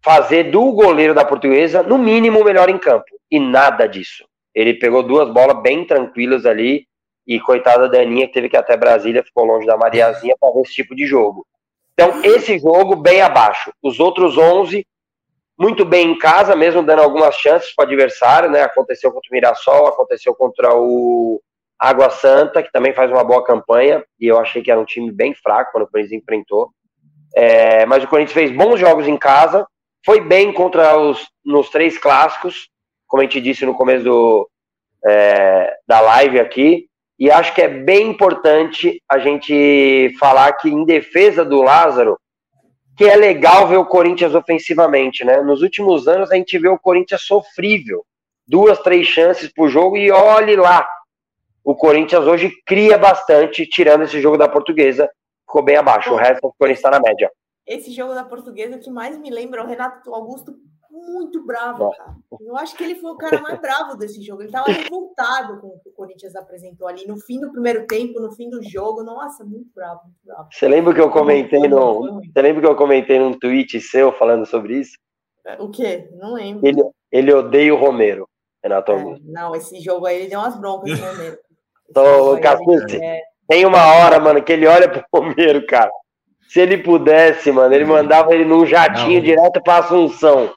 fazer 0.04 0.52
do 0.52 0.72
goleiro 0.72 1.14
da 1.14 1.26
portuguesa, 1.26 1.84
no 1.84 1.98
mínimo, 1.98 2.40
o 2.40 2.44
melhor 2.44 2.70
em 2.70 2.78
campo. 2.78 3.06
E 3.30 3.40
nada 3.40 3.88
disso. 3.88 4.29
Ele 4.54 4.74
pegou 4.74 5.04
duas 5.04 5.30
bolas 5.32 5.62
bem 5.62 5.86
tranquilas 5.86 6.46
ali, 6.46 6.88
e 7.30 7.40
coitada 7.40 7.88
da 7.88 8.02
Aninha, 8.02 8.28
que 8.28 8.34
teve 8.34 8.50
que 8.50 8.56
ir 8.56 8.60
até 8.60 8.76
Brasília, 8.76 9.24
ficou 9.24 9.46
longe 9.46 9.68
da 9.68 9.78
Mariazinha 9.78 10.36
para 10.40 10.52
ver 10.52 10.62
esse 10.62 10.74
tipo 10.74 10.96
de 10.96 11.06
jogo. 11.06 11.46
Então, 11.94 12.24
esse 12.24 12.58
jogo 12.58 12.96
bem 12.96 13.22
abaixo. 13.22 13.72
Os 13.84 14.00
outros 14.00 14.36
11, 14.36 14.84
muito 15.56 15.86
bem 15.86 16.12
em 16.12 16.18
casa, 16.18 16.56
mesmo 16.56 16.82
dando 16.82 17.04
algumas 17.04 17.36
chances 17.36 17.76
para 17.76 17.84
o 17.84 17.88
adversário, 17.88 18.50
né? 18.50 18.64
Aconteceu 18.64 19.12
contra 19.12 19.30
o 19.30 19.34
Mirassol, 19.34 19.88
aconteceu 19.88 20.34
contra 20.34 20.74
o 20.74 21.40
Água 21.78 22.10
Santa, 22.10 22.64
que 22.64 22.72
também 22.72 22.94
faz 22.94 23.12
uma 23.12 23.24
boa 23.24 23.44
campanha, 23.44 24.04
e 24.20 24.26
eu 24.26 24.40
achei 24.40 24.64
que 24.64 24.72
era 24.72 24.80
um 24.80 24.86
time 24.86 25.12
bem 25.12 25.36
fraco 25.36 25.72
quando 25.72 25.84
o 25.84 25.88
Corinthians 25.88 26.22
enfrentou. 26.22 26.72
É, 27.36 27.86
mas 27.86 28.04
o 28.04 28.08
Corinthians 28.08 28.34
fez 28.34 28.52
bons 28.52 28.80
jogos 28.80 29.08
em 29.08 29.18
casa, 29.18 29.68
foi 30.04 30.20
bem 30.20 30.52
contra 30.52 30.98
os 30.98 31.28
nos 31.46 31.70
três 31.70 31.96
clássicos, 31.96 32.70
como 33.10 33.22
a 33.22 33.26
gente 33.26 33.42
disse 33.42 33.66
no 33.66 33.74
começo 33.74 34.06
do, 34.06 34.50
é, 35.06 35.76
da 35.86 36.00
live 36.00 36.40
aqui. 36.40 36.88
E 37.20 37.30
acho 37.30 37.54
que 37.54 37.62
é 37.62 37.68
bem 37.68 38.12
importante 38.12 39.02
a 39.10 39.20
gente 39.20 40.16
falar 40.18 40.54
que, 40.54 40.70
em 40.70 40.86
defesa 40.86 41.44
do 41.44 41.62
Lázaro, 41.62 42.18
que 42.96 43.04
é 43.04 43.16
legal 43.18 43.68
ver 43.68 43.76
o 43.76 43.86
Corinthians 43.86 44.34
ofensivamente, 44.34 45.26
né? 45.26 45.42
Nos 45.42 45.62
últimos 45.62 46.08
anos 46.08 46.32
a 46.32 46.36
gente 46.36 46.58
vê 46.58 46.70
o 46.70 46.80
Corinthians 46.80 47.24
sofrível. 47.24 48.06
Duas, 48.48 48.80
três 48.80 49.06
chances 49.06 49.52
por 49.52 49.68
jogo 49.68 49.98
e 49.98 50.10
olhe 50.12 50.56
lá. 50.56 50.88
O 51.64 51.76
Corinthians 51.76 52.26
hoje 52.26 52.54
cria 52.66 52.98
bastante, 52.98 53.66
tirando 53.66 54.04
esse 54.04 54.22
jogo 54.22 54.38
da 54.38 54.48
portuguesa, 54.48 55.10
ficou 55.46 55.62
bem 55.62 55.76
abaixo. 55.76 56.14
O 56.14 56.16
resto 56.16 56.42
do 56.42 56.54
Corinthians 56.58 56.80
está 56.80 56.92
na 56.92 57.02
média 57.02 57.30
esse 57.70 57.92
jogo 57.92 58.16
da 58.16 58.24
portuguesa 58.24 58.80
que 58.80 58.90
mais 58.90 59.16
me 59.16 59.30
lembra 59.30 59.62
é 59.62 59.64
o 59.64 59.68
Renato 59.68 60.12
Augusto 60.12 60.56
muito 61.00 61.46
bravo, 61.46 61.92
cara. 61.92 62.16
Eu 62.42 62.56
acho 62.58 62.76
que 62.76 62.84
ele 62.84 62.96
foi 62.96 63.12
o 63.12 63.18
cara 63.18 63.42
mais 63.42 63.60
bravo 63.60 63.96
desse 63.98 64.22
jogo. 64.22 64.42
Ele 64.42 64.50
estava 64.50 64.72
revoltado 64.72 65.60
com 65.60 65.68
o 65.68 65.80
que 65.80 65.90
o 65.90 65.94
Corinthians 65.94 66.36
apresentou 66.36 66.88
ali 66.88 67.06
no 67.08 67.18
fim 67.18 67.40
do 67.40 67.52
primeiro 67.52 67.86
tempo, 67.88 68.20
no 68.20 68.32
fim 68.32 68.50
do 68.50 68.62
jogo. 68.62 69.04
Nossa, 69.04 69.44
muito 69.44 69.70
bravo, 69.74 70.02
muito 70.04 70.20
bravo. 70.24 70.50
Você 70.52 70.68
lembra 70.68 70.94
que 70.94 71.02
eu 71.02 71.10
comentei 71.10 71.68
no, 71.68 72.22
você 72.22 72.42
lembra 72.42 72.62
que 72.62 72.68
eu 72.68 72.76
comentei 72.76 73.20
num 73.20 73.38
tweet 73.38 73.80
seu 73.82 74.12
falando 74.12 74.46
sobre 74.46 74.80
isso? 74.80 74.98
É, 75.46 75.62
o 75.62 75.70
quê? 75.70 76.10
Não 76.14 76.34
lembro. 76.34 76.68
Ele, 76.68 76.84
ele 77.12 77.34
odeia 77.34 77.74
o 77.74 77.78
Romero, 77.78 78.28
Renato 78.64 78.92
é, 78.92 78.96
Augusto. 78.96 79.26
É, 79.28 79.32
não, 79.32 79.56
esse 79.56 79.80
jogo 79.80 80.06
aí 80.06 80.20
ele 80.20 80.30
deu 80.30 80.40
umas 80.40 80.60
broncas 80.60 81.00
no 81.00 81.06
Romero. 81.06 81.38
Então, 81.92 82.38
é... 82.38 83.22
tem 83.48 83.66
uma 83.66 83.84
hora, 83.96 84.20
mano, 84.20 84.44
que 84.44 84.54
ele 84.54 84.68
olha 84.68 84.88
pro 84.88 85.04
Romero, 85.12 85.66
cara. 85.66 85.90
Se 86.48 86.60
ele 86.60 86.78
pudesse, 86.78 87.52
mano, 87.52 87.74
ele 87.74 87.86
mandava 87.86 88.32
ele 88.32 88.46
num 88.46 88.64
jatinho 88.64 89.16
não. 89.16 89.22
direto 89.22 89.60
para 89.64 89.80
Assunção. 89.80 90.54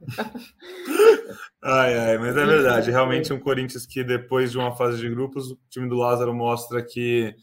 Ai, 1.62 1.98
ai, 1.98 2.18
mas 2.18 2.36
é 2.36 2.46
verdade. 2.46 2.90
Realmente 2.90 3.32
um 3.32 3.40
Corinthians 3.40 3.84
que 3.84 4.04
depois 4.04 4.52
de 4.52 4.58
uma 4.58 4.74
fase 4.76 4.98
de 4.98 5.10
grupos, 5.10 5.50
o 5.50 5.58
time 5.68 5.88
do 5.88 5.96
Lázaro 5.96 6.32
mostra 6.32 6.82
que 6.82 7.34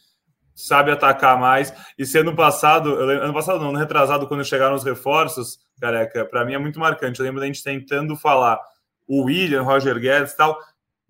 sabe 0.55 0.89
atacar 0.89 1.37
mais. 1.37 1.73
E 1.97 2.05
se 2.05 2.17
ano 2.17 2.33
passado, 2.33 2.95
ano 2.95 3.33
passado 3.33 3.59
não, 3.59 3.69
ano 3.69 3.77
retrasado, 3.77 4.27
quando 4.27 4.45
chegaram 4.45 4.75
os 4.75 4.83
reforços, 4.83 5.59
careca, 5.79 6.25
para 6.25 6.45
mim 6.45 6.53
é 6.53 6.57
muito 6.57 6.79
marcante. 6.79 7.19
Eu 7.19 7.25
lembro 7.25 7.41
da 7.41 7.45
gente 7.45 7.61
tentando 7.61 8.15
falar 8.15 8.59
o 9.05 9.23
William, 9.23 9.61
Roger 9.61 9.99
Guedes 9.99 10.33
tal. 10.33 10.57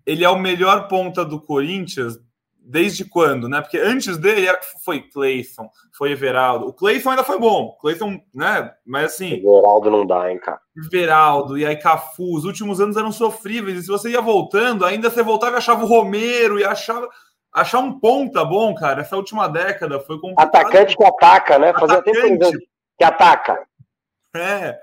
Ele 0.04 0.24
é 0.24 0.28
o 0.28 0.38
melhor 0.38 0.88
ponta 0.88 1.24
do 1.24 1.40
Corinthians 1.40 2.18
desde 2.66 3.04
quando, 3.04 3.48
né? 3.48 3.60
Porque 3.60 3.78
antes 3.78 4.18
dele 4.18 4.48
foi 4.84 5.00
Clayton, 5.00 5.70
foi 5.96 6.10
Everaldo. 6.10 6.66
O 6.66 6.72
Clayton 6.72 7.10
ainda 7.10 7.22
foi 7.22 7.38
bom, 7.38 7.76
Clayton, 7.80 8.20
né? 8.34 8.72
Mas 8.84 9.14
assim. 9.14 9.34
Everaldo 9.34 9.90
não 9.90 10.04
dá, 10.04 10.30
hein, 10.30 10.38
cara. 10.38 10.60
Everaldo 10.76 11.56
e 11.56 11.64
aí 11.64 11.76
Cafu, 11.76 12.36
os 12.36 12.44
últimos 12.44 12.80
anos 12.80 12.96
eram 12.96 13.12
sofríveis. 13.12 13.78
E 13.78 13.82
se 13.82 13.88
você 13.88 14.10
ia 14.10 14.20
voltando, 14.20 14.84
ainda 14.84 15.08
você 15.08 15.22
voltava 15.22 15.54
e 15.54 15.58
achava 15.58 15.84
o 15.84 15.88
Romero 15.88 16.58
e 16.58 16.64
achava. 16.64 17.08
Achar 17.54 17.78
um 17.78 17.98
ponta 17.98 18.44
bom, 18.44 18.74
cara, 18.74 19.00
essa 19.00 19.16
última 19.16 19.48
década 19.48 19.98
foi 20.00 20.20
complicado. 20.20 20.54
Atacante 20.54 20.94
que 20.94 21.04
ataca, 21.04 21.58
né? 21.58 21.72
Fazia 21.72 22.02
tempo 22.02 22.50
que 22.98 23.04
ataca. 23.04 23.66
É, 24.36 24.78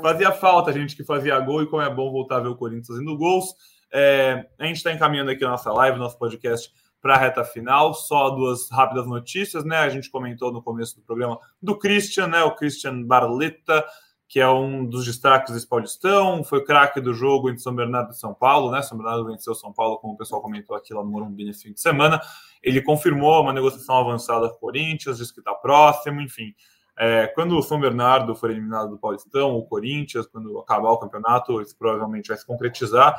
fazia 0.00 0.32
falta 0.32 0.72
gente 0.72 0.96
que 0.96 1.04
fazia 1.04 1.38
gol 1.40 1.62
e 1.62 1.66
como 1.66 1.82
é 1.82 1.90
bom 1.90 2.10
voltar 2.10 2.36
a 2.36 2.40
ver 2.40 2.48
o 2.48 2.56
Corinthians 2.56 2.86
fazendo 2.86 3.18
gols. 3.18 3.54
É, 3.92 4.46
a 4.58 4.64
gente 4.64 4.76
está 4.76 4.92
encaminhando 4.92 5.30
aqui 5.30 5.44
a 5.44 5.50
nossa 5.50 5.70
live, 5.72 5.98
nosso 5.98 6.18
podcast 6.18 6.72
para 7.06 7.14
a 7.14 7.18
reta 7.18 7.44
final. 7.44 7.94
Só 7.94 8.30
duas 8.30 8.68
rápidas 8.68 9.06
notícias, 9.06 9.64
né? 9.64 9.78
A 9.78 9.88
gente 9.88 10.10
comentou 10.10 10.52
no 10.52 10.60
começo 10.60 10.96
do 10.96 11.02
programa 11.02 11.38
do 11.62 11.78
Christian, 11.78 12.26
né? 12.26 12.42
O 12.42 12.56
Christian 12.56 13.04
Barletta, 13.04 13.84
que 14.28 14.40
é 14.40 14.48
um 14.48 14.84
dos 14.84 15.06
destaques 15.06 15.54
desse 15.54 15.68
Paulistão, 15.68 16.42
foi 16.42 16.64
craque 16.64 17.00
do 17.00 17.14
jogo 17.14 17.48
entre 17.48 17.62
São 17.62 17.72
Bernardo 17.72 18.10
e 18.10 18.16
São 18.16 18.34
Paulo, 18.34 18.72
né? 18.72 18.82
São 18.82 18.98
Bernardo 18.98 19.24
venceu 19.24 19.54
São 19.54 19.72
Paulo, 19.72 19.98
como 19.98 20.14
o 20.14 20.16
pessoal 20.16 20.42
comentou 20.42 20.76
aqui 20.76 20.92
lá 20.92 21.04
no 21.04 21.08
Morumbi 21.08 21.44
nesse 21.44 21.62
fim 21.62 21.72
de 21.72 21.80
semana. 21.80 22.20
Ele 22.60 22.82
confirmou 22.82 23.40
uma 23.40 23.52
negociação 23.52 23.98
avançada 23.98 24.48
com 24.48 24.56
o 24.56 24.58
Corinthians, 24.58 25.18
disse 25.18 25.32
que 25.32 25.38
está 25.38 25.54
próximo, 25.54 26.20
enfim. 26.20 26.52
É, 26.98 27.28
quando 27.28 27.56
o 27.56 27.62
São 27.62 27.78
Bernardo 27.78 28.34
for 28.34 28.50
eliminado 28.50 28.90
do 28.90 28.98
Paulistão, 28.98 29.54
o 29.54 29.64
Corinthians, 29.64 30.26
quando 30.26 30.58
acabar 30.58 30.90
o 30.90 30.98
campeonato, 30.98 31.62
isso 31.62 31.76
provavelmente 31.78 32.28
vai 32.28 32.36
se 32.36 32.44
concretizar 32.44 33.16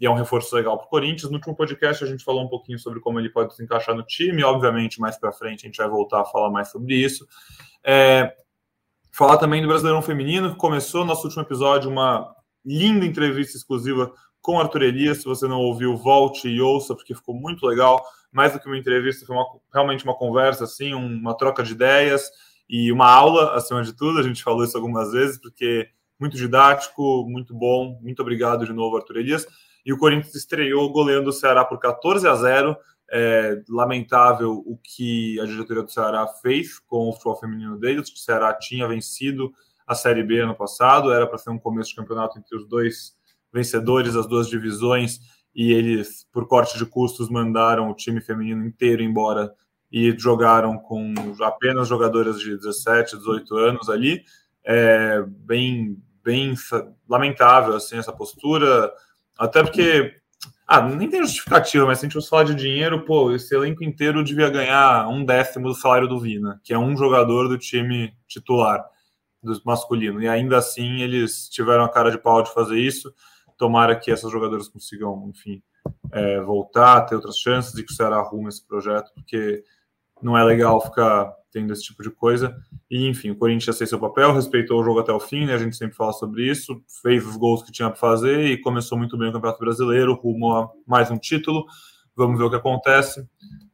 e 0.00 0.06
é 0.06 0.10
um 0.10 0.14
reforço 0.14 0.56
legal 0.56 0.78
para 0.78 0.86
o 0.86 0.88
Corinthians. 0.88 1.30
No 1.30 1.36
último 1.36 1.54
podcast 1.54 2.02
a 2.02 2.06
gente 2.06 2.24
falou 2.24 2.42
um 2.42 2.48
pouquinho 2.48 2.78
sobre 2.78 3.00
como 3.00 3.20
ele 3.20 3.28
pode 3.28 3.54
se 3.54 3.62
encaixar 3.62 3.94
no 3.94 4.02
time, 4.02 4.42
obviamente 4.42 4.98
mais 4.98 5.18
para 5.18 5.30
frente 5.30 5.66
a 5.66 5.68
gente 5.68 5.76
vai 5.76 5.88
voltar 5.88 6.22
a 6.22 6.24
falar 6.24 6.50
mais 6.50 6.70
sobre 6.70 6.94
isso. 6.94 7.26
É, 7.84 8.34
falar 9.12 9.36
também 9.36 9.60
do 9.60 9.68
Brasileirão 9.68 10.00
Feminino, 10.00 10.50
que 10.50 10.56
começou 10.56 11.00
no 11.00 11.08
nosso 11.08 11.24
último 11.24 11.42
episódio 11.42 11.90
uma 11.90 12.34
linda 12.64 13.04
entrevista 13.04 13.56
exclusiva 13.56 14.12
com 14.40 14.58
Arthur 14.58 14.82
Elias. 14.82 15.18
Se 15.18 15.24
você 15.24 15.46
não 15.46 15.58
ouviu, 15.58 15.96
volte 15.96 16.48
e 16.48 16.60
ouça, 16.60 16.94
porque 16.94 17.14
ficou 17.14 17.34
muito 17.34 17.66
legal. 17.66 18.02
Mais 18.32 18.52
do 18.52 18.60
que 18.60 18.66
uma 18.66 18.78
entrevista, 18.78 19.26
foi 19.26 19.36
uma, 19.36 19.44
realmente 19.72 20.04
uma 20.04 20.16
conversa, 20.16 20.64
assim, 20.64 20.94
uma 20.94 21.36
troca 21.36 21.62
de 21.62 21.72
ideias 21.72 22.30
e 22.68 22.92
uma 22.92 23.10
aula, 23.10 23.54
acima 23.54 23.82
de 23.82 23.92
tudo. 23.92 24.18
A 24.18 24.22
gente 24.22 24.42
falou 24.42 24.64
isso 24.64 24.76
algumas 24.76 25.12
vezes, 25.12 25.38
porque 25.38 25.88
muito 26.18 26.36
didático, 26.36 27.26
muito 27.28 27.54
bom. 27.54 27.98
Muito 28.00 28.22
obrigado 28.22 28.64
de 28.64 28.72
novo, 28.72 28.96
Arthur 28.96 29.18
Elias. 29.18 29.46
E 29.84 29.92
o 29.92 29.98
Corinthians 29.98 30.34
estreou 30.34 30.90
goleando 30.92 31.30
o 31.30 31.32
Ceará 31.32 31.64
por 31.64 31.78
14 31.78 32.26
a 32.26 32.34
0. 32.34 32.76
É 33.12 33.60
lamentável 33.68 34.62
o 34.64 34.78
que 34.78 35.40
a 35.40 35.44
diretoria 35.44 35.82
do 35.82 35.90
Ceará 35.90 36.26
fez 36.26 36.78
com 36.78 37.08
o 37.08 37.12
futebol 37.12 37.36
feminino 37.36 37.78
deles. 37.78 38.08
O 38.10 38.16
Ceará 38.16 38.54
tinha 38.54 38.86
vencido 38.86 39.52
a 39.86 39.94
Série 39.94 40.22
B 40.22 40.38
ano 40.40 40.54
passado, 40.54 41.12
era 41.12 41.26
para 41.26 41.38
ser 41.38 41.50
um 41.50 41.58
começo 41.58 41.90
de 41.90 41.96
campeonato 41.96 42.38
entre 42.38 42.56
os 42.56 42.68
dois 42.68 43.16
vencedores 43.52 44.14
das 44.14 44.26
duas 44.26 44.48
divisões 44.48 45.18
e 45.54 45.72
eles, 45.72 46.26
por 46.32 46.46
corte 46.46 46.78
de 46.78 46.86
custos, 46.86 47.28
mandaram 47.28 47.90
o 47.90 47.94
time 47.94 48.20
feminino 48.20 48.64
inteiro 48.64 49.02
embora 49.02 49.52
e 49.90 50.14
jogaram 50.16 50.78
com 50.78 51.12
apenas 51.42 51.88
jogadoras 51.88 52.38
de 52.38 52.56
17, 52.56 53.16
18 53.18 53.56
anos 53.56 53.88
ali. 53.88 54.22
É 54.64 55.22
bem, 55.26 55.96
bem 56.22 56.54
lamentável 57.08 57.74
assim 57.74 57.96
essa 57.98 58.12
postura. 58.12 58.92
Até 59.40 59.62
porque. 59.62 60.16
Ah, 60.66 60.82
nem 60.82 61.10
tem 61.10 61.22
justificativa, 61.22 61.84
mas 61.84 61.98
se 61.98 62.04
a 62.04 62.08
gente 62.08 62.14
fosse 62.14 62.28
falar 62.28 62.44
de 62.44 62.54
dinheiro, 62.54 63.04
pô, 63.04 63.32
esse 63.32 63.52
elenco 63.52 63.82
inteiro 63.82 64.22
devia 64.22 64.48
ganhar 64.48 65.08
um 65.08 65.24
décimo 65.24 65.66
do 65.66 65.74
salário 65.74 66.06
do 66.06 66.20
Vina, 66.20 66.60
que 66.62 66.72
é 66.72 66.78
um 66.78 66.96
jogador 66.96 67.48
do 67.48 67.58
time 67.58 68.14
titular 68.28 68.84
do 69.42 69.60
masculino. 69.64 70.22
E 70.22 70.28
ainda 70.28 70.58
assim 70.58 71.00
eles 71.00 71.48
tiveram 71.48 71.82
a 71.82 71.88
cara 71.88 72.12
de 72.12 72.18
pau 72.18 72.40
de 72.40 72.54
fazer 72.54 72.78
isso. 72.78 73.12
Tomara 73.58 73.96
que 73.96 74.12
essas 74.12 74.30
jogadoras 74.30 74.68
consigam, 74.68 75.28
enfim, 75.28 75.60
é, 76.12 76.40
voltar, 76.40 77.00
ter 77.02 77.16
outras 77.16 77.36
chances 77.36 77.76
e 77.76 77.84
que 77.84 77.92
o 77.92 77.96
Ceará 77.96 78.18
arrume 78.18 78.48
esse 78.48 78.64
projeto, 78.64 79.10
porque 79.12 79.64
não 80.22 80.36
é 80.36 80.44
legal 80.44 80.80
ficar 80.80 81.32
tendo 81.52 81.72
esse 81.72 81.82
tipo 81.82 82.02
de 82.02 82.10
coisa. 82.10 82.56
E, 82.90 83.08
enfim, 83.08 83.30
o 83.30 83.36
Corinthians 83.36 83.76
fez 83.76 83.90
seu 83.90 83.98
papel, 83.98 84.32
respeitou 84.32 84.80
o 84.80 84.84
jogo 84.84 85.00
até 85.00 85.12
o 85.12 85.20
fim, 85.20 85.46
né? 85.46 85.54
A 85.54 85.58
gente 85.58 85.76
sempre 85.76 85.96
fala 85.96 86.12
sobre 86.12 86.48
isso, 86.48 86.82
fez 87.02 87.26
os 87.26 87.36
gols 87.36 87.62
que 87.62 87.72
tinha 87.72 87.88
para 87.88 87.98
fazer 87.98 88.46
e 88.46 88.60
começou 88.60 88.96
muito 88.96 89.16
bem 89.18 89.28
o 89.28 89.32
Campeonato 89.32 89.60
Brasileiro, 89.60 90.14
rumo 90.14 90.52
a 90.52 90.70
mais 90.86 91.10
um 91.10 91.18
título. 91.18 91.64
Vamos 92.14 92.38
ver 92.38 92.44
o 92.44 92.50
que 92.50 92.56
acontece. 92.56 93.26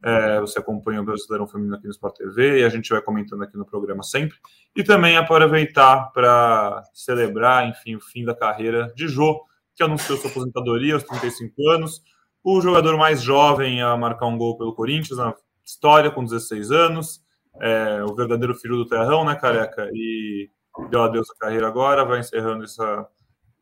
É, 0.03 0.39
você 0.39 0.59
acompanha 0.59 1.01
o 1.01 1.03
Brasileirão 1.03 1.47
Feminino 1.47 1.75
aqui 1.75 1.85
no 1.85 1.91
Sport 1.91 2.15
TV 2.15 2.61
e 2.61 2.63
a 2.63 2.69
gente 2.69 2.89
vai 2.89 3.01
comentando 3.01 3.43
aqui 3.43 3.57
no 3.57 3.65
programa 3.65 4.03
sempre. 4.03 4.37
E 4.75 4.83
também 4.83 5.17
aproveitar 5.17 6.11
para 6.13 6.83
celebrar, 6.93 7.67
enfim, 7.67 7.95
o 7.95 8.01
fim 8.01 8.23
da 8.23 8.35
carreira 8.35 8.91
de 8.95 9.07
Jô, 9.07 9.41
que 9.75 9.83
anunciou 9.83 10.17
sua 10.17 10.29
aposentadoria 10.29 10.93
aos 10.93 11.03
35 11.03 11.69
anos. 11.69 12.01
O 12.43 12.61
jogador 12.61 12.95
mais 12.97 13.21
jovem 13.21 13.81
a 13.81 13.97
marcar 13.97 14.27
um 14.27 14.37
gol 14.37 14.57
pelo 14.57 14.73
Corinthians 14.73 15.17
na 15.17 15.33
história, 15.67 16.09
com 16.09 16.23
16 16.23 16.71
anos 16.71 17.27
é, 17.61 18.03
o 18.03 18.13
verdadeiro 18.15 18.55
filho 18.55 18.75
do 18.75 18.85
terrão, 18.85 19.25
né, 19.25 19.35
careca? 19.35 19.89
E 19.93 20.49
deu 20.89 21.03
adeus 21.03 21.29
à 21.31 21.35
carreira 21.45 21.67
agora, 21.67 22.05
vai 22.05 22.19
encerrando 22.19 22.63
essa, 22.63 23.07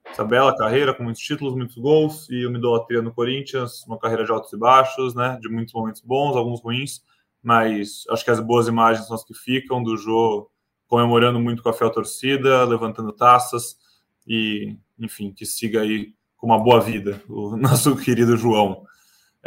essa 0.06 0.24
bela 0.24 0.56
carreira 0.56 0.94
com 0.94 1.04
muitos 1.04 1.22
títulos, 1.22 1.56
muitos 1.56 1.78
gols 1.78 2.28
e 2.30 2.46
uma 2.46 2.58
idolatria 2.58 3.02
no 3.02 3.14
Corinthians, 3.14 3.86
uma 3.88 3.98
carreira 3.98 4.26
de 4.26 4.32
altos 4.32 4.52
e 4.52 4.58
baixos, 4.58 5.16
né? 5.16 5.38
De 5.42 5.50
muitos 5.50 5.74
momentos 5.74 6.02
bons, 6.02 6.36
alguns 6.36 6.62
ruins, 6.62 7.04
mas 7.42 8.04
acho 8.10 8.24
que 8.24 8.32
as 8.32 8.40
boas 8.40 8.68
imagens 8.68 9.08
são 9.08 9.16
as 9.16 9.24
que 9.24 9.34
ficam 9.34 9.82
do 9.82 9.98
Jô 9.98 10.50
comemorando 10.88 11.40
muito 11.40 11.64
com 11.64 11.70
a 11.70 11.74
fiel 11.74 11.90
torcida, 11.90 12.64
levantando 12.64 13.12
taças 13.12 13.78
e, 14.28 14.78
enfim, 15.00 15.32
que 15.32 15.46
siga 15.46 15.82
aí 15.82 16.14
com 16.38 16.48
uma 16.48 16.60
boa 16.60 16.80
vida 16.80 17.22
o 17.28 17.56
nosso 17.58 17.96
querido 17.96 18.38
João. 18.38 18.86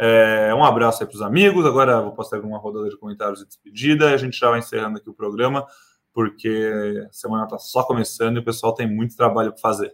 É, 0.01 0.55
um 0.55 0.63
abraço 0.63 1.03
aí 1.03 1.09
para 1.09 1.15
os 1.15 1.21
amigos. 1.21 1.65
Agora 1.65 2.01
vou 2.01 2.13
passar 2.13 2.39
uma 2.39 2.57
rodada 2.57 2.87
de 2.87 2.97
comentários 2.97 3.41
e 3.41 3.45
despedida. 3.45 4.13
A 4.13 4.17
gente 4.17 4.39
já 4.39 4.49
vai 4.49 4.59
encerrando 4.59 4.97
aqui 4.97 5.09
o 5.09 5.13
programa, 5.13 5.67
porque 6.13 7.05
a 7.05 7.11
semana 7.11 7.43
está 7.43 7.59
só 7.59 7.83
começando 7.83 8.37
e 8.37 8.39
o 8.39 8.45
pessoal 8.45 8.73
tem 8.73 8.89
muito 8.89 9.17
trabalho 9.17 9.51
para 9.51 9.59
fazer. 9.59 9.93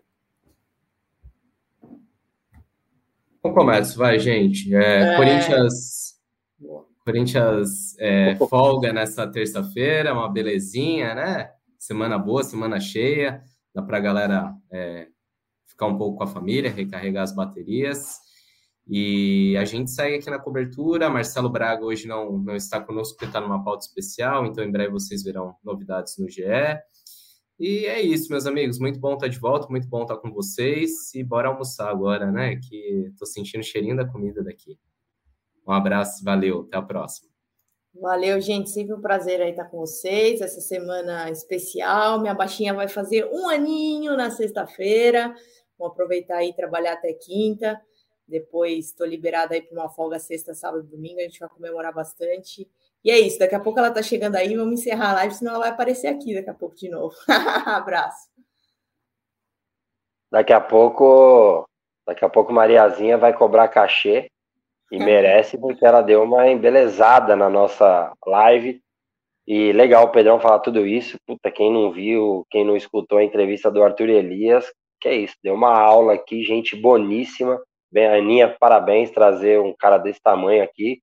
Então 3.39 3.51
começa, 3.51 3.97
vai, 3.97 4.19
gente. 4.19 4.75
É, 4.75 5.13
é... 5.13 5.17
Corinthians. 5.17 6.05
Corinthians 7.03 7.97
é, 7.99 8.35
folga 8.49 8.91
nessa 8.91 9.27
terça-feira, 9.27 10.13
uma 10.13 10.31
belezinha, 10.31 11.13
né? 11.13 11.51
Semana 11.79 12.17
boa, 12.17 12.43
semana 12.43 12.79
cheia. 12.79 13.43
Dá 13.73 13.81
para 13.81 13.97
a 13.97 14.01
galera 14.01 14.53
é, 14.71 15.07
ficar 15.67 15.87
um 15.87 15.97
pouco 15.97 16.17
com 16.17 16.23
a 16.23 16.27
família, 16.27 16.71
recarregar 16.71 17.23
as 17.23 17.35
baterias. 17.35 18.24
E 18.87 19.57
a 19.57 19.65
gente 19.65 19.89
segue 19.89 20.17
aqui 20.17 20.29
na 20.29 20.39
cobertura. 20.39 21.09
Marcelo 21.09 21.49
Braga 21.49 21.83
hoje 21.83 22.07
não, 22.07 22.37
não 22.37 22.55
está 22.55 22.79
conosco 22.79 23.15
porque 23.15 23.25
está 23.25 23.41
numa 23.41 23.63
pauta 23.63 23.85
especial, 23.85 24.45
então 24.45 24.63
em 24.63 24.71
breve 24.71 24.91
vocês 24.91 25.23
verão 25.23 25.55
novidades 25.63 26.17
no 26.19 26.29
GE. 26.29 26.43
E 27.57 27.85
é 27.85 28.01
isso, 28.01 28.29
meus 28.29 28.45
amigos. 28.45 28.79
Muito 28.79 28.99
bom 28.99 29.13
estar 29.13 29.27
de 29.27 29.39
volta, 29.39 29.67
muito 29.69 29.87
bom 29.87 30.03
estar 30.03 30.17
com 30.17 30.31
vocês. 30.31 31.13
E 31.15 31.23
bora 31.23 31.47
almoçar 31.47 31.89
agora, 31.89 32.31
né? 32.31 32.57
Que 32.57 33.07
estou 33.11 33.25
sentindo 33.25 33.61
o 33.61 33.65
cheirinho 33.65 33.95
da 33.95 34.05
comida 34.05 34.43
daqui. 34.43 34.77
Um 35.65 35.71
abraço, 35.71 36.23
valeu, 36.23 36.65
até 36.67 36.77
a 36.77 36.81
próxima. 36.81 37.29
Valeu, 37.99 38.41
gente. 38.41 38.69
Sempre 38.69 38.93
um 38.93 38.99
prazer 38.99 39.41
aí 39.41 39.51
estar 39.51 39.65
com 39.65 39.77
vocês. 39.77 40.41
Essa 40.41 40.59
semana 40.59 41.31
especial. 41.31 42.19
Minha 42.19 42.33
baixinha 42.33 42.73
vai 42.73 42.89
fazer 42.89 43.25
um 43.31 43.47
aninho 43.47 44.17
na 44.17 44.29
sexta-feira. 44.29 45.33
Vou 45.79 45.87
aproveitar 45.87 46.37
aí 46.37 46.49
e 46.49 46.55
trabalhar 46.55 46.93
até 46.93 47.13
quinta. 47.13 47.81
Depois 48.27 48.87
estou 48.87 49.05
liberada 49.05 49.53
aí 49.53 49.61
para 49.61 49.79
uma 49.79 49.89
folga 49.89 50.17
sexta, 50.17 50.53
sábado, 50.53 50.83
domingo. 50.83 51.19
A 51.19 51.23
gente 51.23 51.39
vai 51.39 51.49
comemorar 51.49 51.93
bastante. 51.93 52.67
E 53.03 53.11
é 53.11 53.19
isso. 53.19 53.37
Daqui 53.37 53.53
a 53.55 53.59
pouco 53.59 53.77
ela 53.77 53.89
está 53.89 54.01
chegando 54.01 54.35
aí. 54.35 54.55
Vamos 54.55 54.79
encerrar 54.79 55.11
a 55.11 55.13
live, 55.13 55.35
senão 55.35 55.51
ela 55.53 55.61
vai 55.61 55.69
aparecer 55.69 56.07
aqui 56.07 56.33
daqui 56.33 56.49
a 56.49 56.53
pouco 56.53 56.75
de 56.75 56.89
novo. 56.89 57.15
Abraço. 57.65 58.29
Daqui 60.31 60.51
a 60.51 60.59
pouco, 60.59 61.65
daqui 62.05 62.25
a 62.25 62.29
pouco 62.29 62.51
Mariazinha 62.51 63.17
vai 63.17 63.31
cobrar 63.31 63.67
cachê 63.67 64.29
e 64.91 64.97
merece 64.99 65.57
porque 65.57 65.85
ela 65.85 66.01
deu 66.01 66.23
uma 66.23 66.47
embelezada 66.49 67.35
na 67.35 67.49
nossa 67.49 68.11
live. 68.25 68.81
E 69.47 69.71
legal 69.71 70.05
o 70.05 70.11
Pedrão 70.11 70.39
falar 70.39 70.59
tudo 70.59 70.87
isso. 70.87 71.19
Puta, 71.27 71.51
quem 71.51 71.71
não 71.71 71.91
viu, 71.91 72.45
quem 72.49 72.65
não 72.65 72.75
escutou 72.75 73.19
a 73.19 73.23
entrevista 73.23 73.69
do 73.69 73.83
Arthur 73.83 74.09
Elias, 74.09 74.65
que 74.99 75.07
é 75.07 75.15
isso. 75.15 75.35
Deu 75.43 75.53
uma 75.53 75.79
aula 75.79 76.13
aqui, 76.13 76.43
gente 76.43 76.75
boníssima. 76.75 77.61
Bem, 77.95 78.07
Aninha, 78.07 78.53
parabéns 78.59 79.09
trazer 79.09 79.57
um 79.61 79.73
cara 79.73 79.97
desse 79.97 80.21
tamanho 80.21 80.61
aqui. 80.61 81.01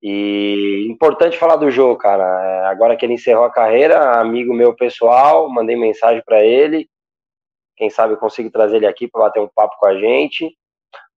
E 0.00 0.86
importante 0.88 1.36
falar 1.36 1.56
do 1.56 1.68
jogo, 1.68 1.96
cara. 1.96 2.22
É, 2.22 2.66
agora 2.66 2.96
que 2.96 3.04
ele 3.04 3.14
encerrou 3.14 3.44
a 3.44 3.50
carreira, 3.50 4.20
amigo 4.20 4.54
meu 4.54 4.72
pessoal, 4.72 5.50
mandei 5.50 5.74
mensagem 5.74 6.22
para 6.24 6.44
ele. 6.44 6.88
Quem 7.76 7.90
sabe 7.90 8.12
eu 8.12 8.18
consigo 8.18 8.48
trazer 8.52 8.76
ele 8.76 8.86
aqui 8.86 9.08
para 9.08 9.22
bater 9.22 9.40
um 9.40 9.48
papo 9.52 9.76
com 9.80 9.86
a 9.86 9.98
gente. 9.98 10.56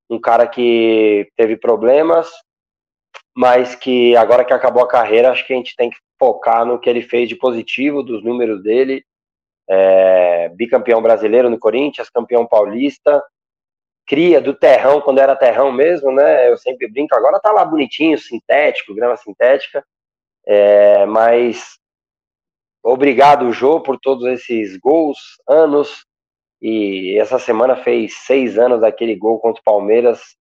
Um 0.10 0.20
cara 0.20 0.47
que 0.47 1.30
teve 1.38 1.56
problemas, 1.56 2.28
mas 3.38 3.76
que 3.76 4.18
agora 4.18 4.43
que 4.43 4.53
acabou 4.53 4.82
a 4.82 4.88
carreira, 4.88 5.30
acho 5.30 5.45
que 5.45 5.53
a 5.53 5.56
gente 5.56 5.76
tem 5.76 5.91
que 5.91 5.97
focar 6.18 6.66
no 6.66 6.80
que 6.80 6.89
ele 6.89 7.03
fez 7.03 7.30
de 7.30 7.36
positivo, 7.36 8.01
dos 8.01 8.24
números 8.24 8.64
dele. 8.64 9.06
É, 9.70 10.49
bicampeão 10.49 10.99
brasileiro 10.99 11.47
no 11.47 11.60
Corinthians, 11.60 12.10
campeão 12.10 12.43
paulista, 12.47 13.24
cria 14.06 14.39
do 14.41 14.53
terrão, 14.53 15.01
quando 15.01 15.20
era 15.20 15.36
terrão 15.36 15.72
mesmo, 15.72 16.12
né? 16.12 16.49
Eu 16.49 16.58
sempre 16.58 16.88
brinco, 16.88 17.16
agora 17.16 17.39
tá 17.39 17.51
lá 17.51 17.66
bonitinho, 17.66 18.18
sintético, 18.18 18.95
grama 18.95 19.18
sintética. 19.18 19.86
É, 20.45 21.06
mas 21.06 21.80
obrigado, 22.84 23.51
Jô, 23.51 23.82
por 23.82 23.99
todos 23.99 24.26
esses 24.28 24.78
gols, 24.78 25.18
anos. 25.47 26.06
E 26.62 27.18
essa 27.20 27.39
semana 27.39 27.76
fez 27.76 28.16
seis 28.26 28.58
anos 28.58 28.82
daquele 28.82 29.16
gol 29.16 29.39
contra 29.39 29.62
o 29.62 29.64
Palmeiras 29.64 30.36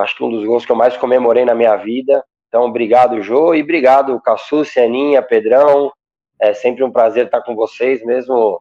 acho 0.00 0.16
que 0.16 0.24
um 0.24 0.30
dos 0.30 0.44
gols 0.44 0.64
que 0.64 0.72
eu 0.72 0.76
mais 0.76 0.96
comemorei 0.96 1.44
na 1.44 1.54
minha 1.54 1.76
vida. 1.76 2.24
Então, 2.48 2.64
obrigado, 2.64 3.22
Jô, 3.22 3.54
e 3.54 3.62
obrigado, 3.62 4.20
Cassu, 4.20 4.64
Cianinha, 4.64 5.22
Pedrão. 5.22 5.92
É 6.38 6.52
sempre 6.52 6.82
um 6.82 6.90
prazer 6.90 7.26
estar 7.26 7.42
com 7.42 7.54
vocês, 7.54 8.04
mesmo 8.04 8.60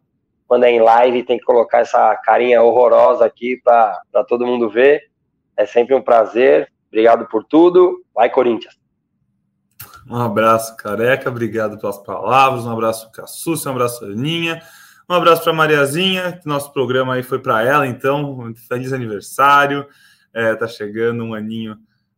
quando 0.52 0.66
é 0.66 0.70
em 0.70 0.82
live, 0.82 1.24
tem 1.24 1.38
que 1.38 1.46
colocar 1.46 1.80
essa 1.80 2.14
carinha 2.26 2.62
horrorosa 2.62 3.24
aqui 3.24 3.62
para 3.64 4.04
todo 4.28 4.46
mundo 4.46 4.70
ver. 4.70 5.02
É 5.56 5.66
sempre 5.66 5.96
um 5.96 6.02
prazer. 6.02 6.70
Obrigado 6.90 7.26
por 7.28 7.46
tudo. 7.46 8.04
Vai, 8.14 8.30
Corinthians. 8.30 8.78
Um 10.06 10.18
abraço, 10.18 10.76
Careca. 10.76 11.30
Obrigado 11.30 11.80
pelas 11.80 12.00
palavras. 12.00 12.66
Um 12.66 12.72
abraço, 12.74 13.10
Cassu, 13.14 13.54
um 13.66 13.72
abraço, 13.72 14.04
Aninha. 14.04 14.62
Um 15.10 15.14
abraço 15.14 15.42
para 15.42 15.54
Mariazinha, 15.54 16.34
que 16.34 16.46
nosso 16.46 16.74
programa 16.74 17.14
aí 17.14 17.24
foi 17.24 17.40
para 17.40 17.64
ela, 17.64 17.88
então, 17.88 18.54
feliz 18.68 18.92
aniversário. 18.92 19.88
É, 20.34 20.54
tá 20.54 20.68
chegando 20.68 21.24
um 21.24 21.34
aninho 21.34 21.78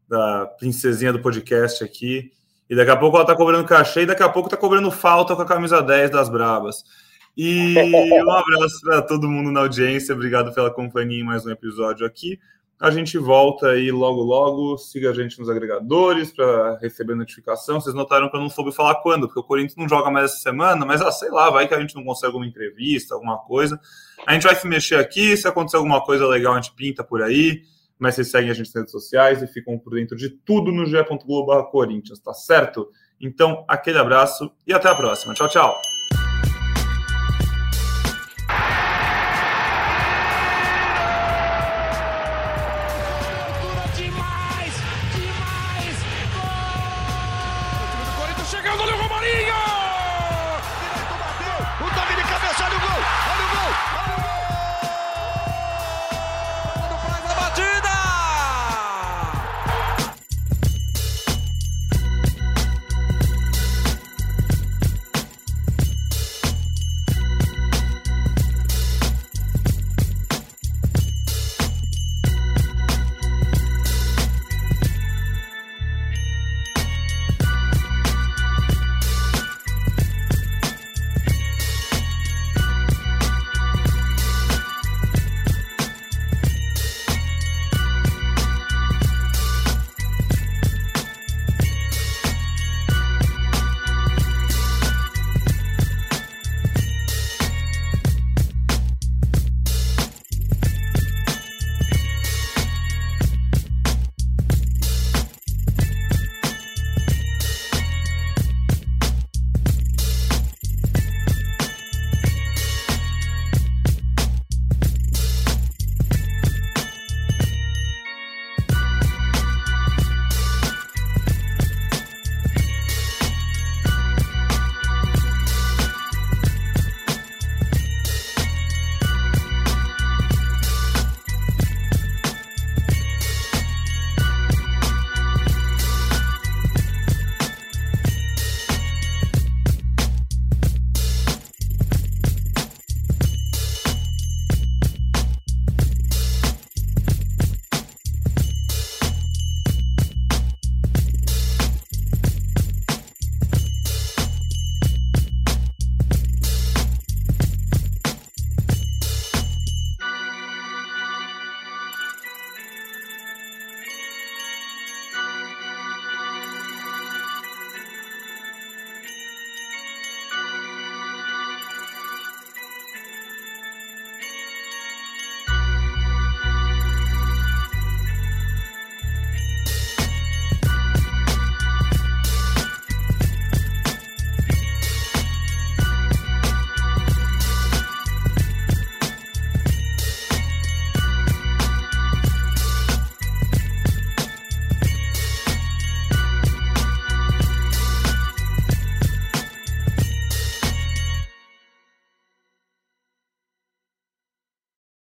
da 0.09 0.47
princesinha 0.57 1.13
do 1.13 1.21
podcast 1.21 1.83
aqui. 1.83 2.31
E 2.67 2.75
daqui 2.75 2.89
a 2.89 2.97
pouco 2.97 3.15
ela 3.15 3.27
tá 3.27 3.35
cobrando 3.35 3.67
cachê 3.67 4.01
e 4.01 4.05
daqui 4.07 4.23
a 4.23 4.29
pouco 4.29 4.49
tá 4.49 4.57
cobrando 4.57 4.89
falta 4.89 5.35
com 5.35 5.41
a 5.43 5.45
camisa 5.45 5.83
10 5.83 6.09
das 6.09 6.29
Brabas. 6.29 6.83
E 7.35 7.75
um 8.23 8.31
abraço 8.31 8.81
para 8.83 9.01
todo 9.01 9.29
mundo 9.29 9.51
na 9.51 9.61
audiência. 9.61 10.13
Obrigado 10.13 10.53
pela 10.53 10.71
companhia 10.71 11.21
em 11.21 11.23
mais 11.23 11.45
um 11.45 11.51
episódio 11.51 12.05
aqui. 12.05 12.39
A 12.79 12.91
gente 12.91 13.17
volta 13.17 13.69
aí 13.69 13.91
logo, 13.91 14.21
logo. 14.21 14.77
Siga 14.77 15.11
a 15.11 15.13
gente 15.13 15.39
nos 15.39 15.49
agregadores 15.49 16.31
para 16.31 16.77
receber 16.79 17.15
notificação. 17.15 17.79
Vocês 17.79 17.95
notaram 17.95 18.29
que 18.29 18.35
eu 18.35 18.41
não 18.41 18.49
soube 18.49 18.73
falar 18.73 18.95
quando, 18.95 19.27
porque 19.27 19.39
o 19.39 19.43
Corinthians 19.43 19.77
não 19.77 19.87
joga 19.87 20.11
mais 20.11 20.31
essa 20.31 20.41
semana, 20.41 20.85
mas 20.85 21.01
ah, 21.01 21.11
sei 21.11 21.29
lá, 21.29 21.49
vai 21.49 21.67
que 21.67 21.73
a 21.73 21.79
gente 21.79 21.95
não 21.95 22.03
consegue 22.03 22.27
alguma 22.27 22.45
entrevista, 22.45 23.15
alguma 23.15 23.37
coisa. 23.37 23.79
A 24.27 24.33
gente 24.33 24.43
vai 24.43 24.55
se 24.55 24.67
mexer 24.67 24.95
aqui. 24.95 25.37
Se 25.37 25.47
acontecer 25.47 25.77
alguma 25.77 26.01
coisa 26.01 26.27
legal, 26.27 26.53
a 26.53 26.61
gente 26.61 26.73
pinta 26.75 27.03
por 27.03 27.21
aí 27.21 27.61
mas 28.03 28.15
vocês 28.15 28.31
seguem 28.31 28.51
a 28.51 28.53
gente 28.53 28.67
nas 28.67 28.75
redes 28.75 28.91
sociais 28.91 29.41
e 29.41 29.47
ficam 29.47 29.79
por 29.79 29.93
dentro 29.93 30.17
de 30.17 30.29
tudo 30.29 30.73
no 30.73 30.85
ge.globo 30.85 31.63
Corinthians, 31.71 32.19
tá 32.19 32.33
certo? 32.33 32.89
Então, 33.19 33.63
aquele 33.65 33.97
abraço 33.97 34.51
e 34.67 34.73
até 34.73 34.89
a 34.89 34.95
próxima. 34.95 35.33
Tchau, 35.33 35.47
tchau. 35.47 36.02